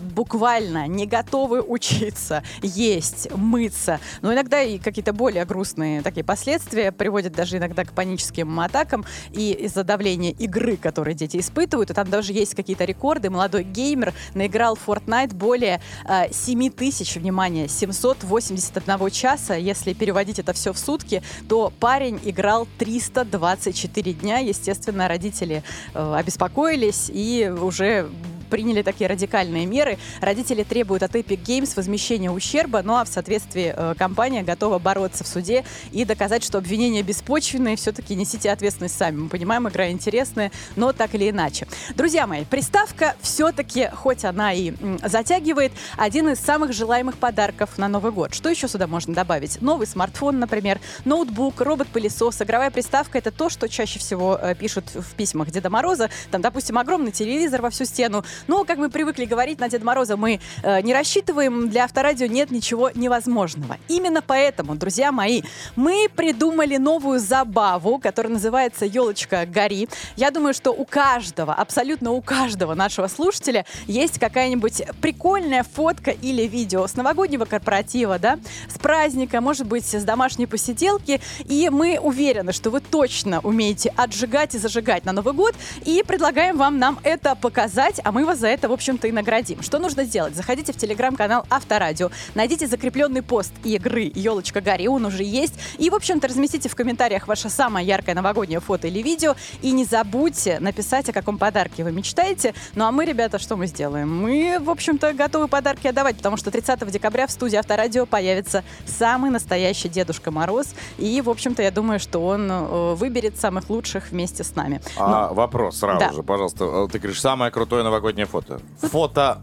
буквально 0.01 0.49
буквально 0.50 0.88
не 0.88 1.06
готовы 1.06 1.62
учиться, 1.62 2.41
есть, 2.64 3.32
мыться. 3.36 4.00
Но 4.24 4.34
иногда 4.34 4.64
и 4.64 4.80
какие-то 4.80 5.14
более 5.14 5.45
грустные 5.45 6.02
такие 6.02 6.24
последствия 6.24 6.91
приводят 6.91 7.34
даже 7.34 7.58
иногда 7.58 7.86
к 7.86 7.93
паническим 7.93 8.60
атакам 8.60 9.06
и 9.32 9.52
из-за 9.52 9.84
давления 9.84 10.32
игры, 10.32 10.76
которые 10.76 11.14
дети 11.14 11.38
испытывают. 11.38 11.91
И 11.91 11.93
там 11.93 12.10
даже 12.10 12.34
есть 12.34 12.56
какие-то 12.56 12.86
рекорды. 12.86 13.30
Молодой 13.30 13.64
геймер 13.64 14.16
наиграл 14.34 14.76
в 14.76 14.88
Fortnite 14.88 15.36
более 15.36 15.82
э, 16.08 16.32
7 16.32 16.72
тысяч, 16.72 17.16
внимание, 17.16 17.68
781 17.68 19.10
часа. 19.12 19.54
Если 19.54 19.93
переводить 19.93 20.39
это 20.39 20.54
все 20.54 20.74
в 20.74 20.80
сутки, 20.80 21.22
то 21.47 21.72
парень 21.80 22.20
играл 22.26 22.68
324 22.80 24.14
дня. 24.14 24.39
Естественно, 24.39 25.08
родители 25.08 25.64
э, 25.93 26.16
обеспокоились 26.16 27.12
и 27.14 27.54
уже 27.56 28.10
приняли 28.50 28.82
такие 28.82 29.10
радикальные 29.10 29.66
меры. 29.66 29.97
Родители 30.22 30.64
требуют 30.64 31.04
от 31.04 31.16
Epic 31.16 31.43
Games 31.43 31.74
возмещения 31.76 32.32
ущерба, 32.32 32.82
ну 32.84 32.95
а 32.95 33.06
в 33.06 33.08
соответствии 33.08 33.74
э, 33.76 33.95
компания 33.97 34.43
готова 34.43 34.80
бороться 34.80 35.24
в 35.24 35.28
суде 35.28 35.64
и 35.91 36.06
доказать, 36.06 36.43
что 36.43 36.58
обвинения 36.58 37.02
беспочвенные. 37.02 37.76
Все-таки 37.76 38.16
несите 38.16 38.52
ответственность 38.52 38.97
сами. 38.97 39.18
Мы 39.18 39.30
понимаем, 39.30 39.68
игра 39.68 39.89
интересная, 39.89 40.52
но 40.76 40.93
так 40.93 41.16
или 41.16 41.30
иначе. 41.30 41.68
Друзья 41.95 42.28
мои, 42.28 42.45
приставка 42.45 43.16
все-таки, 43.22 43.89
хоть 43.93 44.26
она 44.26 44.54
и 44.54 44.74
затягивает, 45.04 45.72
один 45.97 46.30
из 46.30 46.39
самых 46.39 46.74
желаемых 46.74 47.18
подарков 47.18 47.78
на 47.78 47.88
Новый 47.88 48.12
год. 48.12 48.34
Что 48.34 48.50
еще 48.50 48.68
сюда 48.68 48.88
можно 48.88 49.14
добавить? 49.14 49.62
Новый 49.62 49.88
смартфон, 49.88 50.39
например, 50.39 50.80
ноутбук, 51.06 51.62
робот-пылесос, 51.62 52.41
игровая 52.41 52.72
приставка— 52.72 53.18
это 53.20 53.32
то, 53.32 53.50
что 53.50 53.70
чаще 53.70 54.00
всего 54.00 54.38
э, 54.41 54.56
пишут 54.56 54.86
в 54.93 55.14
письмах 55.16 55.52
Деда 55.52 55.70
Мороза. 55.70 56.10
Там, 56.32 56.41
допустим, 56.41 56.78
огромный 56.78 57.12
телевизор 57.12 57.62
во 57.62 57.70
всю 57.70 57.86
стену. 57.86 58.24
Но, 58.47 58.65
как 58.65 58.77
мы 58.77 58.89
привыкли 58.89 59.25
говорить, 59.25 59.59
на 59.59 59.69
Деда 59.69 59.85
Мороза 59.85 60.17
мы 60.17 60.39
э, 60.63 60.81
не 60.81 60.93
рассчитываем. 60.93 61.69
Для 61.69 61.85
авторадио 61.85 62.27
нет 62.27 62.51
ничего 62.51 62.91
невозможного. 62.93 63.77
Именно 63.87 64.21
поэтому, 64.21 64.75
друзья 64.75 65.11
мои, 65.11 65.41
мы 65.75 66.07
придумали 66.15 66.77
новую 66.77 67.19
забаву, 67.19 67.99
которая 67.99 68.33
называется 68.33 68.85
«Елочка 68.85 69.45
гори». 69.45 69.87
Я 70.15 70.31
думаю, 70.31 70.53
что 70.53 70.71
у 70.71 70.85
каждого, 70.85 71.53
абсолютно 71.53 72.11
у 72.11 72.21
каждого 72.21 72.73
нашего 72.75 73.07
слушателя 73.07 73.65
есть 73.87 74.19
какая-нибудь 74.19 74.83
прикольная 75.01 75.63
фотка 75.63 76.11
или 76.11 76.43
видео 76.43 76.87
с 76.87 76.95
новогоднего 76.95 77.45
корпоратива, 77.45 78.19
да, 78.19 78.39
с 78.67 78.77
праздника, 78.77 79.41
может 79.41 79.67
быть, 79.67 79.85
с 79.85 80.03
домашней 80.03 80.45
посиделки. 80.45 81.21
И 81.45 81.69
мы 81.69 81.99
уверены, 81.99 82.53
что 82.53 82.69
вы 82.69 82.81
точно 82.81 83.39
умеете 83.41 83.93
отжигать 83.95 84.55
и 84.55 84.57
зажигать 84.57 85.05
на 85.05 85.11
Новый 85.11 85.33
год. 85.33 85.55
И 85.85 86.03
предлагаем 86.05 86.57
вам 86.57 86.79
нам 86.79 86.99
это 87.03 87.35
показать, 87.35 88.01
а 88.03 88.11
мы 88.11 88.25
вас 88.30 88.39
за 88.39 88.47
это, 88.47 88.69
в 88.69 88.71
общем-то, 88.71 89.07
и 89.07 89.11
наградим. 89.11 89.63
Что 89.63 89.80
нужно 89.80 90.03
сделать? 90.03 90.36
Заходите 90.36 90.71
в 90.71 90.77
телеграм-канал 90.77 91.45
Авторадио, 91.49 92.11
найдите 92.36 92.67
закрепленный 92.67 93.23
пост 93.23 93.51
игры 93.63 94.11
«Елочка 94.13 94.61
Гарри», 94.61 94.86
он 94.86 95.03
уже 95.05 95.23
есть. 95.23 95.55
И, 95.80 95.89
в 95.89 95.95
общем-то, 95.95 96.27
разместите 96.27 96.69
в 96.69 96.75
комментариях 96.75 97.27
ваше 97.27 97.49
самое 97.49 97.88
яркое 97.88 98.13
новогоднее 98.13 98.59
фото 98.59 98.88
или 98.88 99.01
видео. 99.01 99.36
И 99.63 99.71
не 99.71 99.84
забудьте 99.84 100.59
написать, 100.59 101.09
о 101.09 101.13
каком 101.13 101.39
подарке 101.39 101.84
вы 101.84 101.91
мечтаете. 101.91 102.53
Ну 102.75 102.86
а 102.86 102.91
мы, 102.91 103.05
ребята, 103.05 103.39
что 103.39 103.55
мы 103.55 103.65
сделаем? 103.65 104.15
Мы, 104.21 104.59
в 104.59 104.69
общем-то, 104.69 105.13
готовы 105.13 105.47
подарки 105.47 105.88
отдавать, 105.88 106.17
потому 106.17 106.38
что 106.38 106.51
30 106.51 106.86
декабря 106.91 107.25
в 107.25 107.32
студии 107.32 107.55
Авторадио 107.55 108.05
появится 108.05 108.63
самый 108.86 109.32
настоящий 109.32 109.89
Дедушка 109.89 110.30
Мороз. 110.30 110.67
И, 110.99 111.19
в 111.21 111.30
общем-то, 111.32 111.63
я 111.63 111.71
думаю, 111.71 111.99
что 111.99 112.19
он 112.23 112.47
э, 112.51 112.93
выберет 112.93 113.39
самых 113.39 113.71
лучших 113.71 114.11
вместе 114.11 114.43
с 114.43 114.55
нами. 114.55 114.82
А, 114.97 115.34
вопрос 115.34 115.80
сразу 115.80 115.99
Да. 115.99 116.11
же, 116.13 116.21
пожалуйста. 116.21 116.65
Э, 116.65 116.88
Ты 116.91 116.99
говоришь, 116.99 117.19
самое 117.19 117.51
крутое 117.51 117.84
новогоднее 117.84 118.18
фото. 118.26 118.59
Фото, 118.82 119.41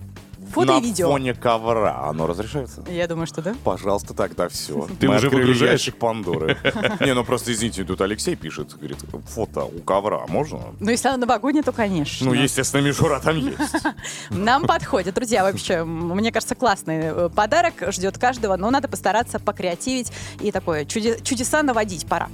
Фото 0.53 0.73
на 0.73 0.79
и 0.79 0.83
видео. 0.83 1.09
фоне 1.11 1.35
ковра. 1.35 2.05
Оно 2.09 2.27
разрешается? 2.27 2.85
Я 2.89 3.09
думаю, 3.09 3.27
что 3.27 3.43
да. 3.43 3.55
Пожалуйста, 3.65 4.15
тогда 4.15 4.49
все. 4.49 4.87
Ты 5.01 5.09
уже 5.09 5.29
выгружаешь? 5.29 5.73
ящик 5.73 5.97
Пандоры. 5.97 6.57
Не, 7.01 7.15
ну 7.15 7.25
просто 7.25 7.53
извините, 7.53 7.85
тут 7.85 8.01
Алексей 8.01 8.37
пишет, 8.37 8.75
говорит, 8.77 8.99
фото 9.27 9.65
у 9.65 9.81
ковра 9.81 10.25
можно? 10.29 10.61
Ну, 10.79 10.91
если 10.91 11.09
она 11.09 11.17
новогодняя, 11.17 11.65
то, 11.65 11.73
конечно. 11.73 12.27
Ну, 12.27 12.33
естественно, 12.33 12.81
мишура 12.83 13.19
там 13.19 13.37
есть. 13.39 13.59
Нам 14.31 14.67
подходит. 14.67 15.15
Друзья, 15.15 15.43
вообще, 15.43 15.83
мне 15.85 16.31
кажется, 16.31 16.55
классный 16.55 17.01
э, 17.07 17.29
подарок 17.35 17.75
ждет 17.89 18.17
каждого, 18.19 18.57
но 18.57 18.71
надо 18.71 18.87
постараться 18.89 19.41
покреативить 19.41 20.13
и 20.41 20.53
такое 20.53 20.85
чуде- 20.85 21.21
чудеса 21.25 21.63
наводить 21.65 22.07
пора. 22.07 22.29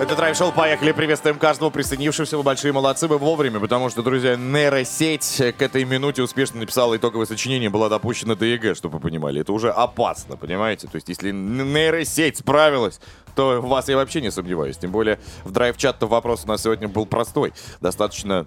Это 0.00 0.16
драйв-шоу 0.16 0.50
«Поехали». 0.50 0.92
Приветствуем 0.92 1.38
каждого 1.38 1.68
присоединившегося. 1.68 2.38
Вы 2.38 2.42
большие 2.42 2.72
молодцы, 2.72 3.06
вы 3.06 3.18
вовремя, 3.18 3.60
потому 3.60 3.90
что, 3.90 4.02
друзья, 4.02 4.34
нейросеть 4.34 5.42
к 5.58 5.60
этой 5.60 5.84
минуте 5.84 6.22
успешно 6.22 6.60
написала 6.60 6.96
итоговое 6.96 7.26
сочинение, 7.26 7.68
была 7.68 7.90
допущена 7.90 8.34
до 8.34 8.46
ЕГЭ, 8.46 8.74
чтобы 8.74 8.94
вы 8.94 9.00
понимали. 9.00 9.42
Это 9.42 9.52
уже 9.52 9.70
опасно, 9.70 10.38
понимаете? 10.38 10.86
То 10.86 10.96
есть, 10.96 11.10
если 11.10 11.32
нейросеть 11.32 12.38
справилась, 12.38 12.98
то 13.34 13.60
в 13.60 13.68
вас 13.68 13.90
я 13.90 13.96
вообще 13.96 14.22
не 14.22 14.30
сомневаюсь. 14.30 14.78
Тем 14.78 14.90
более, 14.90 15.20
в 15.44 15.50
драйв-чат-то 15.50 16.06
вопрос 16.06 16.44
у 16.46 16.48
нас 16.48 16.62
сегодня 16.62 16.88
был 16.88 17.04
простой. 17.04 17.52
Достаточно 17.82 18.46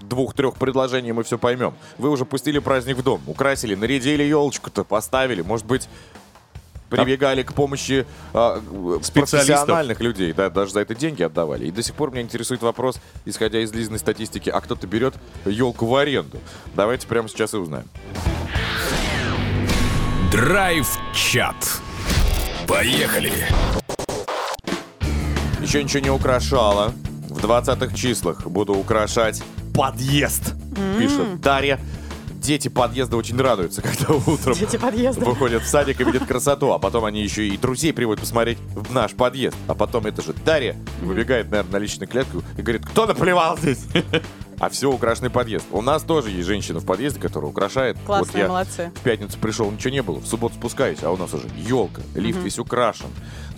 двух-трех 0.00 0.54
предложений 0.54 1.12
мы 1.12 1.22
все 1.22 1.36
поймем. 1.36 1.74
Вы 1.98 2.08
уже 2.08 2.24
пустили 2.24 2.60
праздник 2.60 2.96
в 2.96 3.02
дом, 3.02 3.20
украсили, 3.26 3.74
нарядили 3.74 4.22
елочку-то, 4.22 4.84
поставили. 4.84 5.42
Может 5.42 5.66
быть, 5.66 5.86
прибегали 6.88 7.42
к 7.42 7.52
помощи 7.52 8.06
Специалистов. 8.30 9.10
профессиональных 9.12 10.00
людей, 10.00 10.32
да, 10.32 10.50
даже 10.50 10.72
за 10.72 10.80
это 10.80 10.94
деньги 10.94 11.22
отдавали. 11.22 11.66
И 11.66 11.70
до 11.70 11.82
сих 11.82 11.94
пор 11.94 12.10
меня 12.10 12.22
интересует 12.22 12.62
вопрос, 12.62 12.98
исходя 13.24 13.60
из 13.60 13.72
Лизиной 13.72 13.98
статистики, 13.98 14.50
а 14.50 14.60
кто-то 14.60 14.86
берет 14.86 15.14
елку 15.44 15.86
в 15.86 15.94
аренду? 15.96 16.38
Давайте 16.74 17.06
прямо 17.06 17.28
сейчас 17.28 17.54
и 17.54 17.56
узнаем. 17.56 17.86
Драйв-чат. 20.30 21.56
Поехали. 22.66 23.32
Еще 25.60 25.82
ничего 25.82 26.00
не 26.00 26.10
украшала. 26.10 26.92
В 27.28 27.44
20-х 27.44 27.94
числах 27.94 28.46
буду 28.46 28.74
украшать 28.74 29.42
подъезд, 29.74 30.54
пишет 30.98 31.40
Дарья. 31.40 31.78
Дети 32.40 32.68
подъезда 32.68 33.16
очень 33.16 33.38
радуются, 33.38 33.82
когда 33.82 34.14
утром 34.14 34.54
Дети 34.54 34.76
подъезда. 34.76 35.24
выходят 35.24 35.62
в 35.62 35.66
садик 35.66 36.00
и 36.00 36.04
видят 36.04 36.24
красоту, 36.26 36.72
а 36.72 36.78
потом 36.78 37.04
они 37.04 37.22
еще 37.22 37.46
и 37.48 37.56
друзей 37.56 37.92
приводят 37.92 38.20
посмотреть 38.20 38.58
в 38.74 38.92
наш 38.92 39.12
подъезд. 39.12 39.56
А 39.66 39.74
потом 39.74 40.06
это 40.06 40.22
же 40.22 40.32
Дарья 40.44 40.76
выбегает, 41.02 41.50
наверное, 41.50 41.72
на 41.72 41.76
личную 41.78 42.08
клетку 42.08 42.42
и 42.56 42.62
говорит, 42.62 42.86
кто 42.86 43.06
наплевал 43.06 43.58
здесь? 43.58 43.80
А 44.60 44.68
все 44.70 44.90
украшенный 44.90 45.30
подъезд. 45.30 45.66
У 45.70 45.80
нас 45.82 46.02
тоже 46.02 46.30
есть 46.30 46.48
женщина 46.48 46.80
в 46.80 46.84
подъезде, 46.84 47.20
которая 47.20 47.48
украшает. 47.48 47.96
Классные, 48.04 48.32
вот 48.32 48.38
я 48.40 48.48
молодцы. 48.48 48.92
в 48.92 49.00
пятницу 49.02 49.38
пришел, 49.38 49.70
ничего 49.70 49.90
не 49.90 50.02
было. 50.02 50.18
В 50.18 50.26
субботу 50.26 50.56
спускаюсь, 50.56 50.98
а 51.02 51.12
у 51.12 51.16
нас 51.16 51.32
уже 51.32 51.46
елка, 51.56 52.02
лифт 52.16 52.40
весь 52.40 52.58
украшен. 52.58 53.06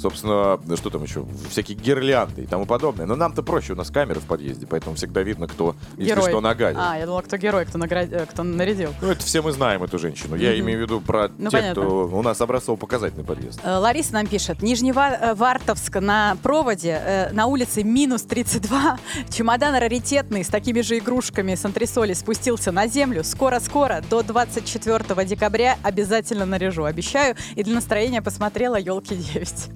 Собственно, 0.01 0.59
что 0.77 0.89
там 0.91 1.03
еще? 1.03 1.27
Всякие 1.51 1.77
гирлянды 1.77 2.43
и 2.43 2.47
тому 2.47 2.65
подобное. 2.65 3.05
Но 3.07 3.17
нам-то 3.17 3.43
проще, 3.43 3.75
у 3.75 3.77
нас 3.77 3.91
камеры 3.91 4.21
в 4.21 4.25
подъезде, 4.25 4.67
поэтому 4.67 4.97
всегда 4.97 5.23
видно, 5.23 5.47
кто, 5.47 5.77
если 5.99 6.13
Герой. 6.15 6.29
что, 6.31 6.41
нагадил. 6.41 6.81
А, 6.83 6.97
я 6.97 7.05
думала, 7.05 7.21
кто 7.23 7.37
герой, 7.37 7.67
кто, 7.67 7.79
награ- 7.79 8.09
э, 8.11 8.25
кто 8.27 8.43
нарядил. 8.43 8.95
Ну, 9.03 9.09
это 9.11 9.23
все 9.25 9.43
мы 9.43 9.53
знаем, 9.53 9.83
эту 9.83 9.99
женщину. 9.99 10.37
Я 10.37 10.59
имею 10.59 10.79
в 10.79 10.83
виду 10.83 11.01
про 11.03 11.29
Ну, 11.37 11.51
тех, 11.51 11.61
понятно. 11.61 11.83
кто 11.83 12.07
у 12.09 12.23
нас 12.23 12.41
образцово-показательный 12.41 13.25
подъезд. 13.25 13.61
Э, 13.63 13.77
Лариса 13.77 14.15
нам 14.15 14.27
пишет. 14.27 14.63
Нижневартовск 14.63 15.97
на 15.97 16.37
проводе, 16.43 17.01
э, 17.05 17.33
на 17.33 17.47
улице 17.47 17.83
минус 17.83 18.23
32. 18.23 18.99
Чемодан 19.31 19.75
раритетный 19.77 20.45
с 20.45 20.49
такими 20.49 20.81
же 20.81 20.97
игрушками 20.99 21.55
с 21.55 21.65
антресоли 21.65 22.15
спустился 22.15 22.73
на 22.73 22.87
землю. 22.87 23.23
Скоро-скоро, 23.23 24.03
до 24.09 24.23
24 24.23 25.25
декабря 25.27 25.77
обязательно 25.83 26.47
наряжу, 26.47 26.85
обещаю. 26.85 27.37
И 27.55 27.63
для 27.63 27.75
настроения 27.75 28.23
посмотрела 28.23 28.77
«Елки 28.77 29.15
9». 29.15 29.71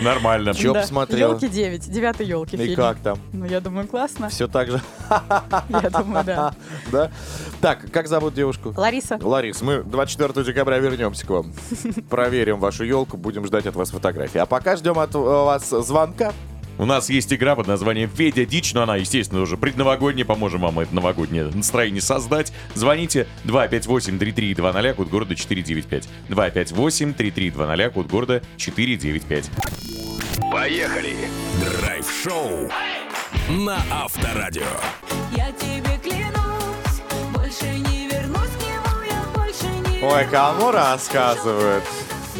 Нормально. 0.00 0.54
Чё 0.54 0.74
посмотрела? 0.74 1.32
«Елки 1.32 1.46
9», 1.46 1.90
девятый 1.90 2.26
«Елки» 2.26 2.56
И 2.56 2.58
фильм. 2.58 2.76
как 2.76 2.98
там? 2.98 3.18
Ну, 3.32 3.44
я 3.44 3.60
думаю, 3.60 3.86
классно. 3.86 4.28
Все 4.28 4.48
так 4.48 4.70
же? 4.70 4.80
Я 5.68 5.90
думаю, 5.90 6.24
да. 6.24 6.54
Да? 6.92 7.10
Так, 7.60 7.90
как 7.90 8.08
зовут 8.08 8.34
девушку? 8.34 8.72
Лариса. 8.76 9.18
Ларис, 9.20 9.60
мы 9.62 9.82
24 9.82 10.44
декабря 10.44 10.78
вернемся 10.78 11.26
к 11.26 11.30
вам. 11.30 11.52
Проверим 12.10 12.58
вашу 12.60 12.84
елку, 12.84 13.16
будем 13.16 13.46
ждать 13.46 13.66
от 13.66 13.74
вас 13.74 13.90
фотографии. 13.90 14.38
А 14.38 14.46
пока 14.46 14.76
ждем 14.76 14.98
от 14.98 15.14
э, 15.14 15.18
вас 15.18 15.68
звонка. 15.68 16.32
У 16.78 16.84
нас 16.84 17.10
есть 17.10 17.32
игра 17.32 17.56
под 17.56 17.66
названием 17.66 18.08
«Федя 18.08 18.46
Дичь», 18.46 18.72
но 18.72 18.82
она, 18.82 18.96
естественно, 18.96 19.40
уже 19.40 19.56
предновогодняя. 19.56 20.24
Поможем 20.24 20.60
вам 20.60 20.78
это 20.78 20.94
новогоднее 20.94 21.50
настроение 21.52 22.00
создать. 22.00 22.52
Звоните 22.74 23.26
258-3320, 23.44 24.94
код 24.94 25.08
города 25.08 25.34
495. 25.34 26.08
258-3320, 26.28 27.90
код 27.90 28.06
города 28.06 28.42
495. 28.56 29.50
Поехали. 30.52 31.16
Драйв-шоу 31.80 32.70
на 33.50 33.78
Авторадио. 33.90 34.62
Я 35.36 35.50
тебе 35.52 35.98
клянусь, 36.02 37.02
больше 37.34 37.66
не 37.90 38.08
вернусь 38.08 38.50
к 38.56 38.62
нему, 38.62 39.02
я 39.04 39.22
больше 39.34 39.66
не 39.90 40.02
Ой, 40.02 40.24
кому 40.30 40.70
рассказывают? 40.70 41.82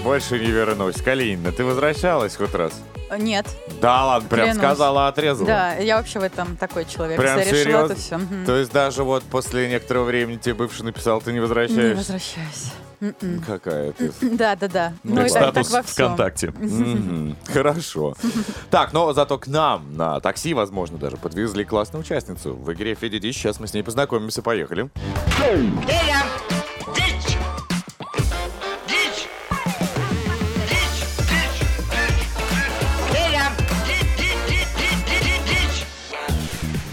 больше 0.04 0.38
не 0.38 0.46
вернусь. 0.46 0.96
Калинина, 1.02 1.50
ты 1.50 1.64
возвращалась 1.64 2.36
хоть 2.36 2.54
раз? 2.54 2.80
Нет. 3.18 3.46
Да 3.80 4.04
ладно, 4.06 4.28
прям 4.28 4.46
Клянусь. 4.46 4.58
сказала, 4.62 5.08
отрезала. 5.08 5.46
Да, 5.46 5.74
я 5.76 5.96
вообще 5.96 6.18
в 6.18 6.22
этом 6.22 6.56
такой 6.56 6.84
человек. 6.84 7.16
Прям 7.18 7.38
Если 7.38 7.56
я 7.56 7.64
решила, 7.64 7.88
серьезно? 7.88 7.94
то 7.94 8.00
все. 8.00 8.46
То 8.46 8.56
есть 8.56 8.72
даже 8.72 9.04
вот 9.04 9.22
после 9.24 9.68
некоторого 9.68 10.04
времени 10.04 10.36
тебе 10.36 10.54
бывший 10.54 10.82
написал, 10.82 11.20
ты 11.20 11.30
не 11.30 11.34
Не 11.36 11.40
возвращаешься? 11.40 11.96
возвращаюсь. 11.96 12.72
М-м. 13.00 13.44
Какая 13.46 13.92
ты. 13.92 14.10
Да, 14.22 14.56
да, 14.56 14.66
да. 14.68 14.92
Ну 15.04 15.16
Как 15.16 15.26
и 15.28 15.32
так, 15.32 15.42
так 15.54 15.64
статус 15.64 15.70
во 15.70 15.82
всем. 15.82 16.06
ВКонтакте. 16.06 16.48
Мгм, 16.50 17.36
Хорошо. 17.52 18.14
Так, 18.70 18.92
но 18.92 19.12
зато 19.12 19.38
к 19.38 19.46
нам 19.46 19.96
на 19.96 20.18
такси, 20.20 20.52
возможно, 20.52 20.98
даже 20.98 21.16
подвезли 21.16 21.64
классную 21.64 22.02
участницу 22.02 22.54
в 22.54 22.72
игре 22.72 22.94
Федя 22.96 23.18
Дич. 23.20 23.36
Сейчас 23.36 23.60
мы 23.60 23.68
с 23.68 23.72
ней 23.74 23.82
познакомимся. 23.82 24.42
Поехали. 24.42 24.90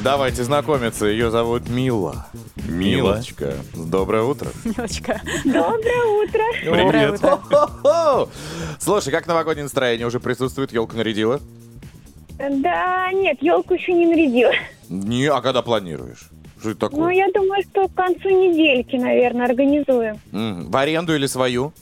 Давайте 0.06 0.44
знакомиться. 0.44 1.08
Ее 1.08 1.32
зовут 1.32 1.68
Мила. 1.68 2.28
Мила. 2.70 3.14
Милочка. 3.16 3.56
Доброе 3.74 4.22
утро. 4.22 4.52
Милочка. 4.64 5.20
Доброе 5.44 6.24
утро. 6.24 6.44
Доброе 6.64 6.90
Привет. 6.92 7.14
утро. 7.16 7.30
Хо-хо-хо! 7.38 8.30
Слушай, 8.80 9.10
как 9.10 9.26
новогоднее 9.26 9.64
настроение 9.64 10.06
уже 10.06 10.20
присутствует? 10.20 10.72
Елку 10.72 10.96
нарядила? 10.96 11.40
Да, 12.38 13.12
нет, 13.14 13.40
елку 13.42 13.74
еще 13.74 13.94
не 13.94 14.06
нарядила. 14.06 14.52
Не, 14.90 15.26
а 15.26 15.42
когда 15.42 15.64
планируешь? 15.64 16.30
Что 16.60 16.70
это 16.70 16.86
Ну, 16.86 16.90
такое? 16.92 17.14
я 17.16 17.28
думаю, 17.34 17.64
что 17.64 17.88
к 17.88 17.96
концу 17.96 18.30
недельки, 18.30 18.98
наверное, 18.98 19.48
организуем. 19.48 20.20
М, 20.32 20.70
В 20.70 20.78
аренду 20.78 21.16
или 21.16 21.26
свою? 21.26 21.74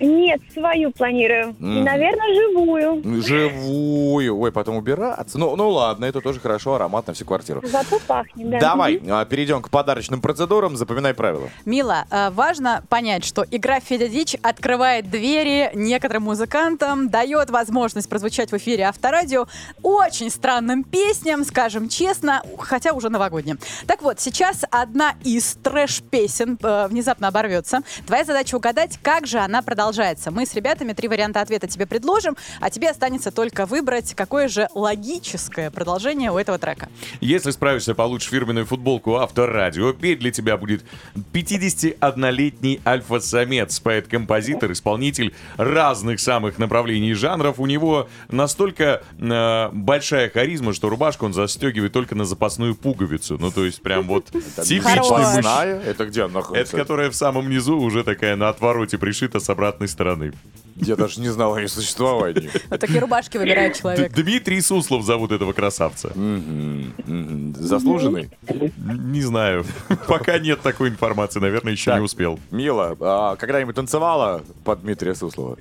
Нет, 0.00 0.40
свою 0.52 0.90
планируем. 0.92 1.50
И, 1.60 1.82
наверное, 1.82 2.34
живую. 2.34 3.22
Живую. 3.22 4.38
Ой, 4.38 4.50
потом 4.50 4.76
убираться. 4.76 5.38
Ну, 5.38 5.54
ну 5.56 5.68
ладно, 5.68 6.06
это 6.06 6.20
тоже 6.20 6.40
хорошо, 6.40 6.74
аромат 6.74 7.06
на 7.06 7.12
всю 7.12 7.26
квартиру. 7.26 7.60
Зато 7.64 7.98
пахнет, 8.06 8.48
да. 8.50 8.58
Давай, 8.58 9.00
а, 9.08 9.24
перейдем 9.26 9.60
к 9.60 9.68
подарочным 9.68 10.22
процедурам. 10.22 10.76
Запоминай 10.76 11.12
правила. 11.12 11.50
Мила, 11.66 12.06
э, 12.10 12.30
важно 12.30 12.82
понять, 12.88 13.24
что 13.24 13.44
игра 13.50 13.80
Федя 13.80 14.08
Дич 14.08 14.36
открывает 14.42 15.10
двери 15.10 15.70
некоторым 15.74 16.22
музыкантам, 16.24 17.10
дает 17.10 17.50
возможность 17.50 18.08
прозвучать 18.08 18.50
в 18.52 18.56
эфире 18.56 18.84
авторадио 18.84 19.46
очень 19.82 20.30
странным 20.30 20.82
песням, 20.82 21.44
скажем 21.44 21.88
честно, 21.88 22.42
хотя 22.58 22.92
уже 22.92 23.10
новогодним. 23.10 23.58
Так 23.86 24.00
вот, 24.00 24.18
сейчас 24.18 24.64
одна 24.70 25.14
из 25.24 25.56
трэш-песен 25.62 26.58
э, 26.62 26.86
внезапно 26.88 27.28
оборвется. 27.28 27.80
Твоя 28.06 28.24
задача 28.24 28.54
угадать, 28.54 28.98
как 29.02 29.26
же 29.26 29.38
она 29.38 29.60
продолжается. 29.60 29.89
Мы 30.30 30.46
с 30.46 30.54
ребятами 30.54 30.92
три 30.92 31.08
варианта 31.08 31.40
ответа 31.40 31.66
тебе 31.66 31.86
предложим, 31.86 32.36
а 32.60 32.70
тебе 32.70 32.90
останется 32.90 33.30
только 33.30 33.66
выбрать, 33.66 34.14
какое 34.14 34.48
же 34.48 34.68
логическое 34.74 35.70
продолжение 35.70 36.30
у 36.30 36.38
этого 36.38 36.58
трека. 36.58 36.88
Если 37.20 37.50
справишься, 37.50 37.94
получишь 37.94 38.30
фирменную 38.30 38.66
футболку 38.66 39.16
Авторадио. 39.16 39.92
Петь 39.92 40.20
для 40.20 40.30
тебя 40.30 40.56
будет 40.56 40.84
51-летний 41.32 42.80
альфа-самец, 42.84 43.80
поэт-композитор, 43.80 44.72
исполнитель 44.72 45.34
разных 45.56 46.20
самых 46.20 46.58
направлений 46.58 47.10
и 47.10 47.14
жанров. 47.14 47.58
У 47.58 47.66
него 47.66 48.08
настолько 48.28 49.02
э, 49.18 49.68
большая 49.72 50.30
харизма, 50.30 50.72
что 50.72 50.88
рубашку 50.88 51.26
он 51.26 51.32
застегивает 51.32 51.92
только 51.92 52.14
на 52.14 52.24
запасную 52.24 52.74
пуговицу. 52.74 53.38
Ну, 53.38 53.50
то 53.50 53.64
есть 53.64 53.82
прям 53.82 54.06
вот 54.06 54.26
типичный. 54.26 55.00
Запасная? 55.00 55.80
Это 55.80 56.06
где 56.06 56.22
она 56.22 56.30
Это 56.30 56.38
находится? 56.38 56.76
которая 56.76 57.10
в 57.10 57.16
самом 57.16 57.48
низу 57.50 57.78
уже 57.78 58.04
такая 58.04 58.36
на 58.36 58.48
отвороте 58.48 58.98
пришита 58.98 59.40
с 59.40 59.48
обратной 59.50 59.79
стороны. 59.88 60.32
Я 60.76 60.96
даже 60.96 61.20
не 61.20 61.28
знал 61.28 61.54
о 61.54 61.60
ее 61.60 61.68
существовании. 61.68 62.48
Вот 62.70 62.80
такие 62.80 63.00
рубашки 63.00 63.36
выбирает 63.36 63.76
человек. 63.78 64.12
Д- 64.14 64.22
Дмитрий 64.22 64.62
Суслов 64.62 65.04
зовут 65.04 65.30
этого 65.30 65.52
красавца. 65.52 66.10
Мгм, 66.14 66.94
мгм. 67.06 67.54
Заслуженный? 67.58 68.30
Не 68.48 69.20
знаю. 69.20 69.64
Пока 70.08 70.38
нет 70.38 70.60
такой 70.62 70.88
информации, 70.88 71.38
наверное, 71.38 71.72
еще 71.72 71.92
не 71.94 72.00
успел. 72.00 72.38
Мила, 72.50 72.96
а 73.00 73.36
когда-нибудь 73.36 73.74
танцевала 73.74 74.42
под 74.64 74.80
Дмитрия 74.82 75.14
Суслова? 75.14 75.58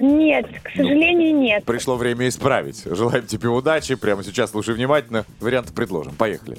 Нет, 0.00 0.46
к 0.62 0.70
сожалению, 0.76 1.34
нет. 1.36 1.64
Пришло 1.64 1.96
время 1.96 2.28
исправить. 2.28 2.82
Желаем 2.84 3.26
тебе 3.26 3.48
удачи. 3.48 3.94
Прямо 3.94 4.22
сейчас 4.22 4.50
слушай 4.50 4.74
внимательно. 4.74 5.24
Варианты 5.40 5.72
предложим. 5.72 6.12
Поехали. 6.12 6.58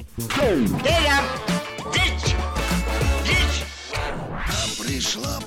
Пришла 4.79 5.39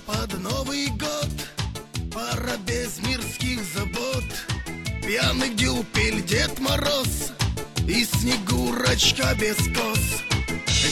Пьяный 5.11 5.49
дюпель 5.49 6.25
Дед 6.25 6.61
Мороз 6.61 7.33
И 7.89 8.05
Снегурочка 8.05 9.35
без 9.35 9.57
кос 9.57 10.23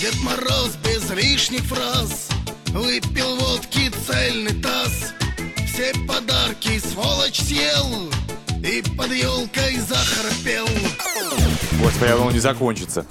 Дед 0.00 0.16
Мороз 0.22 0.74
без 0.82 1.08
лишних 1.10 1.62
фраз 1.62 2.28
Выпил 2.70 3.36
водки 3.36 3.92
цельный 4.08 4.60
таз. 4.60 5.14
Все 5.68 5.92
подарки 6.08 6.80
сволочь 6.80 7.38
съел 7.38 8.10
И 8.62 8.82
под 8.96 9.12
елкой 9.12 9.76
захрапел 9.78 10.66
Господи, 11.80 12.10
я 12.10 12.16
думал, 12.16 12.32
не 12.32 12.40
закончится. 12.40 13.06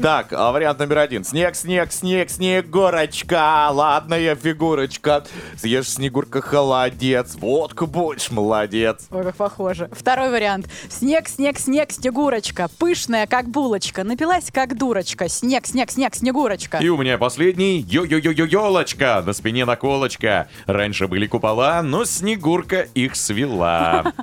Так, 0.00 0.32
а 0.32 0.50
вариант 0.50 0.78
номер 0.78 0.98
один. 0.98 1.24
Снег, 1.24 1.54
снег, 1.54 1.92
снег, 1.92 2.30
снегурочка, 2.30 3.68
ладная 3.70 4.34
фигурочка. 4.34 5.26
Съешь, 5.56 5.90
снегурка, 5.90 6.40
холодец, 6.40 7.34
водку 7.34 7.86
будешь, 7.86 8.30
молодец. 8.30 9.06
Ой, 9.10 9.24
как 9.24 9.36
похоже. 9.36 9.90
Второй 9.92 10.30
вариант. 10.30 10.70
Снег, 10.88 11.28
снег, 11.28 11.58
снег, 11.58 11.92
снегурочка. 11.92 12.68
Пышная, 12.78 13.26
как 13.26 13.50
булочка. 13.50 14.04
Напилась, 14.04 14.50
как 14.50 14.78
дурочка. 14.78 15.28
Снег, 15.28 15.66
снег, 15.66 15.90
снег, 15.90 16.14
снегурочка. 16.14 16.78
И 16.78 16.88
у 16.88 16.96
меня 16.96 17.18
последний. 17.18 17.82
Йо-йо-йо-йо-елочка. 17.82 19.22
На 19.26 19.34
спине 19.34 19.66
наколочка. 19.66 20.48
Раньше 20.64 21.08
были 21.08 21.26
купола, 21.26 21.82
но 21.82 22.06
Снегурка 22.06 22.88
их 22.94 23.16
свела. 23.16 24.14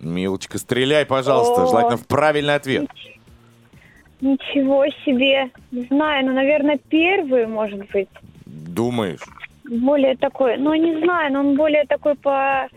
Милочка, 0.00 0.58
стреляй, 0.58 1.04
пожалуйста, 1.06 1.64
О. 1.64 1.66
желательно 1.66 1.96
в 1.96 2.06
правильный 2.06 2.54
ответ. 2.54 2.88
Ничего 4.20 4.84
себе. 5.04 5.50
Не 5.70 5.82
знаю, 5.86 6.26
ну, 6.26 6.32
наверное, 6.32 6.78
первый, 6.88 7.46
может 7.46 7.88
быть. 7.90 8.08
Думаешь? 8.46 9.20
Более 9.68 10.16
такой, 10.16 10.56
ну, 10.56 10.74
не 10.74 11.00
знаю, 11.02 11.32
но 11.32 11.40
он 11.40 11.56
более 11.56 11.84
такой 11.84 12.14
по... 12.14 12.68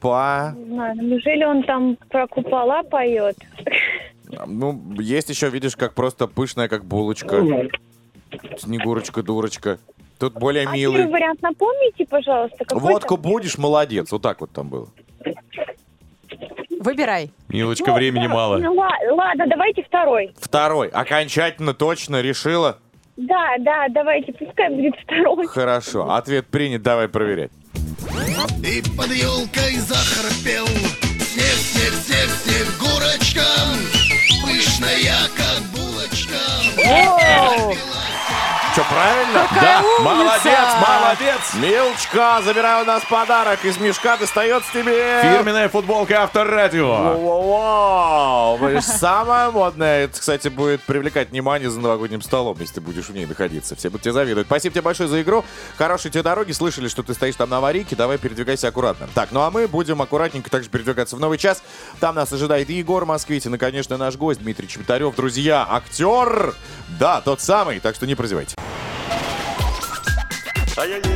По... 0.00 0.52
Не 0.56 0.74
знаю, 0.74 0.96
ну, 0.96 1.02
неужели 1.02 1.44
он 1.44 1.62
там 1.62 1.96
про 2.08 2.26
купола 2.26 2.82
поет? 2.82 3.36
Ну, 4.46 4.80
есть 4.98 5.28
еще, 5.28 5.48
видишь, 5.50 5.76
как 5.76 5.94
просто 5.94 6.26
пышная, 6.26 6.68
как 6.68 6.84
булочка. 6.84 7.68
Снегурочка, 8.58 9.22
дурочка. 9.22 9.78
Тут 10.18 10.34
более 10.34 10.66
А 10.66 10.72
милый. 10.72 10.98
первый 10.98 11.12
вариант 11.12 11.42
напомните, 11.42 12.06
пожалуйста. 12.06 12.64
Водку 12.70 13.16
там? 13.16 13.22
будешь, 13.30 13.58
молодец. 13.58 14.10
Вот 14.12 14.22
так 14.22 14.40
вот 14.40 14.50
там 14.50 14.68
было. 14.68 14.88
Выбирай. 16.82 17.30
Милочка, 17.48 17.90
Ну, 17.90 17.94
времени 17.94 18.26
да, 18.26 18.34
мало. 18.34 18.58
Ну, 18.58 18.74
ла- 18.74 18.90
ладно, 19.12 19.44
давайте 19.48 19.82
второй. 19.84 20.34
Второй. 20.40 20.88
Окончательно, 20.88 21.74
точно 21.74 22.20
решила? 22.20 22.78
Да, 23.16 23.56
да, 23.60 23.86
давайте, 23.90 24.32
пускай 24.32 24.68
будет 24.70 24.94
второй. 25.04 25.46
Хорошо. 25.46 26.10
Ответ 26.12 26.46
принят, 26.46 26.82
давай 26.82 27.08
проверять. 27.08 27.50
И 28.64 28.82
под 28.96 29.08
елкой 29.12 29.76
захрапел 29.78 30.66
Снег, 30.66 31.56
снег, 31.56 31.92
снег, 31.92 32.30
снегурочка 32.42 33.44
Пышная, 34.44 35.28
как 35.36 35.62
булочка 35.74 36.38
Что, 38.72 38.84
правильно? 38.84 39.46
Да, 39.54 39.82
умница! 39.98 40.48
молодец, 40.48 40.68
молодец. 40.80 41.54
Милочка, 41.56 42.40
забирай 42.42 42.80
у 42.80 42.86
нас 42.86 43.02
подарок. 43.04 43.62
Из 43.66 43.76
мешка 43.76 44.16
достается 44.16 44.72
тебе... 44.72 45.20
Фирменная 45.20 45.68
футболка 45.68 46.22
Авторадио. 46.22 46.88
Вау, 46.88 48.56
Вы 48.56 48.80
Самое 48.80 49.50
модное. 49.50 50.04
Это, 50.04 50.18
кстати, 50.18 50.48
будет 50.48 50.80
привлекать 50.84 51.32
внимание 51.32 51.68
за 51.68 51.80
новогодним 51.80 52.22
столом, 52.22 52.56
если 52.60 52.76
ты 52.76 52.80
будешь 52.80 53.04
в 53.04 53.12
ней 53.14 53.26
находиться. 53.26 53.76
Все 53.76 53.90
будут 53.90 54.04
тебе 54.04 54.12
завидовать. 54.12 54.46
Спасибо 54.46 54.72
тебе 54.72 54.82
большое 54.82 55.06
за 55.06 55.20
игру. 55.20 55.44
Хорошей 55.76 56.10
тебе 56.10 56.22
дороги. 56.22 56.52
Слышали, 56.52 56.88
что 56.88 57.02
ты 57.02 57.12
стоишь 57.12 57.36
там 57.36 57.50
на 57.50 57.58
аварийке. 57.58 57.94
Давай 57.94 58.16
передвигайся 58.16 58.68
аккуратно. 58.68 59.06
Так, 59.14 59.32
ну 59.32 59.40
а 59.40 59.50
мы 59.50 59.68
будем 59.68 60.00
аккуратненько 60.00 60.48
также 60.48 60.70
передвигаться 60.70 61.16
в 61.16 61.20
новый 61.20 61.36
час. 61.36 61.62
Там 62.00 62.14
нас 62.14 62.32
ожидает 62.32 62.70
и 62.70 62.74
Егор 62.74 63.04
Москвитин, 63.04 63.54
и, 63.54 63.58
конечно, 63.58 63.98
наш 63.98 64.16
гость 64.16 64.40
Дмитрий 64.40 64.66
Чеботарев. 64.66 65.14
Друзья, 65.14 65.66
актер. 65.68 66.54
Да, 66.98 67.20
тот 67.20 67.42
самый. 67.42 67.78
Так 67.78 67.96
что 67.96 68.06
не 68.06 68.14
прозевайте. 68.14 68.56
Поехали. 70.74 71.12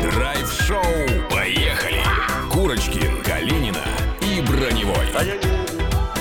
Драйв-шоу. 0.00 0.82
Поехали. 1.28 2.00
Курочкин, 2.52 3.22
Калинина 3.24 3.84
и 4.20 4.40
Броневой. 4.42 5.06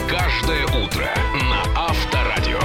Каждое 0.10 0.66
утро 0.66 1.08
на 1.50 1.62
Авторадио. 1.76 2.60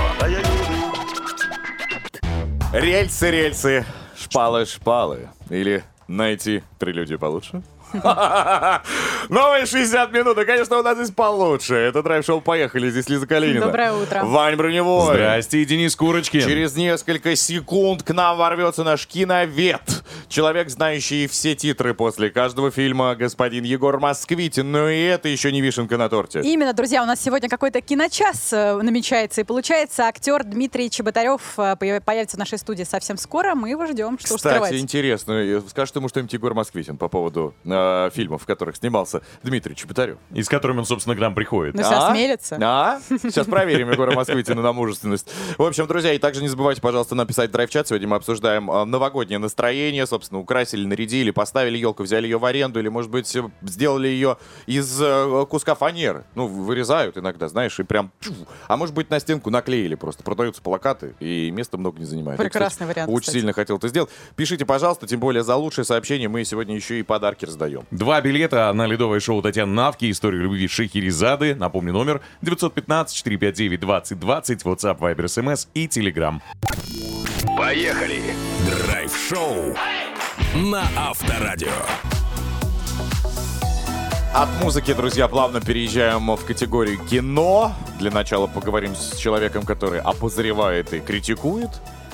Рельсы, 2.73 3.31
рельсы, 3.31 3.85
шпалы, 4.19 4.65
шпалы. 4.65 5.29
Или 5.51 5.85
найти 6.09 6.63
прелюдию 6.79 7.19
получше? 7.19 7.63
Новые 9.29 9.67
60 9.67 10.13
минут, 10.13 10.39
и, 10.39 10.45
конечно, 10.45 10.79
у 10.79 10.83
нас 10.83 10.97
здесь 10.97 11.11
получше. 11.11 11.75
Это 11.75 12.03
драйв-шоу 12.03 12.41
«Поехали», 12.41 12.91
здесь 12.91 13.09
Лиза 13.09 13.27
Калинина. 13.27 13.67
Доброе 13.67 13.93
утро. 13.93 14.25
Вань 14.25 14.57
Броневой. 14.57 15.15
Здрасте, 15.15 15.63
и 15.63 15.65
Денис 15.65 15.95
Курочкин. 15.97 16.41
Через 16.41 16.77
несколько 16.77 17.37
секунд 17.37 18.03
к 18.03 18.11
нам 18.13 18.37
ворвется 18.39 18.85
наш 18.85 19.07
киновед. 19.07 19.81
Человек, 20.29 20.69
знающий 20.71 21.27
все 21.27 21.55
титры 21.55 21.95
после 21.95 22.31
каждого 22.31 22.71
фильма, 22.71 23.15
господин 23.15 23.65
Егор 23.65 23.99
Москвитин. 24.01 24.73
Но 24.73 24.89
и 24.89 25.01
это 25.03 25.29
еще 25.29 25.53
не 25.53 25.61
вишенка 25.61 25.97
на 25.97 26.09
торте. 26.09 26.41
Именно, 26.41 26.73
друзья, 26.73 27.03
у 27.03 27.07
нас 27.07 27.21
сегодня 27.21 27.49
какой-то 27.49 27.81
киночас 27.81 28.53
э, 28.53 28.75
намечается. 28.83 29.43
И 29.43 29.45
получается, 29.45 30.05
актер 30.05 30.45
Дмитрий 30.45 30.91
Чеботарев 30.91 31.41
э, 31.59 31.77
появ- 31.79 32.01
появится 32.03 32.37
в 32.37 32.41
нашей 32.41 32.59
студии 32.59 32.85
совсем 32.85 33.17
скоро. 33.17 33.55
Мы 33.55 33.71
его 33.71 33.87
ждем. 33.87 34.19
Что 34.19 34.37
Кстати, 34.37 34.55
скрывать. 34.55 34.75
интересно, 34.75 35.33
э, 35.33 35.61
скажет 35.69 35.95
ему 35.97 36.09
что-нибудь 36.09 36.33
Егор 36.33 36.55
Москвитин 36.55 36.97
по 36.97 37.09
поводу 37.09 37.55
э, 37.65 37.69
фильмов, 38.13 38.43
в 38.43 38.47
которых 38.47 38.77
снимался 38.77 39.23
Дмитрий 39.43 39.75
Чеботарев. 39.75 40.19
И 40.33 40.43
с 40.43 40.49
которым 40.49 40.79
он, 40.79 40.85
собственно, 40.85 41.17
к 41.17 41.19
нам 41.19 41.35
приходит. 41.35 41.75
Ну, 41.75 41.81
если 41.81 41.95
осмелится. 41.95 42.59
А? 42.61 43.01
Сейчас 43.09 43.47
проверим 43.47 43.91
Егора 43.91 44.13
Москвитина 44.13 44.63
на 44.63 44.73
мужественность. 44.73 45.31
В 45.59 45.63
общем, 45.63 45.87
друзья, 45.87 46.13
и 46.13 46.19
также 46.19 46.43
не 46.43 46.49
забывайте, 46.49 46.81
пожалуйста, 46.81 47.15
написать 47.15 47.51
в 47.51 47.53
драйв-чат. 47.53 47.89
Сегодня 47.89 48.09
мы 48.09 48.17
обсуждаем 48.17 48.71
э, 48.71 48.85
новогоднее 48.85 49.39
настроение. 49.39 50.07
Собственно, 50.07 50.41
украсили, 50.41 50.85
нарядили, 50.87 51.31
поставили 51.31 51.79
елку, 51.79 52.03
взяли 52.03 52.25
ее 52.27 52.39
в 52.39 52.45
аренду. 52.45 52.81
Или, 52.81 52.89
может 52.89 53.11
быть, 53.11 53.35
э, 53.37 53.43
сделали 53.63 54.09
ее 54.09 54.37
из 54.67 55.01
э, 55.01 55.47
куска 55.49 55.75
фанеры. 55.75 56.25
Ну, 56.35 56.47
вырезают 56.47 57.19
иногда, 57.19 57.49
знаешь, 57.49 57.79
и 57.79 57.83
прям... 57.83 58.13
А 58.69 58.77
может 58.77 58.95
быть, 58.95 59.11
на 59.11 59.21
стенку 59.21 59.51
наклеили 59.51 59.95
просто. 59.95 60.23
Продаются 60.23 60.63
плакаты, 60.63 61.15
и 61.21 61.51
места 61.51 61.77
много 61.77 61.99
не 61.99 62.05
занимает. 62.05 62.39
Я, 62.39 62.45
Прекрасный 62.45 62.85
кстати, 62.85 62.89
вариант, 62.89 63.11
Очень 63.11 63.21
кстати. 63.21 63.37
сильно 63.37 63.53
хотел 63.53 63.77
это 63.77 63.89
сделать. 63.89 64.11
Пишите, 64.37 64.65
пожалуйста, 64.65 65.07
тем 65.07 65.21
более 65.21 65.43
за 65.43 65.57
лучшее 65.57 65.85
сообщение 65.85 66.29
мы 66.29 66.45
сегодня 66.45 66.75
еще 66.75 66.99
и 66.99 67.03
подарки 67.03 67.45
раздаем. 67.45 67.64
Два 67.91 68.21
билета 68.21 68.73
на 68.73 68.87
ледовое 68.87 69.21
шоу 69.21 69.43
Татьяны 69.43 69.73
Навки 69.73 70.11
«История 70.11 70.39
любви 70.39 70.69
Шахерезады». 70.69 71.55
Напомню, 71.55 71.93
номер 71.93 72.21
915-459-2020, 72.43 74.63
WhatsApp, 74.63 74.99
Viber, 74.99 75.25
SMS 75.25 75.69
и 75.75 75.87
Telegram. 75.87 76.41
Поехали! 77.57 78.21
Драйв-шоу 78.67 79.75
на 80.55 80.83
Авторадио. 80.97 81.69
От 84.35 84.49
музыки, 84.61 84.93
друзья, 84.93 85.29
плавно 85.29 85.61
переезжаем 85.61 86.35
в 86.35 86.45
категорию 86.45 86.99
кино. 86.99 87.73
Для 88.01 88.11
начала 88.11 88.49
поговорим 88.49 88.97
с 88.97 89.17
человеком, 89.17 89.65
который 89.65 90.01
обозревает 90.01 90.93
и 90.93 90.99
критикует. 90.99 91.71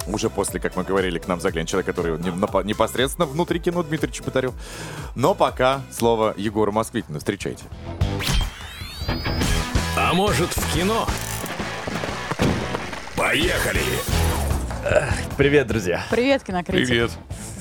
Уже 0.07 0.30
после, 0.30 0.61
как 0.61 0.76
мы 0.76 0.84
говорили, 0.84 1.18
к 1.18 1.28
нам 1.28 1.40
заглянет 1.40 1.68
человек, 1.68 1.86
который 1.86 2.18
непосредственно 2.64 3.26
внутри 3.26 3.61
кино 3.61 3.82
Дмитрий 3.82 4.12
Чеботарев. 4.12 4.53
Но 5.14 5.34
пока 5.34 5.82
слово 5.90 6.34
Егору 6.36 6.72
Москвитину. 6.72 7.18
Встречайте. 7.18 7.64
А 9.96 10.12
может 10.14 10.51
в 10.57 10.74
кино? 10.74 11.07
Поехали! 13.16 13.82
Привет, 15.36 15.66
друзья. 15.66 16.05
Привет, 16.11 16.42
кинокритик. 16.42 16.88
Привет. 16.88 17.11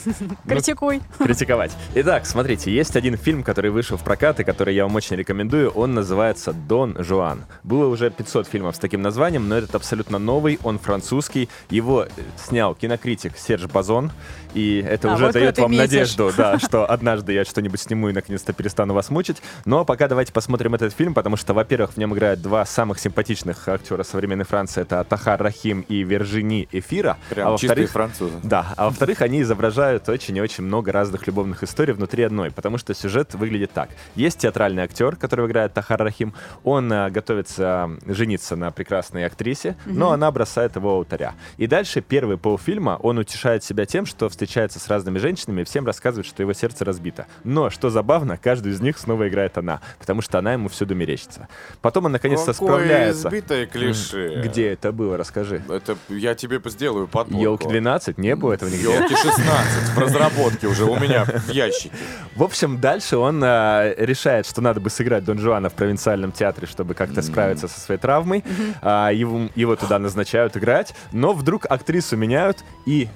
Критикуй. 0.47 1.02
Критиковать. 1.18 1.72
Итак, 1.95 2.26
смотрите, 2.26 2.72
есть 2.72 2.95
один 2.95 3.18
фильм, 3.18 3.43
который 3.43 3.72
вышел 3.72 3.97
в 3.97 4.04
прокат 4.04 4.39
и 4.39 4.43
который 4.43 4.76
я 4.76 4.84
вам 4.84 4.95
очень 4.95 5.16
рекомендую. 5.16 5.70
Он 5.72 5.93
называется 5.93 6.54
«Дон 6.54 6.95
Жуан». 7.00 7.45
Было 7.64 7.88
уже 7.88 8.10
500 8.10 8.47
фильмов 8.47 8.76
с 8.76 8.80
таким 8.80 9.02
названием, 9.02 9.47
но 9.47 9.56
этот 9.58 9.76
абсолютно 9.76 10.20
новый, 10.20 10.60
он 10.64 10.80
французский. 10.80 11.50
Его 11.70 12.04
э, 12.06 12.08
снял 12.38 12.76
кинокритик 12.76 13.38
Серж 13.38 13.66
Базон. 13.66 14.12
И 14.56 14.84
это 14.88 15.12
А, 15.12 15.16
уже 15.16 15.26
вот 15.26 15.34
дает 15.34 15.58
вам 15.60 15.72
метишь. 15.72 15.84
надежду, 15.91 16.32
да, 16.36 16.58
что 16.64 16.89
однажды 16.89 17.34
я 17.34 17.45
что-нибудь 17.45 17.80
сниму 17.80 18.10
и 18.10 18.14
наконец-то 18.14 18.52
перестану 18.54 18.93
вас 18.93 19.10
мучить. 19.10 19.38
Но 19.66 19.86
пока 19.86 20.08
давайте 20.08 20.34
посмотрим 20.34 20.74
этот 20.76 20.93
фильм, 20.93 21.14
потому 21.14 21.38
что, 21.38 21.54
во-первых, 21.54 21.91
в 21.93 21.97
нем 21.97 22.14
играют 22.14 22.41
два 22.41 22.66
самых 22.66 23.00
симпатичных 23.00 23.68
актера 23.68 24.04
современной 24.04 24.45
Франции. 24.45 24.82
Это 24.82 25.04
Тахар 25.04 25.41
Рахим 25.41 25.82
и 25.82 26.04
Вержини 26.04 26.68
Эфира. 26.72 27.18
Прям 27.30 27.50
а 27.50 27.58
чистые 27.58 27.70
во-вторых, 27.70 27.91
французы. 27.91 28.34
да, 28.43 28.74
а 28.76 28.86
во-вторых, 28.86 29.22
они 29.22 29.41
изображают 29.41 29.88
очень 29.97 30.37
и 30.37 30.41
очень 30.41 30.63
много 30.63 30.91
разных 30.91 31.27
любовных 31.27 31.63
историй 31.63 31.93
внутри 31.93 32.23
одной, 32.23 32.51
потому 32.51 32.77
что 32.77 32.93
сюжет 32.93 33.33
выглядит 33.33 33.71
так. 33.71 33.89
Есть 34.15 34.39
театральный 34.39 34.83
актер, 34.83 35.15
который 35.15 35.47
играет 35.47 35.73
Тахар 35.73 35.99
Рахим, 36.01 36.33
он 36.63 36.91
а, 36.91 37.09
готовится 37.09 37.89
жениться 38.05 38.55
на 38.55 38.71
прекрасной 38.71 39.25
актрисе, 39.25 39.75
но 39.85 40.11
она 40.11 40.31
бросает 40.31 40.75
его 40.75 40.91
алтаря. 40.93 41.35
И 41.57 41.67
дальше 41.67 42.01
первый 42.01 42.37
полфильма 42.37 42.97
он 43.01 43.17
утешает 43.17 43.63
себя 43.63 43.85
тем, 43.85 44.05
что 44.05 44.29
встречается 44.29 44.79
с 44.79 44.87
разными 44.87 45.17
женщинами 45.17 45.61
и 45.61 45.63
всем 45.63 45.85
рассказывает, 45.85 46.27
что 46.27 46.43
его 46.43 46.53
сердце 46.53 46.85
разбито. 46.85 47.27
Но, 47.43 47.69
что 47.69 47.89
забавно, 47.89 48.37
каждую 48.37 48.73
из 48.73 48.81
них 48.81 48.97
снова 48.97 49.27
играет 49.27 49.57
она, 49.57 49.81
потому 49.99 50.21
что 50.21 50.39
она 50.39 50.53
ему 50.53 50.69
всюду 50.69 50.95
мерещится. 50.95 51.47
Потом 51.81 52.05
он 52.05 52.11
наконец-то 52.11 52.53
Какое 52.53 52.67
справляется. 52.69 53.27
избитое 53.27 53.65
клише. 53.65 54.41
Где 54.43 54.69
это 54.69 54.91
было, 54.91 55.17
расскажи. 55.17 55.61
Это 55.69 55.97
я 56.09 56.35
тебе 56.35 56.61
сделаю 56.69 57.07
подборку. 57.07 57.41
Елки 57.41 57.67
12? 57.67 58.17
Не 58.17 58.35
было 58.35 58.53
этого 58.53 58.69
нигде. 58.69 58.83
Елки 58.83 59.15
16 59.15 59.78
в 59.82 59.97
разработке 59.97 60.67
уже 60.67 60.86
у 60.86 60.97
меня 60.97 61.25
в 61.25 61.49
ящике. 61.49 61.91
В 62.36 62.43
общем, 62.43 62.80
дальше 62.80 63.17
он 63.17 63.41
а, 63.43 63.93
решает, 63.97 64.45
что 64.45 64.61
надо 64.61 64.80
бы 64.80 64.89
сыграть 64.89 65.23
Дон 65.23 65.39
Жуана 65.39 65.69
в 65.69 65.73
провинциальном 65.73 66.32
театре, 66.32 66.67
чтобы 66.67 66.93
как-то 66.93 67.21
справиться 67.21 67.67
со 67.67 67.80
своей 67.80 67.99
травмой. 67.99 68.43
А, 68.82 69.09
его, 69.11 69.49
его 69.55 69.75
туда 69.75 69.99
назначают 69.99 70.57
играть, 70.57 70.93
но 71.11 71.34
вдруг 71.34 71.65
актрису 71.69 72.17
меняют 72.17 72.63
и 72.86 73.09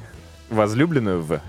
возлюбленную 0.49 1.21
в 1.21 1.39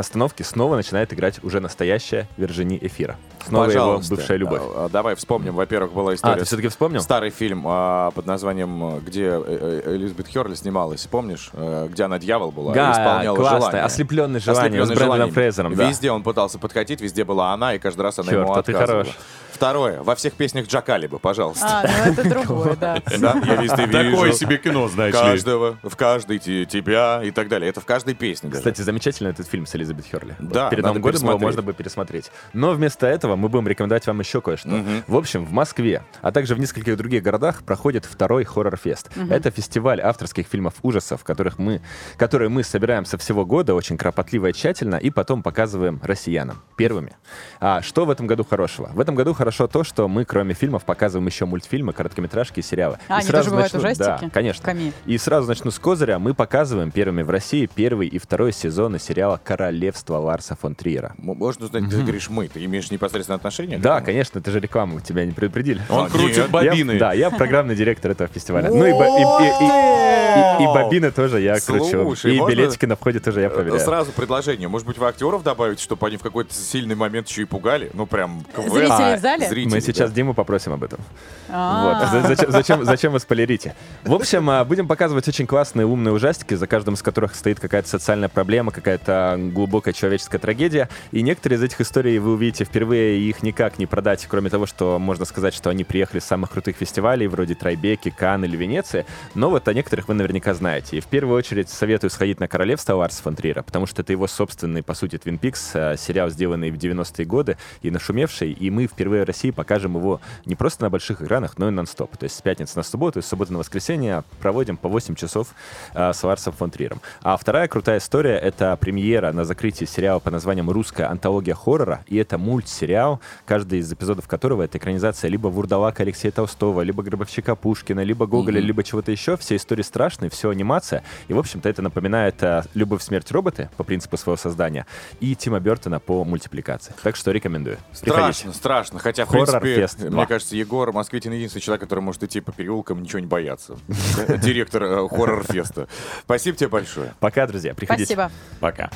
постановке 0.00 0.44
снова 0.44 0.76
начинает 0.76 1.12
играть 1.12 1.44
уже 1.44 1.60
настоящая 1.60 2.26
Вержини 2.38 2.78
Эфира. 2.80 3.16
Снова 3.46 3.66
Пожалуйста. 3.66 4.14
его 4.14 4.16
бывшая 4.16 4.36
любовь. 4.38 4.62
А, 4.62 4.86
а, 4.86 4.88
Давай 4.88 5.14
вспомним. 5.14 5.54
Во-первых, 5.54 5.92
была 5.92 6.12
А, 6.12 6.14
история 6.14 6.36
ты 6.36 6.44
все-таки 6.46 6.68
вспомнил? 6.68 7.02
Старый 7.02 7.28
фильм 7.28 7.64
а, 7.66 8.10
под 8.12 8.24
названием, 8.24 8.82
а, 8.82 9.00
где 9.00 9.24
э, 9.26 9.82
э, 9.84 9.96
Элизабет 9.96 10.26
Херли 10.28 10.54
снималась, 10.54 11.06
помнишь? 11.06 11.50
Э, 11.52 11.86
где 11.90 12.04
она 12.04 12.18
дьявол 12.18 12.50
была 12.50 12.72
Да, 12.72 12.92
исполняла 12.92 13.36
классная. 13.36 13.60
желание. 13.60 13.82
«Ослепленный 13.82 14.40
желанием» 14.40 14.46
с 14.46 14.58
«Ослепленный 14.58 14.86
Брэндоном 14.96 15.16
желанием». 15.18 15.34
Фрейзером, 15.34 15.74
да. 15.74 15.88
Везде 15.88 16.10
он 16.10 16.22
пытался 16.22 16.58
подкатить, 16.58 17.02
везде 17.02 17.24
была 17.24 17.52
она, 17.52 17.74
и 17.74 17.78
каждый 17.78 18.00
раз 18.00 18.18
она 18.18 18.30
Чёрт, 18.30 18.44
ему 18.48 18.54
а 18.54 18.62
ты 18.62 18.72
отказывала. 18.72 19.04
хорош. 19.04 19.16
Второе. 19.60 20.02
Во 20.02 20.14
всех 20.14 20.32
песнях 20.32 20.68
Джакалиба, 20.68 21.18
пожалуйста. 21.18 21.66
А, 21.66 21.86
ну 22.06 22.12
это 22.12 22.30
другое, 22.30 22.76
да. 22.76 23.02
Да, 23.18 23.38
я 23.44 23.56
везде 23.56 23.76
Такое 23.86 24.02
вижу 24.28 24.32
себе 24.32 24.56
кино, 24.56 24.88
знаешь 24.88 25.14
ли. 25.14 25.20
каждого, 25.20 25.76
в 25.82 25.96
каждой 25.96 26.38
те- 26.38 26.64
тебя 26.64 27.20
и 27.22 27.30
так 27.30 27.48
далее. 27.48 27.68
Это 27.68 27.82
в 27.82 27.84
каждой 27.84 28.14
песне. 28.14 28.50
Кстати, 28.50 28.80
замечательный 28.80 29.32
этот 29.32 29.46
фильм 29.46 29.66
с 29.66 29.76
Элизабет 29.76 30.06
Херли. 30.06 30.34
Да, 30.38 30.70
Перед 30.70 30.82
Новым 30.82 31.02
годом 31.02 31.22
его 31.28 31.38
можно 31.38 31.60
бы 31.60 31.74
пересмотреть. 31.74 32.30
Но 32.54 32.70
вместо 32.70 33.06
этого 33.06 33.36
мы 33.36 33.50
будем 33.50 33.68
рекомендовать 33.68 34.06
вам 34.06 34.18
еще 34.20 34.40
кое-что. 34.40 34.82
В 35.06 35.14
общем, 35.14 35.44
в 35.44 35.52
Москве, 35.52 36.04
а 36.22 36.32
также 36.32 36.54
в 36.54 36.58
нескольких 36.58 36.96
других 36.96 37.22
городах 37.22 37.62
проходит 37.62 38.06
второй 38.06 38.44
хоррор-фест. 38.44 39.10
Это 39.28 39.50
фестиваль 39.50 40.00
авторских 40.00 40.46
фильмов 40.46 40.76
ужасов, 40.80 41.22
которых 41.22 41.58
мы, 41.58 41.82
которые 42.16 42.48
мы 42.48 42.64
собираем 42.64 43.04
со 43.04 43.18
всего 43.18 43.44
года 43.44 43.74
очень 43.74 43.98
кропотливо 43.98 44.46
и 44.46 44.52
тщательно, 44.54 44.94
и 44.94 45.10
потом 45.10 45.42
показываем 45.42 46.00
россиянам 46.02 46.62
первыми. 46.78 47.14
А 47.60 47.82
что 47.82 48.06
в 48.06 48.10
этом 48.10 48.26
году 48.26 48.42
хорошего? 48.42 48.88
В 48.94 49.00
этом 49.00 49.14
году 49.14 49.34
хорошо 49.34 49.49
то, 49.50 49.84
что 49.84 50.08
мы, 50.08 50.24
кроме 50.24 50.54
фильмов, 50.54 50.84
показываем 50.84 51.26
еще 51.26 51.44
мультфильмы, 51.46 51.92
короткометражки 51.92 52.60
и 52.60 52.62
сериалы. 52.62 52.98
А, 53.08 53.14
И 53.14 53.16
они 53.18 53.26
сразу 53.26 53.44
тоже 53.44 53.50
бывают 53.50 53.72
начну- 53.72 53.88
ужастики? 53.88 54.24
Да, 54.24 54.30
конечно. 54.32 54.64
Ками. 54.64 54.92
И 55.06 55.18
сразу 55.18 55.48
начну 55.48 55.70
с 55.70 55.78
козыря. 55.78 56.18
Мы 56.18 56.34
показываем 56.34 56.90
первыми 56.90 57.22
в 57.22 57.30
России 57.30 57.68
первый 57.74 58.08
и 58.08 58.18
второй 58.18 58.52
сезоны 58.52 58.98
сериала 58.98 59.40
«Королевство» 59.42 60.16
Ларса 60.16 60.56
фон 60.60 60.74
Триера. 60.74 61.14
Можно 61.18 61.66
узнать, 61.66 61.88
ты 61.90 62.00
говоришь 62.02 62.28
мы, 62.30 62.48
ты 62.48 62.64
имеешь 62.64 62.90
непосредственное 62.90 63.36
отношение? 63.36 63.78
Да, 63.78 63.94
этому? 63.94 64.06
конечно, 64.06 64.38
это 64.38 64.50
же 64.50 64.60
реклама, 64.60 65.00
тебя 65.00 65.24
не 65.24 65.32
предупредили. 65.32 65.80
Он 65.88 66.06
А, 66.06 66.08
крутит 66.10 66.36
нет. 66.38 66.50
бобины. 66.50 66.92
Я, 66.92 66.98
да, 66.98 67.12
я 67.12 67.30
программный 67.30 67.74
директор 67.76 68.10
этого 68.12 68.28
фестиваля. 68.28 68.68
Ну 68.70 68.84
и, 68.86 68.92
бо- 68.92 69.04
и- 69.04 69.22
и- 69.22 69.64
и- 69.64 70.60
и- 70.60 70.62
и 70.62 70.66
бобины 70.66 71.10
тоже 71.10 71.40
я 71.40 71.58
кручу. 71.60 72.14
И 72.28 72.38
билетики 72.38 72.86
на 72.86 72.96
входе 72.96 73.18
тоже 73.20 73.40
я 73.40 73.46
Э, 73.48 73.50
проверяю. 73.50 73.80
Сразу 73.80 74.12
предложение. 74.12 74.68
Может 74.68 74.86
быть, 74.86 74.98
вы 74.98 75.08
актеров 75.08 75.42
добавите, 75.42 75.82
чтобы 75.82 76.06
они 76.06 76.16
в 76.16 76.22
какой-то 76.22 76.54
сильный 76.54 76.94
момент 76.94 77.28
еще 77.28 77.42
и 77.42 77.44
пугали? 77.44 77.90
Ну, 77.94 78.06
прям 78.06 78.44
квест. 78.54 78.70
Зрителей 78.70 79.16
в 79.16 79.20
зале? 79.20 79.39
Зрителей, 79.48 79.74
Мы 79.74 79.80
сейчас 79.80 80.10
да. 80.10 80.16
Диму 80.16 80.34
попросим 80.34 80.72
об 80.72 80.84
этом. 80.84 81.00
А. 81.48 81.98
Вот. 82.00 82.08
За- 82.10 82.28
Зачем, 82.28 82.50
зачем, 82.52 82.84
зачем 82.84 83.12
вы 83.12 83.20
спойлерите? 83.20 83.74
В 84.04 84.12
общем, 84.12 84.48
а, 84.50 84.64
будем 84.64 84.86
показывать 84.86 85.26
очень 85.28 85.46
классные 85.46 85.86
умные 85.86 86.12
ужастики, 86.12 86.54
за 86.54 86.66
каждым 86.66 86.94
из 86.94 87.02
которых 87.02 87.34
стоит 87.34 87.58
какая-то 87.60 87.88
социальная 87.88 88.28
проблема, 88.28 88.70
какая-то 88.70 89.36
глубокая 89.38 89.92
человеческая 89.94 90.38
трагедия. 90.38 90.88
И 91.12 91.22
некоторые 91.22 91.58
из 91.58 91.62
этих 91.62 91.80
историй 91.80 92.18
вы 92.18 92.32
увидите 92.32 92.64
впервые, 92.64 93.18
и 93.18 93.28
их 93.28 93.42
никак 93.42 93.78
не 93.78 93.86
продать, 93.86 94.26
кроме 94.28 94.50
того, 94.50 94.66
что 94.66 94.98
можно 94.98 95.24
сказать, 95.24 95.54
что 95.54 95.70
они 95.70 95.84
приехали 95.84 96.20
с 96.20 96.24
самых 96.24 96.50
крутых 96.50 96.76
фестивалей, 96.76 97.26
вроде 97.26 97.54
Трайбеки, 97.54 98.10
Кан 98.10 98.44
или 98.44 98.56
Венеции. 98.56 99.06
Но 99.34 99.50
вот 99.50 99.66
о 99.68 99.74
некоторых 99.74 100.08
вы 100.08 100.14
наверняка 100.14 100.54
знаете. 100.54 100.98
И 100.98 101.00
в 101.00 101.06
первую 101.06 101.36
очередь 101.36 101.68
советую 101.68 102.10
сходить 102.10 102.40
на 102.40 102.48
«Королевство» 102.48 102.94
Ларса 102.94 103.22
фон 103.22 103.34
Триера, 103.34 103.62
потому 103.62 103.86
что 103.86 104.02
это 104.02 104.12
его 104.12 104.26
собственный, 104.26 104.82
по 104.82 104.94
сути, 104.94 105.18
Твин 105.18 105.38
Пикс, 105.38 105.70
а, 105.74 105.96
сериал, 105.96 106.30
сделанный 106.30 106.70
в 106.70 106.76
90-е 106.76 107.24
годы 107.26 107.56
и 107.82 107.90
нашумевший. 107.90 108.52
И 108.52 108.70
мы 108.70 108.86
впервые 108.86 109.22
России 109.30 109.50
покажем 109.50 109.96
его 109.96 110.20
не 110.44 110.56
просто 110.56 110.82
на 110.82 110.90
больших 110.90 111.22
экранах, 111.22 111.56
но 111.56 111.68
и 111.68 111.70
нон-стоп. 111.70 112.16
То 112.16 112.24
есть 112.24 112.36
с 112.36 112.42
пятницы 112.42 112.76
на 112.76 112.82
субботу 112.82 113.20
и 113.20 113.22
с 113.22 113.26
субботы 113.26 113.52
на 113.52 113.58
воскресенье 113.58 114.24
проводим 114.40 114.76
по 114.76 114.88
8 114.88 115.14
часов 115.14 115.48
а, 115.94 116.12
с 116.12 116.22
Ларсом 116.22 116.52
фон 116.52 116.70
Триром. 116.70 117.00
А 117.22 117.36
вторая 117.36 117.68
крутая 117.68 117.98
история— 117.98 118.36
это 118.50 118.76
премьера 118.76 119.32
на 119.32 119.44
закрытии 119.44 119.84
сериала 119.84 120.18
по 120.18 120.30
названием 120.30 120.68
«Русская 120.68 121.04
антология 121.04 121.54
хоррора». 121.54 122.04
И 122.08 122.16
это 122.16 122.38
мультсериал, 122.38 123.20
каждый 123.46 123.78
из 123.78 123.92
эпизодов 123.92 124.26
которого— 124.26 124.62
это 124.64 124.78
экранизация 124.78 125.30
либо 125.30 125.48
Вурдалака 125.48 126.02
Алексея 126.02 126.32
Толстого, 126.32 126.82
либо 126.82 127.02
Гробовщика 127.02 127.54
Пушкина, 127.54 128.02
либо 128.02 128.26
Гоголя, 128.26 128.60
либо 128.60 128.82
чего-то 128.82 129.12
еще. 129.12 129.36
Все 129.36 129.56
истории 129.56 129.82
страшные, 129.82 130.30
все 130.30 130.50
анимация. 130.50 131.04
И, 131.28 131.32
в 131.32 131.38
общем-то, 131.38 131.68
это 131.68 131.82
напоминает 131.82 132.42
а, 132.42 132.64
«Любовь, 132.74 133.02
смерть, 133.02 133.30
роботы» 133.30 133.70
по 133.76 133.84
принципу 133.84 134.16
своего 134.16 134.36
создания 134.36 134.86
и 135.20 135.34
Тима 135.36 135.60
Бертона 135.60 136.00
по 136.00 136.24
мультипликации. 136.24 136.94
Так 137.02 137.16
что 137.16 137.30
рекомендую. 137.30 137.78
Приходите. 138.00 138.32
Страшно, 138.32 138.52
страшно. 138.52 138.98
Хотя, 139.26 139.58
в 139.58 139.60
принципе, 139.60 140.04
мне 140.04 140.10
2. 140.10 140.26
кажется, 140.26 140.56
Егор 140.56 140.92
Москвитин 140.92 141.32
единственный 141.32 141.62
человек, 141.62 141.80
который 141.82 142.00
может 142.00 142.22
идти 142.22 142.40
по 142.40 142.52
переулкам, 142.52 143.02
ничего 143.02 143.18
не 143.20 143.26
бояться. 143.26 143.76
Директор 144.42 144.82
э, 144.82 145.08
хоррор-феста. 145.08 145.88
Спасибо 146.24 146.56
тебе 146.56 146.68
большое. 146.68 147.14
Пока, 147.20 147.46
друзья. 147.46 147.74
Приходите. 147.74 148.14
Спасибо. 148.14 148.32
Пока. 148.60 148.90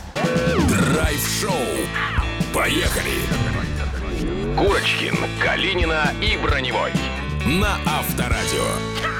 Драйв-шоу. 0.92 1.50
Поехали. 2.52 3.10
Курочкин, 4.56 5.16
Калинина 5.42 6.12
и 6.22 6.36
Броневой. 6.38 6.92
На 7.46 7.76
Авторадио. 7.86 9.13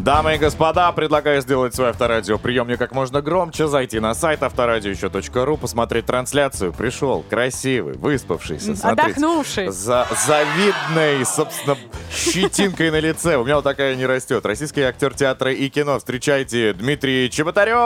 Дамы 0.00 0.36
и 0.36 0.38
господа, 0.38 0.90
предлагаю 0.92 1.42
сделать 1.42 1.74
свой 1.74 1.90
авторадиоприемник 1.90 2.78
как 2.78 2.92
можно 2.92 3.20
громче, 3.20 3.66
зайти 3.66 4.00
на 4.00 4.14
сайт 4.14 4.42
авторадио.ру, 4.42 5.58
посмотреть 5.58 6.06
трансляцию. 6.06 6.72
Пришел 6.72 7.22
красивый, 7.28 7.98
выспавшийся, 7.98 8.76
смотрите. 8.76 9.10
Отдохнувший. 9.10 9.68
За 9.68 10.08
завидной, 10.26 11.26
собственно, 11.26 11.76
щетинкой 12.10 12.90
на 12.90 12.98
лице. 12.98 13.36
У 13.36 13.44
меня 13.44 13.56
вот 13.56 13.64
такая 13.64 13.94
не 13.94 14.06
растет. 14.06 14.46
Российский 14.46 14.80
актер 14.80 15.12
театра 15.12 15.52
и 15.52 15.68
кино. 15.68 15.98
Встречайте, 15.98 16.72
Дмитрий 16.72 17.28
Чеботарев! 17.30 17.76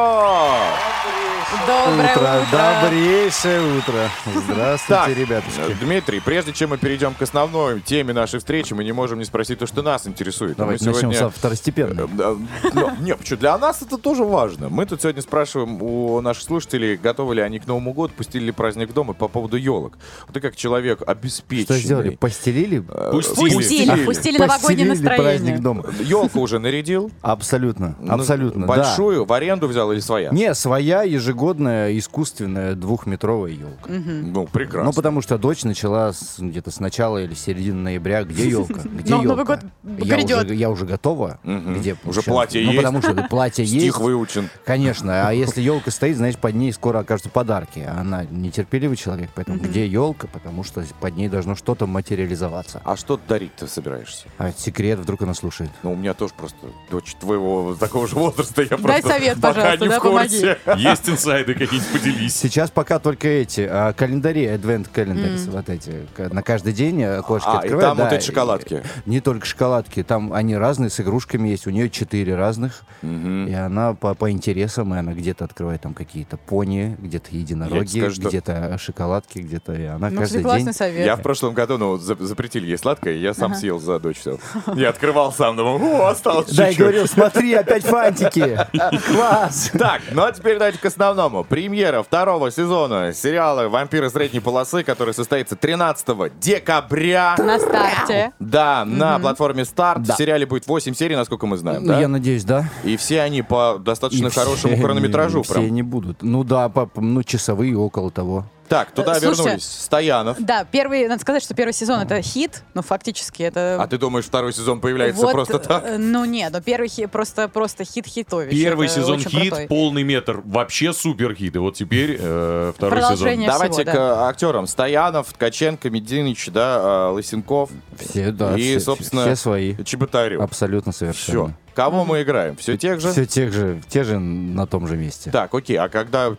Доброе 1.66 2.12
утро. 2.12 2.46
Добрейшее 2.82 3.78
утро. 3.78 4.08
Здравствуйте, 4.34 4.88
Так, 4.88 5.08
ребятушки. 5.16 5.76
Дмитрий, 5.80 6.20
прежде 6.20 6.52
чем 6.52 6.70
мы 6.70 6.78
перейдем 6.78 7.14
к 7.14 7.22
основной 7.22 7.80
теме 7.80 8.12
нашей 8.12 8.38
встречи, 8.38 8.72
мы 8.72 8.82
не 8.84 8.92
можем 8.92 9.18
не 9.18 9.24
спросить 9.24 9.58
то, 9.58 9.66
что 9.66 9.82
нас 9.82 10.06
интересует. 10.06 10.56
Давайте 10.56 10.84
Мы 10.86 10.92
начнем 10.92 11.12
сегодня- 11.12 11.18
со 11.18 11.30
второстепенной. 11.38 12.04
Э, 12.04 12.08
да, 12.12 12.34
ну, 12.72 12.90
Не, 13.00 13.14
почему? 13.14 13.38
Для 13.40 13.58
нас 13.58 13.82
это 13.82 13.98
тоже 13.98 14.24
важно. 14.24 14.68
Мы 14.68 14.86
тут 14.86 15.02
сегодня 15.02 15.20
спрашиваем 15.22 15.82
у 15.82 16.20
наших 16.20 16.44
слушателей, 16.44 16.96
готовы 16.96 17.34
ли 17.36 17.42
они 17.42 17.58
к 17.58 17.66
Новому 17.66 17.92
году, 17.92 18.12
пустили 18.16 18.44
ли 18.46 18.52
праздник 18.52 18.90
в 18.90 18.92
дом 18.94 19.10
и 19.10 19.14
по 19.14 19.28
поводу 19.28 19.56
елок. 19.56 19.98
Ты 20.32 20.40
как 20.40 20.56
человек 20.56 21.02
обеспеченный. 21.06 21.78
Что 21.78 21.86
сделали? 21.86 22.10
Постелили? 22.16 22.80
Пустили. 22.80 23.54
Пустили, 23.54 24.04
пустили 24.04 24.38
новогоднее 24.38 24.88
Постелили 24.88 25.16
праздник 25.16 25.54
настроение. 25.56 25.58
дома. 25.58 25.84
Елку 26.00 26.40
уже 26.40 26.58
нарядил? 26.58 27.10
Абсолютно, 27.22 27.96
Ну, 28.00 28.14
абсолютно, 28.14 28.66
да. 28.66 28.74
Большую, 28.74 29.24
в 29.24 29.32
аренду 29.32 29.68
взял 29.68 29.92
или 29.92 30.00
своя? 30.00 30.30
Не, 30.30 30.54
своя 30.54 31.02
ежегодная 31.02 31.33
искусственная 31.34 32.74
двухметровая 32.74 33.52
елка. 33.52 33.90
Ну, 33.90 34.46
прекрасно. 34.46 34.84
Ну, 34.84 34.92
потому 34.92 35.20
что 35.22 35.38
дочь 35.38 35.64
начала 35.64 36.12
с- 36.12 36.36
где-то 36.38 36.70
с 36.70 36.80
начала 36.80 37.18
или 37.22 37.34
середины 37.34 37.80
ноября. 37.82 38.24
Где 38.24 38.48
елка? 38.48 38.80
Где 38.84 39.12
елка? 39.14 39.26
Новый 39.28 39.44
год 39.44 39.60
я, 39.98 40.16
уже, 40.38 40.54
я 40.54 40.70
уже 40.70 40.86
готова. 40.86 41.38
Где? 41.44 41.96
Уже 42.04 42.20
Сейчас. 42.20 42.24
платье 42.24 42.62
Ну, 42.64 42.72
есть? 42.72 42.82
потому 42.82 43.02
что 43.02 43.14
платье 43.28 43.64
есть. 43.64 43.74
Стих 43.86 44.00
выучен. 44.00 44.48
Конечно, 44.64 45.28
а 45.28 45.32
если 45.44 45.60
елка 45.60 45.90
стоит, 45.90 46.16
значит, 46.16 46.40
под 46.40 46.54
ней 46.54 46.72
скоро 46.72 47.00
окажутся 47.00 47.30
подарки. 47.30 47.80
А 47.86 48.00
Она 48.00 48.24
нетерпеливый 48.24 48.96
человек, 48.96 49.30
поэтому 49.34 49.58
где 49.58 49.86
елка? 49.86 50.26
Потому 50.28 50.64
что 50.64 50.84
под 51.00 51.16
ней 51.16 51.28
должно 51.28 51.54
что-то 51.56 51.86
материализоваться. 51.86 52.80
А 52.84 52.96
что 52.96 53.18
дарить 53.28 53.54
ты 53.56 53.66
собираешься? 53.66 54.26
А 54.38 54.48
это 54.48 54.60
секрет, 54.60 54.98
вдруг 54.98 55.22
она 55.22 55.34
слушает. 55.34 55.70
Ну, 55.82 55.92
у 55.92 55.96
меня 55.96 56.14
тоже 56.14 56.32
просто 56.36 56.58
дочь 56.90 57.14
твоего 57.18 57.74
такого 57.74 58.06
же 58.06 58.16
возраста. 58.16 58.62
Я 58.62 58.68
Дай 58.68 58.78
просто 58.78 59.08
совет, 59.08 59.40
пожалуйста, 59.40 59.84
не 59.84 59.88
да, 59.88 59.98
в 59.98 60.02
курсе. 60.02 60.58
Есть 60.76 61.08
инсайды 61.24 61.54
какие-нибудь, 61.54 61.92
поделись. 61.92 62.36
Сейчас 62.36 62.70
пока 62.70 62.98
только 62.98 63.28
эти 63.28 63.66
а, 63.68 63.92
календари, 63.92 64.44
advent 64.46 64.88
calendars, 64.94 65.50
вот 65.50 65.68
эти, 65.68 66.06
на 66.18 66.42
каждый 66.42 66.72
день 66.72 67.02
э, 67.02 67.16
окошки 67.18 67.48
А, 67.48 67.54
и 67.54 67.56
открывают. 67.58 67.88
там 67.90 67.96
вот 67.98 68.10
да, 68.10 68.16
эти 68.16 68.24
шоколадки. 68.26 68.82
и- 69.06 69.10
Не 69.10 69.20
только 69.20 69.46
шоколадки, 69.46 70.02
там 70.02 70.32
они 70.32 70.56
разные, 70.56 70.90
с 70.90 71.00
игрушками 71.00 71.48
есть, 71.48 71.66
у 71.66 71.70
нее 71.70 71.88
четыре 71.90 72.34
разных, 72.36 72.82
Мгм. 73.02 73.46
и 73.46 73.52
она 73.54 73.94
по, 73.94 74.14
по 74.14 74.30
интересам, 74.30 74.94
и 74.94 74.98
она 74.98 75.12
где-то 75.14 75.44
открывает 75.44 75.80
там 75.82 75.94
какие-то 75.94 76.36
пони, 76.36 76.96
где-то 77.00 77.28
единороги, 77.32 77.98
скажу, 77.98 78.14
что- 78.16 78.28
где-то 78.28 78.76
шоколадки, 78.78 79.38
где-то, 79.38 79.72
и 79.72 79.84
она 79.84 80.10
Ну, 80.10 80.20
каждый 80.20 80.42
день... 80.44 80.72
совет. 80.72 81.06
Я 81.06 81.16
в 81.16 81.22
прошлом 81.22 81.54
году, 81.54 81.78
ну, 81.78 81.96
за- 81.96 82.16
запретили 82.24 82.66
ей 82.66 82.78
сладкое, 82.78 83.14
я 83.14 83.34
сам 83.34 83.54
съел 83.54 83.78
за 83.78 83.98
дочь 83.98 84.18
все. 84.18 84.38
Я 84.74 84.90
открывал 84.90 85.32
сам, 85.32 85.56
думал, 85.56 85.80
о, 85.82 86.08
осталось 86.08 86.50
Да, 86.50 86.64
и 86.64 86.70
чуть-чуть. 86.70 86.78
говорил, 86.80 87.06
смотри, 87.06 87.54
опять 87.54 87.84
фантики! 87.84 88.58
Класс! 89.08 89.70
Так, 89.78 90.02
ну 90.12 90.22
а 90.24 90.32
теперь 90.32 90.58
давайте 90.58 90.78
к 90.78 90.84
основному. 90.84 91.13
Премьера 91.48 92.02
второго 92.02 92.50
сезона 92.50 93.12
сериала 93.12 93.68
«Вампиры 93.68 94.10
средней 94.10 94.40
полосы», 94.40 94.82
который 94.82 95.14
состоится 95.14 95.54
13 95.56 96.32
декабря. 96.40 97.34
На 97.38 97.58
старте. 97.58 98.32
Да, 98.40 98.84
на 98.84 99.18
платформе 99.18 99.64
Старт. 99.64 100.02
Да. 100.02 100.14
В 100.14 100.16
сериале 100.16 100.44
будет 100.46 100.66
8 100.66 100.94
серий, 100.94 101.16
насколько 101.16 101.46
мы 101.46 101.56
знаем, 101.56 101.86
да? 101.86 102.00
я 102.00 102.08
надеюсь, 102.08 102.44
да. 102.44 102.68
И 102.82 102.96
все 102.96 103.20
они 103.22 103.42
по 103.42 103.78
достаточно 103.78 104.26
И 104.26 104.30
хорошему 104.30 104.74
все 104.74 104.82
хронометражу. 104.82 105.38
не- 105.38 105.44
прям. 105.44 105.62
Все 105.62 105.70
не 105.70 105.82
будут. 105.82 106.22
Ну 106.22 106.42
да, 106.44 106.68
по- 106.68 106.90
ну 106.96 107.22
часовые 107.22 107.76
около 107.76 108.10
того. 108.10 108.44
Так, 108.68 108.92
туда 108.92 109.12
Э, 109.16 109.20
слушайте, 109.20 109.42
вернулись. 109.42 109.64
Стоянов. 109.64 110.36
Да, 110.40 110.64
первый, 110.64 111.06
надо 111.08 111.20
сказать, 111.20 111.42
что 111.42 111.54
первый 111.54 111.72
сезон 111.72 112.00
это 112.00 112.20
хит, 112.22 112.62
но 112.74 112.82
фактически 112.82 113.42
это... 113.42 113.78
А 113.80 113.86
ты 113.86 113.98
думаешь, 113.98 114.24
второй 114.24 114.52
сезон 114.52 114.80
появляется 114.80 115.22
вот, 115.22 115.32
просто 115.32 115.58
так? 115.58 115.84
э, 115.86 115.96
Ну 115.98 116.24
нет, 116.24 116.52
но 116.52 116.60
первый 116.60 116.88
хит 116.88 117.10
просто, 117.10 117.48
просто 117.48 117.84
хит 117.84 118.06
хитович. 118.06 118.52
Первый 118.52 118.86
Это 118.86 118.96
сезон 118.96 119.20
хит, 119.20 119.50
крутой. 119.50 119.66
полный 119.66 120.02
метр, 120.02 120.40
вообще 120.44 120.92
супер 120.92 121.34
хит. 121.34 121.56
И 121.56 121.58
вот 121.58 121.74
теперь 121.74 122.16
э, 122.20 122.72
второй 122.74 122.98
сезон. 122.98 123.08
Продолжение 123.10 123.48
Давайте 123.50 123.82
всего, 123.82 123.90
к 123.90 123.94
да. 123.94 124.08
э, 124.08 124.28
актерам. 124.28 124.66
Стоянов, 124.66 125.32
Ткаченко, 125.32 125.90
Мединич, 125.90 126.48
да, 126.50 127.10
Лысенков 127.10 127.70
Все, 127.98 128.30
да, 128.32 128.56
и, 128.56 128.62
все, 128.62 128.80
собственно, 128.80 129.22
все 129.24 129.36
свои. 129.36 129.76
Чеботарев. 129.84 130.40
Абсолютно 130.40 130.92
Все. 130.92 131.50
Кого 131.74 132.04
мы 132.04 132.22
играем? 132.22 132.56
Все 132.56 132.76
тех 132.76 133.00
же? 133.00 133.10
Все 133.10 133.26
тех 133.26 133.52
же, 133.52 133.80
те 133.88 134.04
же 134.04 134.18
на 134.18 134.66
том 134.66 134.86
же 134.86 134.96
месте. 134.96 135.30
Так, 135.30 135.52
окей, 135.54 135.76
а 135.76 135.88
когда, 135.88 136.30
в 136.30 136.36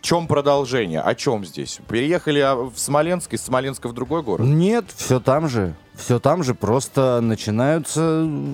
чем 0.00 0.26
продолжение? 0.26 1.00
О 1.00 1.14
чем 1.14 1.44
здесь? 1.44 1.80
Переехали 1.88 2.40
а, 2.40 2.54
в 2.54 2.74
Смоленск, 2.76 3.32
из 3.32 3.42
Смоленска 3.42 3.88
в 3.88 3.94
другой 3.94 4.22
город? 4.22 4.46
Нет, 4.46 4.84
все 4.94 5.20
там 5.20 5.48
же. 5.48 5.74
Все 5.94 6.18
там 6.18 6.42
же, 6.42 6.54
просто 6.54 7.20
начинаются 7.22 8.00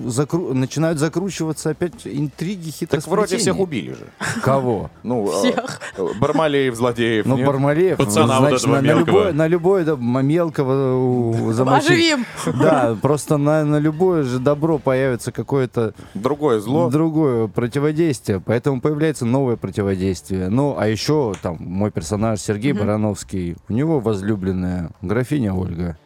закру- 0.05 0.53
начинают 0.53 0.99
закручиваться 0.99 1.69
опять 1.69 2.05
интриги, 2.05 2.71
Так 2.85 3.07
вроде 3.07 3.37
всех 3.37 3.55
хитросплетения. 3.55 3.63
убили 3.63 3.93
же. 3.93 4.07
Кого? 4.43 4.91
Ну, 5.03 5.27
э, 5.31 5.37
Всех. 5.51 5.79
э, 5.97 6.05
Бармалеев, 6.19 6.75
Злодеев. 6.75 7.25
Ну, 7.25 7.37
нет? 7.37 7.47
Бармалеев. 7.47 7.97
Пацана 7.97 8.39
вот 8.41 8.49
значит, 8.49 8.61
этого 8.63 8.75
на, 8.75 8.81
на 8.81 8.85
мелкого. 8.87 9.05
любое, 9.05 9.33
на 9.33 9.47
любое 9.47 9.85
да, 9.85 9.95
мелкого 9.95 11.53
замочить. 11.53 11.89
Оживим. 11.89 12.25
Да, 12.61 12.97
просто 13.01 13.37
на, 13.37 13.63
на 13.63 13.79
любое 13.79 14.23
же 14.23 14.39
добро 14.39 14.77
появится 14.77 15.31
какое-то 15.31 15.93
Другое 16.13 16.59
зло. 16.59 16.89
другое 16.89 17.47
противодействие, 17.47 18.39
поэтому 18.41 18.81
появляется 18.81 19.25
новое 19.25 19.55
противодействие. 19.55 20.49
Ну, 20.49 20.75
а 20.77 20.87
еще 20.87 21.33
там 21.41 21.57
мой 21.59 21.91
персонаж 21.91 22.39
Сергей 22.39 22.73
Барановский, 22.73 23.55
у 23.69 23.73
него 23.73 23.99
возлюбленная 23.99 24.91
графиня 25.01 25.53
Ольга, 25.53 25.97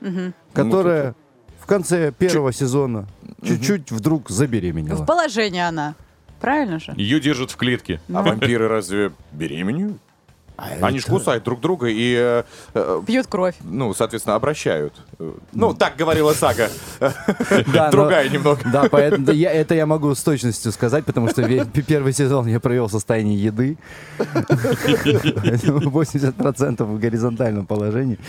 которая 0.53 1.15
в 1.63 1.65
конце 1.65 2.11
первого 2.11 2.51
сезона 2.51 3.07
чуть-чуть 3.41 3.89
вдруг 3.89 4.29
В 4.29 4.33
забеременела. 4.33 5.05
положении 5.05 5.61
она. 5.61 5.95
Правильно 6.41 6.77
же? 6.77 6.93
Ее 6.97 7.21
держат 7.21 7.51
в 7.51 7.55
клетке. 7.55 8.01
А 8.13 8.21
вампиры 8.21 8.67
разве 8.67 9.13
беременеют? 9.31 9.97
А 10.55 10.69
Они 10.81 10.99
ж 10.99 11.03
это- 11.03 11.11
кусают 11.13 11.43
друг 11.43 11.59
друга 11.61 11.87
и, 11.87 12.15
э, 12.15 12.43
э, 12.75 13.01
Пьют 13.07 13.25
кровь. 13.27 13.55
ну, 13.63 13.93
соответственно, 13.93 14.35
обращают. 14.35 14.93
Ну, 15.51 15.73
так 15.73 15.95
говорила 15.95 16.33
Сага. 16.33 16.69
Другая 17.91 18.29
немного. 18.29 18.61
Да, 18.71 18.85
поэтому 18.89 19.27
это 19.31 19.73
я 19.75 19.85
могу 19.85 20.13
с 20.13 20.21
точностью 20.23 20.71
сказать, 20.71 21.05
потому 21.05 21.29
что 21.29 21.41
первый 21.87 22.13
сезон 22.13 22.47
я 22.47 22.59
провел 22.59 22.87
в 22.87 22.91
состоянии 22.91 23.37
еды. 23.37 23.77
Поэтому 24.17 25.89
80% 25.89 26.83
в 26.83 26.99
горизонтальном 26.99 27.65
положении. 27.65 28.19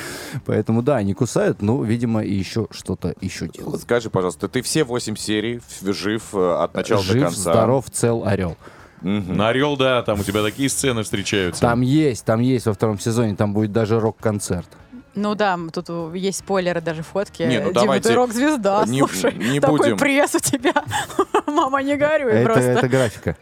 Поэтому 0.47 0.83
да, 0.83 0.97
они 0.97 1.15
кусают, 1.15 1.63
но, 1.63 1.83
видимо, 1.85 2.23
и 2.25 2.33
еще 2.33 2.67
что-то 2.71 3.15
еще 3.21 3.49
делают. 3.49 3.83
Скажи, 3.83 4.11
пожалуйста, 4.11 4.49
ты 4.49 4.63
все 4.63 4.85
восемь 4.85 5.17
серий 5.17 5.61
в- 5.81 5.93
жив 5.93 6.23
э, 6.35 6.63
от 6.63 6.75
начала 6.75 7.01
до 7.03 7.07
Жив, 7.13 7.23
конца? 7.25 7.41
здоров, 7.53 7.85
цел, 7.91 8.25
орел. 8.25 8.57
На 9.03 9.49
Орел, 9.49 9.77
да, 9.77 10.03
там 10.03 10.21
у 10.21 10.23
тебя 10.25 10.43
такие 10.43 10.69
сцены 10.69 11.03
встречаются. 11.03 11.61
Там 11.61 11.81
есть, 11.81 12.25
там 12.25 12.41
есть 12.41 12.67
во 12.67 12.73
втором 12.73 12.99
сезоне, 12.99 13.37
там 13.37 13.53
будет 13.53 13.73
даже 13.73 14.01
рок-концерт. 14.01 14.69
Ну 15.15 15.35
да, 15.35 15.59
тут 15.73 15.91
у- 15.91 16.13
есть 16.15 16.41
спойлеры, 16.41 16.81
даже 16.81 17.03
фотки. 17.03 17.43
Не, 17.43 17.59
ну 17.61 17.69
Дима, 17.69 17.75
давайте 17.83 18.09
ты 18.09 18.15
рок-звезда, 18.15 18.85
не- 18.87 18.99
слушай. 18.99 19.33
не 19.35 19.61
такой 19.61 19.79
будем. 19.79 19.99
пресс 19.99 20.35
у 20.35 20.39
тебя. 20.41 20.73
Мама, 21.47 21.83
не 21.83 21.97
горюй 21.97 22.33
Это, 22.33 22.45
просто. 22.45 22.71
это 22.71 22.89
графика. 22.89 23.37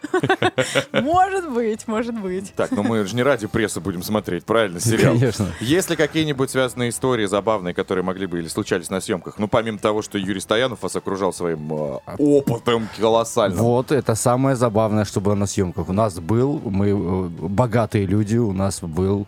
Может 0.93 1.51
быть, 1.51 1.89
может 1.89 2.15
быть. 2.21 2.53
Так, 2.55 2.71
ну 2.73 2.83
мы 2.83 3.05
же 3.07 3.17
не 3.17 3.23
ради 3.23 3.47
прессы 3.47 3.81
будем 3.81 4.03
смотреть, 4.03 4.45
правильно, 4.45 4.81
сериал? 4.81 5.15
Конечно. 5.15 5.49
Есть 5.61 5.89
ли 5.91 5.97
какие-нибудь 5.97 6.51
связанные 6.51 6.91
истории 6.91 7.27
забавные, 7.27 7.75
которые 7.75 8.05
могли 8.05 8.27
бы 8.27 8.39
или 8.41 8.49
случались 8.49 8.91
на 8.91 9.01
съемках? 9.01 9.39
Ну, 9.39 9.49
помимо 9.49 9.79
того, 9.79 10.03
что 10.03 10.19
Юрий 10.19 10.41
Стоянов 10.41 10.83
вас 10.83 10.95
окружал 10.97 11.33
своим 11.33 11.73
э, 11.73 11.99
опытом 12.19 12.89
колоссальным. 12.99 13.59
Вот, 13.59 13.93
это 13.93 14.15
самое 14.15 14.57
забавное, 14.57 15.05
что 15.05 15.21
было 15.21 15.35
на 15.35 15.47
съемках. 15.47 15.89
У 15.89 15.93
нас 15.93 16.19
был, 16.19 16.61
мы 16.65 16.89
э, 16.91 17.29
богатые 17.49 18.07
люди, 18.07 18.37
у 18.37 18.53
нас 18.53 18.81
был 18.83 19.27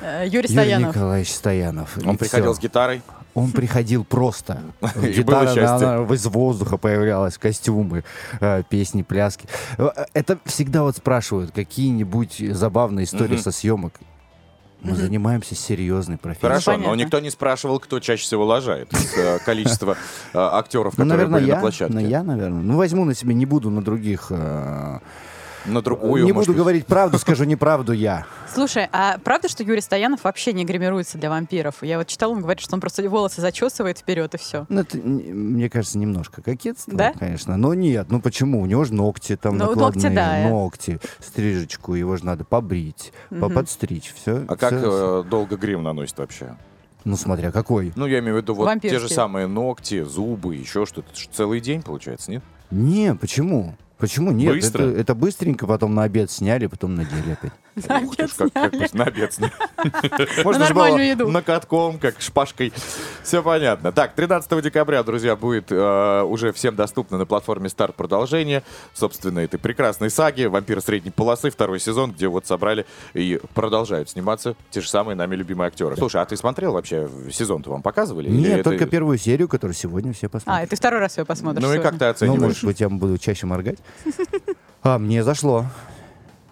Э, 0.00 0.24
Юрий 0.26 0.34
Юрий 0.36 0.48
Стоянов. 0.48 0.94
Николаевич 0.94 1.32
Стоянов. 1.32 1.98
Он 2.04 2.14
И 2.14 2.18
приходил 2.18 2.52
всё. 2.52 2.60
с 2.60 2.62
гитарой. 2.62 3.02
Он 3.34 3.50
приходил 3.50 4.04
просто. 4.04 4.60
Гитара, 5.02 5.46
счастье. 5.54 5.88
она 5.88 6.14
из 6.14 6.24
воздуха 6.26 6.76
появлялась, 6.76 7.36
костюмы, 7.38 8.04
э, 8.40 8.62
песни, 8.68 9.02
пляски. 9.02 9.46
Э, 9.78 9.88
Это 10.12 10.38
всегда 10.44 10.82
вот 10.82 10.96
спрашивают, 10.96 11.50
какие-нибудь 11.52 12.36
забавные 12.52 13.04
истории 13.04 13.34
Мгм. 13.34 13.42
со 13.42 13.50
съемок. 13.50 13.94
Мы 14.82 14.94
занимаемся 14.96 15.54
серьезной 15.54 16.18
профессией. 16.18 16.48
Хорошо, 16.48 16.72
но 16.72 16.76
понятно. 16.90 17.00
никто 17.00 17.20
не 17.20 17.30
спрашивал, 17.30 17.80
кто 17.80 18.00
чаще 18.00 18.22
всего 18.24 18.44
лажает 18.44 18.90
э, 19.16 19.38
актеров, 20.34 20.98
Ну, 20.98 21.04
которые 21.04 21.26
были 21.28 21.50
на 21.50 21.56
площадке. 21.56 21.94
Ну, 21.94 22.00
я, 22.00 22.22
наверное. 22.22 22.60
Ну, 22.62 22.76
возьму 22.76 23.04
на 23.06 23.14
себя, 23.14 23.32
не 23.32 23.46
буду 23.46 23.70
на 23.70 23.82
других. 23.82 24.30
На 25.66 25.80
другую, 25.82 26.24
не 26.24 26.32
может 26.32 26.46
буду 26.48 26.52
быть. 26.52 26.58
говорить 26.58 26.86
правду, 26.86 27.18
скажу 27.20 27.44
неправду 27.44 27.92
я. 27.92 28.26
Слушай, 28.52 28.88
а 28.92 29.18
правда, 29.24 29.48
что 29.48 29.62
Юрий 29.62 29.80
Стоянов 29.80 30.24
вообще 30.24 30.52
не 30.52 30.64
гримируется 30.64 31.18
для 31.18 31.30
вампиров? 31.30 31.76
Я 31.82 31.98
вот 31.98 32.06
читала, 32.06 32.32
он 32.32 32.42
говорит, 32.42 32.60
что 32.60 32.74
он 32.74 32.80
просто 32.80 33.08
волосы 33.08 33.40
зачесывает 33.40 33.98
вперед 33.98 34.34
и 34.34 34.38
все. 34.38 34.66
Ну, 34.68 34.80
это, 34.80 34.98
мне 34.98 35.68
кажется, 35.70 35.98
немножко 35.98 36.42
кокетство, 36.42 36.92
Да? 36.94 37.12
конечно. 37.12 37.56
Но 37.56 37.74
нет, 37.74 38.06
ну 38.10 38.20
почему? 38.20 38.60
У 38.60 38.66
него 38.66 38.84
же 38.84 38.94
ногти 38.94 39.36
там 39.36 39.56
Ну, 39.56 39.66
накладные, 39.68 40.04
ногти, 40.10 40.14
да, 40.14 40.48
ногти, 40.48 41.00
стрижечку, 41.20 41.94
его 41.94 42.16
же 42.16 42.24
надо 42.26 42.44
побрить, 42.44 43.12
по- 43.30 43.36
Мгм. 43.36 43.54
подстричь, 43.54 44.12
все. 44.14 44.44
А 44.48 44.56
как 44.56 44.72
э, 44.74 45.24
долго 45.28 45.56
грим 45.56 45.82
наносит 45.82 46.18
вообще? 46.18 46.56
Ну, 47.04 47.16
смотря 47.16 47.50
какой. 47.52 47.92
Ну, 47.96 48.06
я 48.06 48.20
имею 48.20 48.34
в 48.34 48.38
виду 48.38 48.54
вот 48.54 48.64
те 48.80 48.88
же 48.88 48.94
Вампирский. 48.94 49.14
самые 49.14 49.46
ногти, 49.46 50.02
зубы, 50.02 50.56
еще 50.56 50.86
что-то. 50.86 51.08
Целый 51.32 51.60
день, 51.60 51.82
получается, 51.82 52.30
нет? 52.30 52.42
Не, 52.70 53.14
почему? 53.14 53.74
Почему 54.04 54.32
нет? 54.32 54.54
Быстро? 54.54 54.82
Это, 54.82 55.00
это 55.00 55.14
быстренько, 55.14 55.66
потом 55.66 55.94
на 55.94 56.02
обед 56.02 56.30
сняли, 56.30 56.66
потом 56.66 56.94
надели 56.94 57.32
опять. 57.32 57.52
Как, 57.88 58.52
как 58.52 58.70
бы 58.72 58.86
на 58.92 59.04
обед 59.04 59.32
сняли. 59.32 59.52
На 60.36 60.44
Можно 60.44 60.66
же 60.66 60.74
было 60.74 61.30
накатком, 61.30 61.98
как 61.98 62.20
шпажкой. 62.20 62.72
Все 63.22 63.42
понятно. 63.42 63.90
Так, 63.90 64.14
13 64.14 64.62
декабря, 64.62 65.02
друзья, 65.02 65.34
будет 65.34 65.72
э, 65.72 66.22
уже 66.22 66.52
всем 66.52 66.76
доступно 66.76 67.18
на 67.18 67.26
платформе 67.26 67.68
Старт 67.68 67.96
продолжение, 67.96 68.62
собственно, 68.92 69.40
этой 69.40 69.58
прекрасной 69.58 70.10
саги 70.10 70.44
«Вампир 70.44 70.80
средней 70.82 71.10
полосы», 71.10 71.50
второй 71.50 71.80
сезон, 71.80 72.12
где 72.12 72.28
вот 72.28 72.46
собрали 72.46 72.86
и 73.12 73.40
продолжают 73.54 74.08
сниматься 74.08 74.54
те 74.70 74.80
же 74.80 74.88
самые 74.88 75.16
нами 75.16 75.34
любимые 75.34 75.66
актеры. 75.68 75.96
Слушай, 75.96 76.22
а 76.22 76.26
ты 76.26 76.36
смотрел 76.36 76.74
вообще 76.74 77.08
сезон-то 77.32 77.70
вам 77.70 77.82
показывали? 77.82 78.28
Нет, 78.28 78.62
только 78.62 78.86
первую 78.86 79.18
серию, 79.18 79.48
которую 79.48 79.74
сегодня 79.74 80.12
все 80.12 80.26
А, 80.26 80.30
посмотрят. 80.30 80.66
и 80.66 80.70
ты 80.70 80.76
второй 80.76 81.00
раз 81.00 81.18
ее 81.18 81.24
посмотришь 81.24 81.64
Ну 81.64 81.74
и 81.74 81.78
как 81.80 81.98
ты 81.98 82.04
ну, 82.04 82.10
оцениваешь? 82.10 82.40
может 82.40 82.64
быть, 82.64 82.80
я 82.80 82.88
буду 82.88 83.18
чаще 83.18 83.46
моргать. 83.46 83.78
А, 84.82 84.98
мне 84.98 85.22
зашло. 85.24 85.66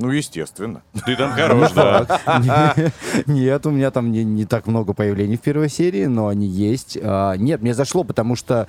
Ну, 0.03 0.11
естественно. 0.11 0.83
Ты 1.07 1.15
там 1.15 1.31
хорош, 1.33 1.71
да. 1.73 2.75
Нет, 3.27 3.65
у 3.67 3.71
меня 3.71 3.93
там 3.93 4.11
не, 4.11 4.25
не 4.25 4.47
так 4.47 4.67
много 4.67 4.95
появлений 4.95 5.37
в 5.37 5.41
первой 5.41 5.69
серии, 5.69 6.07
но 6.07 6.27
они 6.27 6.47
есть. 6.47 6.99
А, 7.01 7.35
нет, 7.35 7.63
мне 7.63 7.73
зашло, 7.73 8.03
потому 8.03 8.35
что 8.35 8.67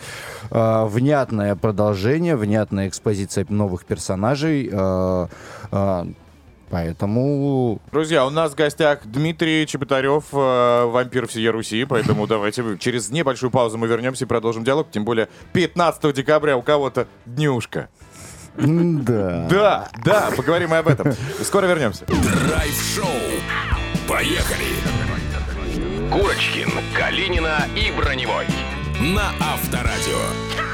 а, 0.51 0.85
внятное 0.85 1.55
продолжение, 1.55 2.35
внятная 2.35 2.87
экспозиция 2.87 3.47
новых 3.49 3.85
персонажей. 3.85 4.69
а, 4.71 5.27
поэтому 6.69 7.79
Друзья, 7.91 8.27
у 8.27 8.29
нас 8.29 8.51
в 8.51 8.55
гостях 8.55 8.99
Дмитрий 9.05 9.65
Чеботарев, 9.65 10.25
э, 10.33 10.85
вампир 10.85 11.27
всей 11.27 11.47
Руси, 11.49 11.85
поэтому 11.85 12.25
давайте 12.27 12.77
через 12.79 13.11
небольшую 13.11 13.51
паузу 13.51 13.77
мы 13.77 13.87
вернемся 13.87 14.25
и 14.25 14.27
продолжим 14.27 14.63
диалог, 14.63 14.87
тем 14.89 15.05
более 15.05 15.29
15 15.53 16.13
декабря 16.13 16.57
у 16.57 16.63
кого-то 16.63 17.07
днюшка. 17.25 17.89
Да. 18.57 19.47
Да, 19.49 19.87
да, 20.03 20.29
поговорим 20.35 20.73
и 20.73 20.77
об 20.77 20.87
этом. 20.87 21.13
Скоро 21.43 21.65
вернемся. 21.65 22.05
Драйв-шоу. 22.05 23.05
Поехали. 24.07 24.67
Курочкин, 26.11 26.69
Калинина 26.95 27.67
и 27.75 27.91
Броневой. 27.97 28.45
На 28.99 29.31
Авторадио. 29.39 30.72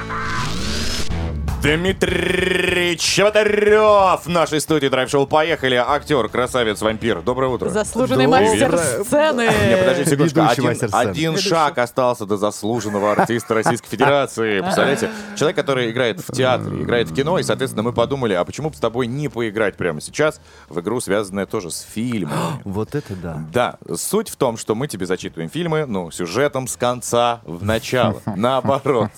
Дмитрий 1.61 2.97
Чеботарев 2.97 4.25
в 4.25 4.29
нашей 4.29 4.61
студии 4.61 4.87
драйв-шоу. 4.87 5.27
Поехали. 5.27 5.75
Актер, 5.75 6.29
красавец, 6.29 6.81
вампир. 6.81 7.21
Доброе 7.21 7.51
утро. 7.51 7.67
Заслуженный 7.67 8.27
Доброе. 8.27 8.49
мастер 8.49 8.77
сцены. 9.03 9.41
Не, 9.67 9.75
подожди 9.75 10.05
секундочку. 10.05 10.67
Один, 10.67 10.89
один 10.93 11.37
шаг 11.37 11.77
остался 11.77 12.25
до 12.25 12.37
заслуженного 12.37 13.11
артиста 13.11 13.55
Российской 13.55 13.89
Федерации. 13.89 14.61
Представляете? 14.61 15.09
Человек, 15.35 15.57
который 15.57 15.91
играет 15.91 16.21
в 16.25 16.31
театре, 16.31 16.81
играет 16.81 17.09
в 17.09 17.13
кино, 17.13 17.37
и, 17.39 17.43
соответственно, 17.43 17.83
мы 17.83 17.91
подумали, 17.91 18.35
а 18.35 18.45
почему 18.45 18.69
бы 18.69 18.77
с 18.77 18.79
тобой 18.79 19.07
не 19.07 19.27
поиграть 19.27 19.75
прямо 19.75 19.99
сейчас 19.99 20.39
в 20.69 20.79
игру, 20.79 21.01
связанную 21.01 21.45
тоже 21.45 21.71
с 21.71 21.81
фильмом? 21.81 22.61
Вот 22.63 22.95
это 22.95 23.15
да. 23.15 23.43
Да, 23.51 23.77
суть 23.97 24.29
в 24.29 24.37
том, 24.37 24.55
что 24.55 24.75
мы 24.75 24.87
тебе 24.87 25.05
зачитываем 25.05 25.49
фильмы, 25.49 25.85
ну, 25.85 26.09
сюжетом 26.09 26.67
с 26.67 26.77
конца 26.77 27.41
в 27.43 27.65
начало. 27.65 28.21
Наоборот. 28.37 29.11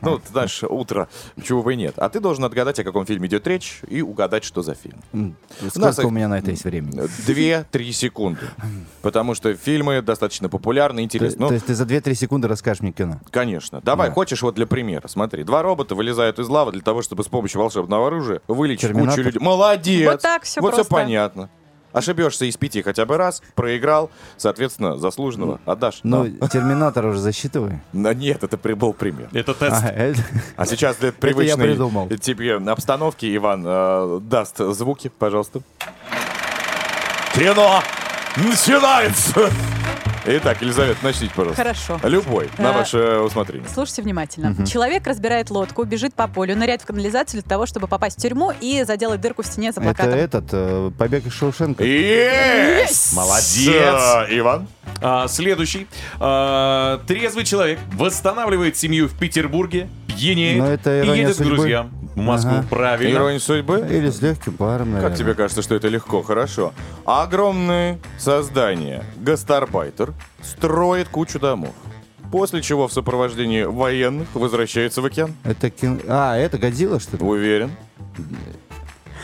Ну, 0.00 0.18
ты 0.18 0.28
знаешь, 0.30 0.60
утро, 0.64 1.08
чего 1.42 1.62
бы 1.62 1.74
и 1.74 1.76
нет. 1.76 1.83
А 1.96 2.08
ты 2.08 2.20
должен 2.20 2.44
отгадать, 2.44 2.78
о 2.78 2.84
каком 2.84 3.04
фильме 3.06 3.28
идет 3.28 3.46
речь, 3.46 3.80
и 3.88 4.00
угадать, 4.02 4.44
что 4.44 4.62
за 4.62 4.74
фильм. 4.74 5.00
М, 5.12 5.36
У 5.60 5.64
нас 5.64 5.94
Сколько 5.94 6.02
их- 6.02 6.08
у 6.08 6.10
меня 6.10 6.28
на 6.28 6.38
это 6.38 6.50
есть 6.50 6.64
времени? 6.64 7.02
Две-три 7.26 7.92
секунды. 7.92 8.40
Потому 9.02 9.34
что 9.34 9.54
фильмы 9.54 10.00
достаточно 10.02 10.48
популярны, 10.48 10.98
То, 10.98 11.04
интересны. 11.04 11.38
то 11.38 11.46
Ну, 11.46 11.52
есть 11.52 11.66
ты 11.66 11.74
за 11.74 11.84
2-3 11.84 12.14
секунды 12.14 12.48
расскажешь 12.48 12.80
мне 12.82 12.92
кино? 12.92 13.20
конечно. 13.30 13.80
Давай, 13.84 14.08
Да. 14.08 14.14
хочешь 14.14 14.42
вот 14.42 14.54
для 14.54 14.66
примера. 14.66 15.06
Смотри, 15.08 15.44
два 15.44 15.62
робота 15.62 15.94
вылезают 15.94 16.38
из 16.38 16.48
лавы 16.48 16.72
для 16.72 16.82
того, 16.82 17.02
чтобы 17.02 17.24
с 17.24 17.28
помощью 17.28 17.60
волшебного 17.60 18.06
оружия 18.06 18.40
вылечить 18.48 18.82
Терминатор? 18.82 19.16
кучу 19.16 19.26
людей. 19.26 19.40
Молодец! 19.40 20.10
Вот 20.10 20.20
так 20.22 20.42
всё 20.44 20.60
Вот 20.60 20.72
все 20.74 20.76
просто. 20.84 20.94
понятно. 20.94 21.50
Ошибешься 21.94 22.44
из 22.44 22.56
пяти 22.58 22.82
хотя 22.82 23.06
бы 23.06 23.16
раз, 23.16 23.40
проиграл, 23.54 24.10
соответственно, 24.36 24.98
заслуженного 24.98 25.60
отдашь. 25.64 26.00
Ну, 26.02 26.24
Но- 26.24 26.48
терминатор 26.48 27.06
уже 27.06 27.20
засчитывай. 27.20 27.78
Но 27.92 28.12
нет, 28.12 28.42
это 28.44 28.58
был 28.74 28.92
пример. 28.92 29.28
Это 29.32 29.54
тест. 29.54 29.76
А, 29.82 29.88
это- 29.88 30.20
А 30.56 30.66
сейчас 30.66 30.96
для 30.96 31.08
я 31.08 31.12
привычной 31.12 31.64
придумал. 31.68 32.08
тебе 32.20 32.56
обстановки 32.56 33.34
Иван 33.36 33.62
э, 33.64 34.20
даст 34.22 34.58
звуки, 34.58 35.08
пожалуйста. 35.18 35.60
Кино 37.34 37.80
начинается! 38.36 39.50
Итак, 40.26 40.62
Елизавета, 40.62 40.98
начните, 41.02 41.32
пожалуйста. 41.34 41.62
Хорошо. 41.62 42.00
Любой, 42.02 42.48
на 42.56 42.68
Э, 42.68 42.72
ваше 42.72 43.18
усмотрение. 43.18 43.68
Слушайте 43.72 44.00
внимательно. 44.02 44.66
Человек 44.66 45.06
разбирает 45.06 45.50
лодку, 45.50 45.84
бежит 45.84 46.14
по 46.14 46.26
полю, 46.28 46.56
ныряет 46.56 46.80
в 46.82 46.86
канализацию 46.86 47.42
для 47.42 47.48
того, 47.48 47.66
чтобы 47.66 47.88
попасть 47.88 48.18
в 48.18 48.22
тюрьму 48.22 48.52
и 48.60 48.84
заделать 48.84 49.20
дырку 49.20 49.42
в 49.42 49.46
стене 49.46 49.72
за 49.72 49.80
Это 49.82 49.94
плакатом. 49.94 50.18
этот, 50.18 50.44
э, 50.52 50.90
побег 50.98 51.26
из 51.26 51.32
Шоушенка. 51.32 51.84
Молодец! 53.14 54.28
Иван? 54.30 54.66
А, 55.02 55.28
следующий. 55.28 55.86
А, 56.20 57.00
трезвый 57.06 57.44
человек 57.44 57.78
восстанавливает 57.92 58.76
семью 58.78 59.08
в 59.08 59.18
Петербурге, 59.18 59.88
пьянеет 60.06 60.58
Но 60.58 60.70
это 60.72 61.02
и 61.02 61.06
едет 61.08 61.34
к 61.34 61.36
судьбы. 61.36 61.56
друзьям 61.56 61.90
в 62.14 62.20
Москву. 62.20 62.52
Ага. 62.58 62.66
Правильно. 62.70 63.12
Ирония 63.16 63.38
судьбы? 63.40 63.86
Или 63.90 64.08
с 64.08 64.22
легким 64.22 64.52
паром, 64.56 64.92
наверное. 64.92 65.10
Как 65.10 65.18
тебе 65.18 65.34
кажется, 65.34 65.62
что 65.62 65.74
это 65.74 65.88
легко? 65.88 66.22
Хорошо. 66.22 66.72
Огромное 67.04 67.98
создание, 68.18 69.04
гастарбайтер, 69.16 70.13
строит 70.42 71.08
кучу 71.08 71.38
домов. 71.38 71.74
После 72.30 72.62
чего 72.62 72.88
в 72.88 72.92
сопровождении 72.92 73.62
военных 73.62 74.28
возвращается 74.34 75.02
в 75.02 75.06
океан. 75.06 75.34
Это 75.44 75.70
кин... 75.70 76.00
А, 76.08 76.36
это 76.36 76.58
Годзилла, 76.58 76.98
что 76.98 77.16
ли? 77.16 77.24
Уверен? 77.24 77.70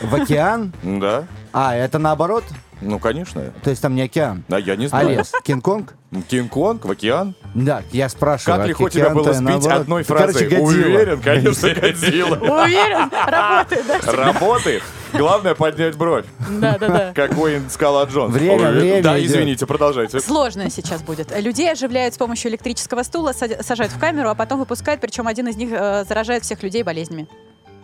В 0.01 0.15
океан? 0.15 0.73
Да. 0.81 1.25
А, 1.51 1.75
это 1.75 1.99
наоборот? 1.99 2.43
Ну, 2.81 2.99
конечно. 2.99 3.53
То 3.63 3.69
есть 3.69 3.81
там 3.81 3.95
не 3.95 4.01
океан, 4.01 4.43
А 4.49 4.59
я 4.59 4.75
не 4.75 4.85
а 4.85 4.89
знаю. 4.89 5.09
лес. 5.09 5.31
Кинг-Конг? 5.43 5.93
Кинг-Конг 6.29 6.85
в 6.85 6.91
океан? 6.91 7.35
Да, 7.53 7.83
я 7.91 8.09
спрашиваю. 8.09 8.57
Как 8.57 8.65
а 8.65 8.67
легко 8.67 8.89
тебя 8.89 9.03
океан-то 9.11 9.23
было 9.23 9.33
сбить 9.33 9.65
одной 9.67 10.03
фразой? 10.03 10.47
Уверен, 10.59 11.21
конечно, 11.21 11.69
Годзилла. 11.73 12.35
Уверен? 12.63 13.09
Работает, 13.27 13.85
да? 13.87 14.11
Работает. 14.11 14.83
Главное 15.13 15.55
поднять 15.55 15.95
бровь. 15.95 16.25
Да, 16.49 16.77
да, 16.79 16.87
да. 16.87 17.13
Как 17.13 17.37
Уэйн 17.37 17.69
Скала 17.69 18.05
Джонс. 18.05 18.33
Время, 18.33 18.55
Уверен. 18.55 18.79
время 18.79 19.03
Да, 19.03 19.19
идет. 19.19 19.29
извините, 19.29 19.65
продолжайте. 19.67 20.19
Сложное 20.19 20.69
сейчас 20.69 21.01
будет. 21.03 21.37
Людей 21.39 21.71
оживляют 21.71 22.13
с 22.15 22.17
помощью 22.17 22.49
электрического 22.51 23.03
стула, 23.03 23.33
сажают 23.33 23.91
в 23.93 23.99
камеру, 23.99 24.29
а 24.29 24.35
потом 24.35 24.59
выпускают, 24.59 25.01
причем 25.01 25.27
один 25.27 25.47
из 25.49 25.55
них 25.57 25.69
э, 25.71 26.05
заражает 26.07 26.43
всех 26.43 26.63
людей 26.63 26.83
болезнями. 26.83 27.27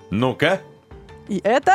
Ну-ка. 0.10 0.62
И 1.28 1.42
это 1.44 1.74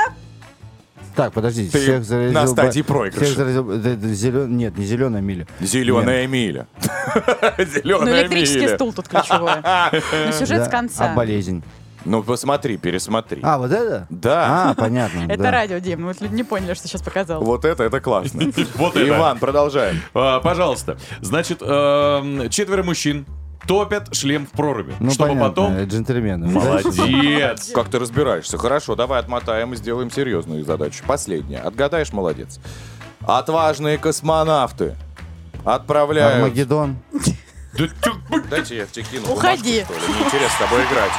Так, 1.14 1.32
подождите, 1.32 1.70
Ты 1.70 1.78
всех 1.80 2.04
заразил... 2.04 2.32
на 2.32 2.46
стадии 2.46 2.82
проигрыша. 2.82 3.24
Всех 3.24 3.36
заразил... 3.36 3.70
зелё- 3.72 4.46
Нет, 4.46 4.76
не 4.78 4.84
зеленая 4.84 5.20
миля. 5.22 5.46
Зеленая 5.60 6.26
миля. 6.26 6.66
Ну, 7.14 7.64
Зеленая 7.64 8.22
электрический 8.22 8.60
миля. 8.60 8.74
стул 8.76 8.92
тут 8.92 9.08
ключевой. 9.08 9.52
Ну, 9.92 10.32
сюжет 10.32 10.58
Да, 10.58 10.64
с 10.64 10.68
конца. 10.68 11.12
А 11.12 11.14
болезнь? 11.14 11.62
Ну, 12.04 12.22
посмотри, 12.22 12.78
пересмотри. 12.78 13.40
А, 13.42 13.58
вот 13.58 13.70
это? 13.70 14.06
Да. 14.10 14.70
А, 14.70 14.74
понятно. 14.74 15.24
Это 15.28 15.42
да. 15.42 15.50
радио, 15.50 15.78
Дим. 15.78 16.00
Ну, 16.00 16.06
вот 16.08 16.20
люди 16.20 16.34
не 16.34 16.42
поняли, 16.44 16.74
что 16.74 16.88
сейчас 16.88 17.02
показал. 17.02 17.42
Вот 17.42 17.64
это, 17.64 17.84
это 17.84 18.00
классно. 18.00 18.50
Вот 18.74 18.96
это. 18.96 19.08
Иван, 19.08 19.38
продолжаем. 19.38 20.00
А, 20.14 20.40
Пожалуйста. 20.40 20.96
Значит, 21.20 21.58
эм, 21.60 22.48
четверо 22.50 22.82
мужчин 22.82 23.24
топят 23.66 24.14
шлем 24.14 24.46
в 24.46 24.50
проруби. 24.50 24.94
Ну, 25.00 25.10
чтобы 25.10 25.30
понятно, 25.30 25.48
потом... 25.50 25.76
э, 25.76 25.84
джентльмены. 25.84 26.48
Молодец. 26.48 27.70
Как 27.74 27.88
ты 27.88 27.98
разбираешься? 27.98 28.58
Хорошо, 28.58 28.94
давай 28.94 29.20
отмотаем 29.20 29.72
и 29.72 29.76
сделаем 29.76 30.10
серьезную 30.10 30.64
задачу. 30.64 31.02
Последняя. 31.06 31.58
Отгадаешь, 31.58 32.12
молодец. 32.12 32.58
Отважные 33.20 33.98
космонавты 33.98 34.96
отправляют... 35.64 36.36
Армагеддон. 36.36 36.96
Да 37.78 37.86
Дайте 38.50 38.76
я 38.76 38.86
тебе 38.86 39.04
кину 39.04 39.32
Уходи. 39.32 39.84
бумажку, 39.88 39.94
что 39.94 40.12
ли. 40.12 40.14
Мне 40.14 40.26
интересно 40.26 40.56
с 40.56 40.58
тобой 40.58 40.84
играть. 40.84 41.12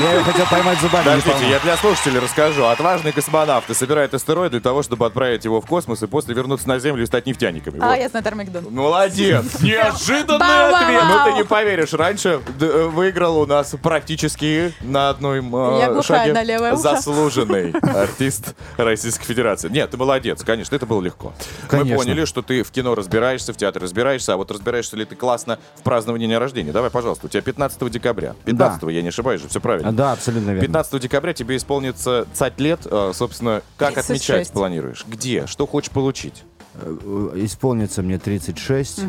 Я 0.00 0.14
ее 0.14 0.22
хотел 0.22 0.46
поймать 0.46 0.80
зубами. 0.80 1.04
Подождите, 1.04 1.50
я 1.50 1.60
для 1.60 1.76
слушателей 1.76 2.18
расскажу. 2.18 2.64
Отважные 2.64 3.12
космонавты 3.12 3.74
собирают 3.74 4.14
астероид 4.14 4.50
для 4.52 4.60
того, 4.60 4.82
чтобы 4.82 5.06
отправить 5.06 5.44
его 5.44 5.60
в 5.60 5.66
космос 5.66 6.02
и 6.02 6.06
после 6.06 6.34
вернуться 6.34 6.68
на 6.68 6.78
Землю 6.78 7.02
и 7.02 7.06
стать 7.06 7.26
нефтяниками. 7.26 7.78
А, 7.80 7.96
я 7.96 8.08
знаю, 8.08 8.26
Армагеддон. 8.26 8.64
Молодец! 8.70 9.44
Неожиданный 9.60 10.70
ответ. 10.70 11.02
Ну 11.04 11.24
ты 11.24 11.32
не 11.38 11.44
поверишь, 11.44 11.92
раньше 11.92 12.40
э, 12.60 12.88
выиграл 12.92 13.38
у 13.38 13.46
нас 13.46 13.74
практически 13.82 14.72
на 14.80 15.10
одной 15.10 15.40
э, 15.40 16.02
шаге 16.02 16.76
заслуженный 16.76 17.72
артист 17.72 18.54
Российской 18.76 19.24
Федерации. 19.24 19.68
Нет, 19.68 19.90
ты 19.90 19.96
молодец, 19.96 20.42
конечно, 20.42 20.74
это 20.74 20.86
было 20.86 21.02
легко. 21.02 21.32
Мы 21.70 21.84
поняли, 21.94 22.24
что 22.24 22.42
ты 22.42 22.62
в 22.62 22.70
кино 22.70 22.94
разбираешься, 22.94 23.52
в 23.52 23.56
театре 23.56 23.84
разбираешься, 23.84 24.34
а 24.34 24.36
вот 24.36 24.50
разбираешься 24.50 24.96
ли 24.96 25.04
ты 25.04 25.16
классно 25.16 25.58
в 25.76 25.82
праздновании 25.82 26.26
дня 26.26 26.38
рождения. 26.38 26.72
Давай, 26.72 26.90
пожалуйста, 26.90 27.26
у 27.26 27.28
тебя 27.28 27.42
15 27.42 27.90
декабря. 27.90 28.34
15 28.44 28.82
я 28.90 29.02
не 29.02 29.08
ошибаюсь 29.08 29.40
же, 29.40 29.48
все 29.48 29.60
правильно. 29.60 29.71
А, 29.82 29.92
Да, 29.92 30.12
абсолютно 30.12 30.50
верно. 30.50 30.62
15 30.62 31.00
декабря 31.00 31.32
тебе 31.32 31.56
исполнится 31.56 32.26
цать 32.32 32.58
лет. 32.60 32.80
Э, 32.90 33.12
Собственно, 33.14 33.62
как 33.76 33.94
36. 33.94 34.10
отмечать 34.30 34.52
планируешь? 34.52 35.04
Где? 35.08 35.46
Что 35.46 35.66
хочешь 35.66 35.90
получить? 35.90 36.44
Э, 36.74 37.30
Исполнится 37.36 38.02
мне 38.02 38.18
36. 38.18 39.00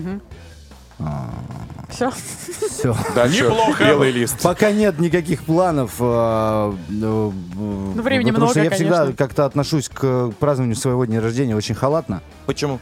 Все. 1.89 2.11
Все. 2.69 2.95
Дальше 3.15 3.43
Неплохо. 3.43 3.83
белый 3.83 4.11
лист. 4.11 4.39
Пока 4.41 4.71
нет 4.71 4.99
никаких 4.99 5.43
планов. 5.43 5.95
э, 5.99 6.73
ну, 6.89 7.33
времени 7.95 8.31
потому 8.31 8.49
что 8.51 8.59
много, 8.59 8.69
я 8.69 8.75
всегда 8.75 9.11
как-то 9.13 9.45
отношусь 9.45 9.89
к 9.89 10.31
празднованию 10.39 10.75
своего 10.75 11.05
дня 11.05 11.19
рождения 11.21 11.55
очень 11.55 11.75
халатно. 11.75 12.21
Почему? 12.45 12.79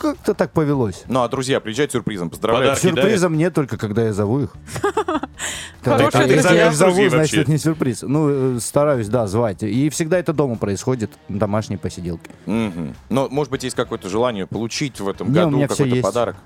Как-то 0.00 0.34
так 0.34 0.52
повелось. 0.52 1.04
Ну, 1.08 1.22
а 1.22 1.28
друзья 1.28 1.60
приезжают 1.60 1.92
сюрпризом, 1.92 2.30
поздравляют. 2.30 2.78
Подарки 2.78 2.96
Сюрприза 3.00 3.28
мне 3.28 3.50
только, 3.50 3.76
когда 3.78 4.04
я 4.04 4.12
зову 4.12 4.40
их. 4.40 4.54
Когда 5.82 6.22
я 6.24 6.68
их 6.68 6.74
зову, 6.74 6.94
значит, 6.94 7.12
вообще. 7.12 7.40
это 7.42 7.50
не 7.50 7.58
сюрприз. 7.58 8.02
Ну, 8.02 8.56
э, 8.56 8.60
стараюсь, 8.60 9.06
да, 9.06 9.28
звать. 9.28 9.62
И 9.62 9.88
всегда 9.90 10.18
это 10.18 10.32
дома 10.32 10.56
происходит, 10.56 11.12
домашние 11.28 11.78
посиделки. 11.78 12.30
Но, 12.46 13.28
может 13.28 13.50
быть, 13.50 13.62
есть 13.62 13.76
какое-то 13.76 14.08
желание 14.08 14.46
получить 14.46 14.98
в 15.00 15.08
этом 15.08 15.32
году 15.32 15.60
какой-то 15.68 16.02
подарок? 16.02 16.36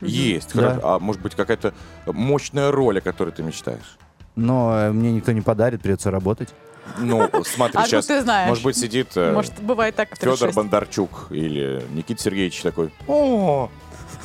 Есть. 0.00 0.54
Да. 0.54 0.70
хорошо. 0.70 0.80
А 0.84 0.98
может 0.98 1.22
быть, 1.22 1.34
какая-то 1.34 1.74
мощная 2.06 2.72
роль, 2.72 2.98
о 2.98 3.00
которой 3.00 3.30
ты 3.30 3.42
мечтаешь? 3.42 3.98
Но 4.34 4.74
э, 4.76 4.90
мне 4.90 5.12
никто 5.12 5.32
не 5.32 5.42
подарит, 5.42 5.82
придется 5.82 6.10
работать. 6.10 6.48
Ну, 6.98 7.30
смотри, 7.44 7.78
А 7.78 7.80
ну 7.82 7.86
сейчас, 7.86 8.06
ты 8.06 8.20
знаешь. 8.22 8.48
может 8.48 8.64
быть, 8.64 8.76
сидит 8.76 9.08
э, 9.16 9.32
Может, 9.32 9.60
бывает 9.62 9.94
так 9.94 10.10
Федор 10.10 10.36
36. 10.36 10.56
Бондарчук 10.56 11.26
или 11.30 11.84
Никита 11.90 12.22
Сергеевич 12.22 12.60
такой. 12.60 12.92
О, 13.06 13.70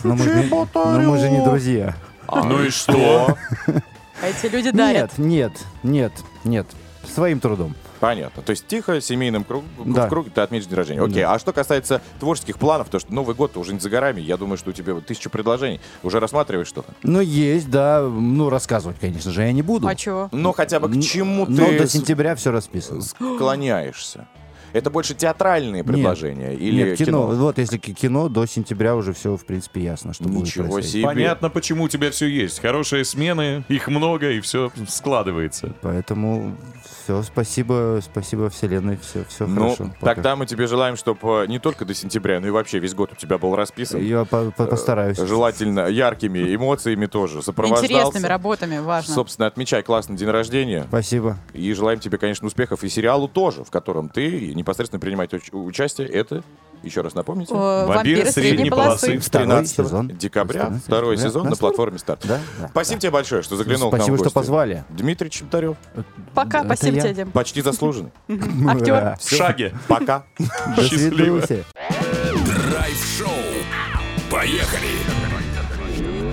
Но 0.04 0.16
мы, 0.16 0.24
же 0.24 0.36
не, 0.36 0.50
но 0.50 1.00
мы 1.02 1.18
же 1.20 1.30
не 1.30 1.44
друзья. 1.44 1.96
а 2.28 2.44
Ну 2.44 2.64
и 2.64 2.70
что? 2.70 3.38
А 4.22 4.28
эти 4.28 4.48
люди 4.52 4.72
дарят. 4.72 5.18
Нет, 5.18 5.52
нет, 5.84 6.12
нет, 6.44 6.66
нет. 6.66 6.68
Своим 7.14 7.40
трудом. 7.40 7.76
Понятно. 8.00 8.44
То 8.44 8.52
есть 8.52 8.68
тихо, 8.68 9.02
семейным 9.02 9.44
круг, 9.44 9.64
Да. 9.84 10.06
в 10.06 10.10
круге 10.10 10.32
ты 10.34 10.42
отметишь 10.42 10.68
день 10.68 10.76
рождения. 10.78 11.02
Окей, 11.02 11.24
Да. 11.24 11.34
а 11.34 11.40
что 11.40 11.54
касается 11.54 12.02
творческих 12.20 12.58
планов, 12.60 12.90
то 12.90 13.00
что 13.00 13.14
Новый 13.14 13.36
год 13.36 13.58
уже 13.58 13.74
не 13.74 13.80
за 13.80 13.90
горами, 13.90 14.22
я 14.22 14.38
думаю, 14.38 14.58
что 14.58 14.70
у 14.70 14.74
тебя 14.74 14.94
вот 14.94 15.06
тысяча 15.06 15.30
предложений. 15.30 15.80
Уже 16.04 16.20
рассматриваешь 16.20 16.68
что-то? 16.68 16.94
Ну, 17.04 17.20
есть, 17.22 17.70
да. 17.70 18.02
Ну, 18.02 18.50
рассказывать, 18.50 18.98
конечно 19.00 19.32
же, 19.32 19.42
я 19.44 19.52
не 19.52 19.62
буду. 19.62 19.88
А 19.88 19.96
чего? 19.96 20.30
Ну, 20.32 20.52
хотя 20.54 20.80
бы 20.80 20.90
к 20.90 21.02
чему 21.02 21.46
Но 21.48 21.66
ты 21.68 21.78
до 21.80 21.88
с- 21.88 21.92
сентября 21.92 22.36
все 22.36 22.52
расписано. 22.52 23.02
склоняешься? 23.02 24.28
Это 24.74 24.90
больше 24.90 25.14
театральные 25.14 25.84
предложения 25.84 26.54
или 26.54 26.90
Нет, 26.90 26.98
кино. 26.98 27.28
Вот 27.28 27.58
если 27.58 27.78
ки- 27.78 27.94
кино, 27.94 28.30
до 28.30 28.46
сентября 28.46 28.96
уже 28.96 29.14
все, 29.14 29.36
в 29.38 29.46
принципе, 29.46 29.82
ясно, 29.82 30.14
что 30.14 30.26
будет 30.26 30.46
Ничего 30.46 30.66
происходить. 30.66 30.92
себе. 30.92 31.04
Понятно, 31.06 31.50
почему 31.50 31.86
у 31.86 31.90
тебя 31.90 32.12
все 32.12 32.28
есть. 32.28 32.60
Хорошие 32.60 33.06
смены, 33.06 33.64
их 33.70 33.88
много, 33.88 34.32
и 34.32 34.40
все 34.42 34.72
складывается. 34.88 35.74
Поэтому 35.82 36.56
все, 37.06 37.24
спасибо, 37.24 38.00
спасибо 38.04 38.50
вселенной, 38.50 38.98
все, 39.02 39.24
все 39.30 39.48
Ну, 39.48 39.62
хорошо. 39.76 39.92
пока. 40.00 40.16
тогда 40.16 40.36
мы 40.36 40.46
тебе 40.46 40.68
желаем, 40.68 40.98
чтобы 40.98 41.46
не 41.48 41.60
только 41.60 41.86
до 41.86 41.94
сентября, 41.94 42.40
но 42.40 42.48
и 42.48 42.50
вообще 42.50 42.80
весь 42.80 42.94
год 42.94 43.12
у 43.14 43.16
тебя 43.16 43.38
был 43.38 43.56
расписан. 43.56 44.02
Я 44.02 44.26
по- 44.26 44.52
по- 44.52 44.66
постараюсь. 44.66 45.18
Желательно 45.18 45.88
яркими 45.88 46.54
эмоциями 46.56 47.06
тоже 47.06 47.42
сопровождался. 47.42 47.86
Интересными 47.94 48.26
работами, 48.28 48.80
важно. 48.80 49.14
Собственно, 49.14 49.48
отмечай 49.48 49.84
классный 49.84 50.18
день 50.18 50.30
рождения. 50.30 50.86
Спасибо. 50.90 51.38
И 51.54 51.72
желаем 51.74 52.00
тебе, 52.00 52.18
конечно, 52.18 52.46
успехов 52.48 52.84
и 52.84 52.90
сериалу 52.90 53.28
тоже, 53.28 53.64
в 53.64 53.72
котором 53.72 54.10
ты 54.10 54.52
непосредственно 54.58 55.00
принимаешь 55.00 55.30
уч- 55.32 55.56
участие. 55.56 56.08
Это, 56.10 56.44
еще 56.84 57.02
раз 57.02 57.16
напомните, 57.16 57.54
О, 57.54 57.86
Вампиры 57.88 58.30
средней 58.32 58.70
полосы. 58.70 59.20
с 59.22 59.26
Второй 59.26 59.48
13 59.48 59.76
сезон. 59.76 60.08
декабря, 60.10 60.62
14 60.62 60.84
второй 60.86 61.16
декабря. 61.16 61.30
сезон 61.30 61.50
На 61.50 61.56
платформе 61.56 61.98
«Старт». 62.00 62.22
Да, 62.28 62.40
да, 62.60 62.68
Спасибо 62.70 63.00
тебе 63.02 63.12
большое, 63.12 63.42
что 63.44 63.56
заглянул 63.56 63.90
к 63.90 63.94
нам 63.94 64.02
Спасибо, 64.02 64.18
что 64.18 64.30
позвали. 64.32 64.84
Дмитрий 64.90 65.30
Чеботарев, 65.32 65.78
Пока, 66.34 66.60
Это 66.60 66.76
спасибо 66.76 66.96
я. 66.98 67.02
тебе, 67.04 67.14
Дим. 67.14 67.32
почти 67.32 67.62
заслуженный. 67.62 68.12
Актер. 68.68 69.18
В 69.20 69.30
шаге. 69.36 69.74
Пока. 69.88 70.24
Счастливо. 70.78 71.42
Драйв-шоу. 71.42 73.30
Поехали! 74.30 74.88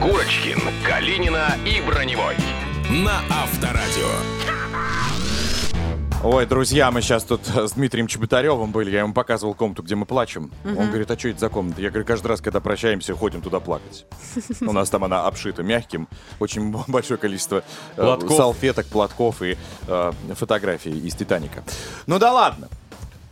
Курочкин, 0.00 0.58
Калинина 0.86 1.56
и 1.64 1.80
Броневой. 1.86 2.34
На 2.90 3.20
Авторадио. 3.30 4.53
Ой, 6.26 6.46
друзья, 6.46 6.90
мы 6.90 7.02
сейчас 7.02 7.22
тут 7.22 7.46
с 7.46 7.72
Дмитрием 7.72 8.06
Чеботаревым 8.06 8.72
были, 8.72 8.90
я 8.90 9.00
ему 9.00 9.12
показывал 9.12 9.52
комнату, 9.52 9.82
где 9.82 9.94
мы 9.94 10.06
плачем. 10.06 10.50
Он 10.64 10.88
говорит, 10.88 11.10
а 11.10 11.18
что 11.18 11.28
это 11.28 11.38
за 11.38 11.50
комната? 11.50 11.82
Я 11.82 11.90
говорю, 11.90 12.06
каждый 12.06 12.28
раз, 12.28 12.40
когда 12.40 12.60
прощаемся, 12.60 13.14
ходим 13.14 13.42
туда 13.42 13.60
плакать. 13.60 14.06
У 14.62 14.72
нас 14.72 14.88
там 14.88 15.04
она 15.04 15.26
обшита 15.26 15.62
мягким, 15.62 16.08
очень 16.40 16.74
большое 16.88 17.18
количество 17.18 17.62
э, 17.96 18.02
Платков. 18.02 18.36
салфеток, 18.38 18.86
платков 18.86 19.42
и 19.42 19.58
э, 19.86 20.12
фотографий 20.34 20.98
из 20.98 21.14
«Титаника». 21.14 21.62
Ну 22.06 22.18
да 22.18 22.32
ладно. 22.32 22.68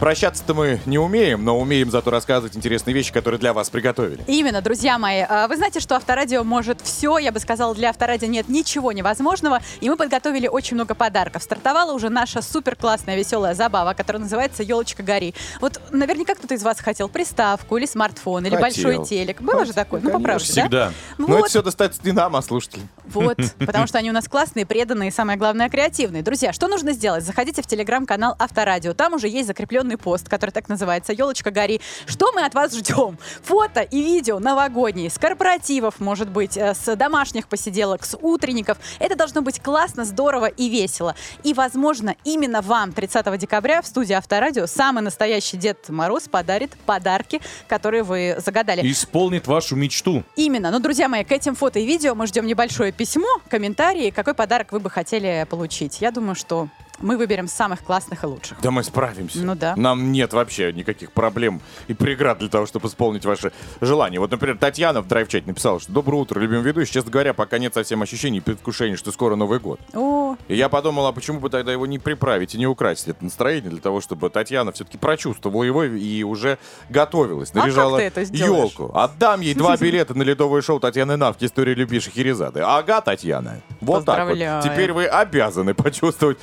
Прощаться-то 0.03 0.53
мы 0.53 0.81
не 0.85 0.99
умеем, 0.99 1.45
но 1.45 1.57
умеем 1.61 1.89
зато 1.93 2.11
рассказывать 2.11 2.57
интересные 2.57 2.93
вещи, 2.93 3.13
которые 3.13 3.39
для 3.39 3.53
вас 3.53 3.71
приготовили. 3.71 4.25
Именно, 4.27 4.61
друзья 4.61 4.99
мои. 4.99 5.21
А, 5.21 5.47
Вы 5.47 5.57
знаете, 5.57 5.79
что 5.79 5.95
Авторадио 5.95 6.43
может 6.43 6.81
все. 6.81 7.19
Я 7.19 7.31
бы 7.31 7.39
сказала, 7.39 7.73
для 7.73 7.91
Авторадио 7.91 8.27
нет 8.27 8.49
ничего 8.49 8.91
невозможного. 8.91 9.61
И 9.81 9.89
мы 9.89 9.97
подготовили 9.97 10.49
очень 10.49 10.75
много 10.75 10.97
подарков. 10.97 11.45
Стартовала 11.45 11.93
уже 11.93 12.09
наша 12.09 12.43
супер 12.43 12.75
классная 12.75 13.17
веселая 13.17 13.55
забава, 13.55 13.95
которая 13.95 14.21
называется 14.25 14.65
«Елочка 14.65 15.05
гори». 15.05 15.37
Вот 15.61 15.81
наверняка 15.93 16.35
кто-то 16.35 16.55
из 16.55 16.65
вас 16.65 16.81
хотел 16.81 17.09
приставку 17.09 17.77
или 17.77 17.87
смартфон, 17.87 18.45
или 18.45 18.57
Хотел. 18.57 18.91
большой 18.91 19.07
телек. 19.07 19.41
Было 19.41 19.65
же 19.65 19.73
такое? 19.73 20.01
Ну, 20.01 20.11
поправьте, 20.11 20.47
да? 20.47 20.63
Всегда. 20.63 20.93
Но 21.19 21.27
Вот. 21.29 21.39
это 21.39 21.49
все 21.49 21.63
достается 21.63 22.01
не 22.03 22.11
нам, 22.11 22.35
а 22.35 22.43
слушателям. 22.43 22.89
Вот, 23.05 23.39
потому 23.59 23.87
что 23.87 23.99
они 23.99 24.11
у 24.11 24.13
нас 24.13 24.29
классные, 24.29 24.67
преданные 24.67 25.09
и, 25.09 25.13
самое 25.13 25.39
главное, 25.39 25.69
креативные. 25.69 26.23
Друзья, 26.23 26.53
что 26.53 26.69
нужно 26.69 26.93
сделать? 26.93 27.25
Заходите 27.25 27.63
в 27.63 27.67
телеграм-канал 27.67 28.37
Авторадио. 28.39 28.95
Там 28.95 29.15
уже 29.15 29.29
есть 29.29 29.47
закрепленный 29.47 29.97
пост, 29.97 30.29
который 30.29 30.51
так 30.51 30.69
называется 30.69 31.13
«Елочка 31.13 31.51
гори». 31.51 31.81
Что 32.07 32.33
мы 32.33 32.45
от 32.45 32.55
вас 32.55 32.75
ждем? 32.75 33.19
Фото 33.43 33.81
и 33.81 34.03
видео 34.03 34.39
новогодние, 34.39 35.11
с 35.11 35.19
корпоративов, 35.19 36.01
может 36.01 36.29
быть, 36.29 36.57
э, 36.57 36.75
с 36.75 36.97
домашних 36.97 37.49
посиделок, 37.49 38.05
с 38.05 38.17
утренников. 38.21 38.79
Это 38.99 39.17
должно 39.17 39.43
быть 39.43 39.61
классно, 39.61 40.05
здорово 40.05 40.47
и 40.47 40.69
весело. 40.69 41.15
И, 41.43 41.55
возможно, 41.55 42.17
именно 42.25 42.61
вам 42.61 42.93
30 42.93 43.37
декабря 43.39 43.83
в 43.83 43.87
студии 43.87 44.13
Авторадио 44.13 44.67
самый 44.67 45.03
настоящий 45.03 45.57
Дед 45.57 45.89
Мороз 45.89 46.29
подарит 46.29 46.73
подарки, 46.87 47.41
которые 47.69 48.03
вы 48.03 48.37
загадали. 48.39 48.81
Исполнит 48.91 49.47
вашу 49.47 49.77
мечту. 49.77 50.23
Именно. 50.37 50.71
Ну, 50.71 50.79
друзья 50.81 51.09
мои, 51.09 51.25
к 51.25 51.33
этим 51.33 51.55
фото 51.55 51.79
и 51.79 51.87
видео 51.87 52.15
мы 52.15 52.27
ждем 52.27 52.47
небольшое 52.47 52.92
письмо, 52.97 53.29
комментарии, 53.49 54.11
какой 54.11 54.35
подарок 54.35 54.73
вы 54.73 54.81
бы 54.81 54.91
хотели 54.91 55.47
получить. 55.49 56.01
Я 56.01 56.11
думаю, 56.11 56.35
что 56.35 56.69
мы 57.03 57.17
выберем 57.17 57.49
самых 57.49 57.83
классных 57.83 58.25
и 58.25 58.27
лучших. 58.27 58.59
Да 58.63 58.71
мы 58.71 58.83
справимся. 58.85 59.39
Ну 59.41 59.55
да. 59.55 59.75
Нам 59.77 60.13
нет 60.13 60.33
вообще 60.33 60.73
никаких 60.73 61.13
проблем 61.13 61.61
и 61.89 61.95
преград 61.95 62.39
для 62.39 62.49
того, 62.49 62.67
чтобы 62.67 62.89
исполнить 62.89 63.25
ваши 63.25 63.53
желания. 63.81 64.19
Вот, 64.21 64.31
например, 64.31 64.57
Татьяна 64.59 65.03
в 65.03 65.09
драйв-чате 65.09 65.47
написала, 65.47 65.81
что 65.81 65.93
«Доброе 65.93 66.19
утро, 66.19 66.41
любимый 66.41 66.63
ведущий. 66.63 66.93
Честно 66.93 67.11
говоря, 67.11 67.35
пока 67.35 67.59
нет 67.59 67.75
совсем 67.75 68.03
ощущений 68.03 68.39
и 68.39 68.41
предвкушений, 68.41 68.97
что 68.97 69.13
скоро 69.13 69.35
Новый 69.37 69.59
год». 69.59 69.81
О, 69.95 70.37
И 70.49 70.57
я 70.57 70.69
подумал, 70.69 71.07
а 71.07 71.13
почему 71.13 71.41
бы 71.41 71.51
тогда 71.51 71.73
его 71.73 71.87
не 71.87 71.99
приправить 71.99 72.55
и 72.55 72.59
не 72.59 72.67
украсить 72.67 73.09
это 73.09 73.25
настроение 73.25 73.71
для 73.71 73.81
того, 73.81 74.01
чтобы 74.01 74.31
Татьяна 74.31 74.73
все-таки 74.73 74.99
прочувствовала 74.99 75.63
его 75.65 75.85
и 75.85 76.23
уже 76.23 76.59
готовилась, 76.89 77.51
А 77.55 77.59
наряжала 77.59 78.01
сделаешь? 78.25 78.63
елку. 78.73 78.91
Отдам 78.95 79.41
ей 79.41 79.55
два 79.55 79.77
билета 79.81 80.15
на 80.15 80.23
ледовое 80.23 80.63
шоу 80.63 80.81
Татьяны 80.81 81.17
Навки 81.17 81.45
«История 81.45 81.75
любви 81.75 82.01
Шахерезады». 82.01 82.61
Ага, 82.61 83.01
Татьяна. 83.01 83.61
Вот 83.81 84.05
так 84.05 84.29
вот. 84.29 84.39
Теперь 84.63 84.93
вы 84.93 85.07
обязаны 85.07 85.75
почувствовать 85.75 86.39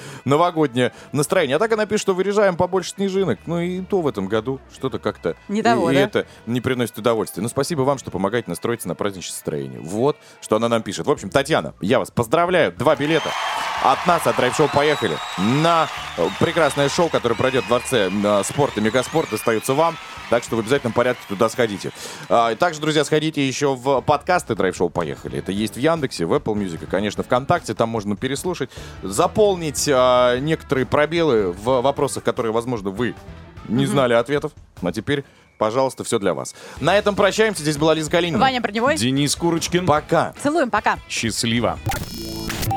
новогоднее 0.50 0.92
настроение. 1.12 1.56
А 1.56 1.60
так 1.60 1.72
она 1.72 1.86
пишет, 1.86 2.02
что 2.02 2.14
выряжаем 2.14 2.58
побольше 2.58 2.92
снежинок. 2.92 3.40
Ну 3.46 3.60
и 3.60 3.82
то 3.82 4.02
в 4.02 4.08
этом 4.08 4.28
году 4.28 4.60
что-то 4.74 5.00
как-то... 5.00 5.36
Не 5.48 5.62
того, 5.62 5.90
и, 5.90 5.94
и 5.94 5.98
да? 5.98 6.04
это 6.04 6.26
не 6.46 6.62
приносит 6.62 6.98
удовольствия. 6.98 7.44
Ну 7.44 7.50
спасибо 7.50 7.82
вам, 7.82 7.98
что 7.98 8.12
помогаете 8.12 8.50
настроиться 8.50 8.88
на 8.88 8.96
праздничное 8.96 9.34
настроение. 9.34 9.80
Вот, 9.80 10.18
что 10.42 10.56
она 10.56 10.70
нам 10.70 10.82
пишет. 10.82 11.06
В 11.06 11.12
общем, 11.12 11.30
Татьяна, 11.30 11.74
я 11.82 12.00
вас 12.00 12.12
поздравляю. 12.12 12.72
Два 12.72 12.96
билета 12.96 13.30
от 13.84 14.06
нас, 14.08 14.26
от 14.28 14.36
Драйв-шоу 14.36 14.68
«Поехали» 14.74 15.18
на 15.38 15.88
э, 16.18 16.28
прекрасное 16.40 16.90
шоу, 16.90 17.10
которое 17.10 17.36
пройдет 17.36 17.64
в 17.66 17.68
Дворце 17.68 18.10
э, 18.12 18.44
спорта 18.44 18.82
Мегаспорт, 18.82 19.30
достается 19.30 19.74
вам. 19.74 19.96
Так 20.30 20.44
что 20.44 20.58
в 20.58 20.60
обязательном 20.60 20.94
порядке 20.94 21.24
туда 21.28 21.50
сходите. 21.50 21.92
А, 22.30 22.52
и 22.52 22.56
также, 22.56 22.80
друзья, 22.80 23.04
сходите 23.04 23.46
еще 23.48 23.76
в 23.76 24.02
подкасты 24.02 24.54
Драйв-шоу 24.54 24.90
«Поехали». 24.90 25.40
Это 25.40 25.52
есть 25.52 25.76
в 25.76 25.80
Яндексе, 25.80 26.26
в 26.26 26.34
Apple 26.34 26.54
Music 26.54 26.84
и, 26.84 26.86
конечно, 26.86 27.24
ВКонтакте. 27.24 27.74
Там 27.74 27.90
можно 27.90 28.16
переслушать, 28.16 28.70
заполнить 29.02 29.90
а, 29.92 30.38
некоторые 30.40 30.86
пробелы 30.86 31.52
в 31.52 31.82
вопросах, 31.82 32.24
которые, 32.24 32.52
возможно, 32.52 32.90
вы 32.90 33.16
не 33.68 33.86
знали 33.86 34.14
ответов. 34.14 34.52
А 34.82 34.92
теперь, 34.92 35.24
пожалуйста, 35.58 36.04
все 36.04 36.20
для 36.20 36.34
вас. 36.34 36.56
На 36.80 36.98
этом 36.98 37.16
прощаемся. 37.16 37.62
Здесь 37.62 37.78
была 37.78 37.94
Лиза 37.94 38.10
Калинина. 38.10 38.40
Ваня 38.40 38.62
Броневой. 38.62 38.98
Денис 38.98 39.36
Курочкин. 39.36 39.86
Пока. 39.86 40.34
Целуем, 40.42 40.70
пока. 40.70 40.98
Счастливо. 41.10 41.78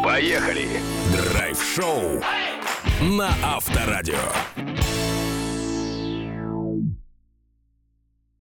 Поехали! 0.04 0.68
Драйв-шоу 1.12 2.22
на 3.00 3.28
Авторадио. 3.42 4.18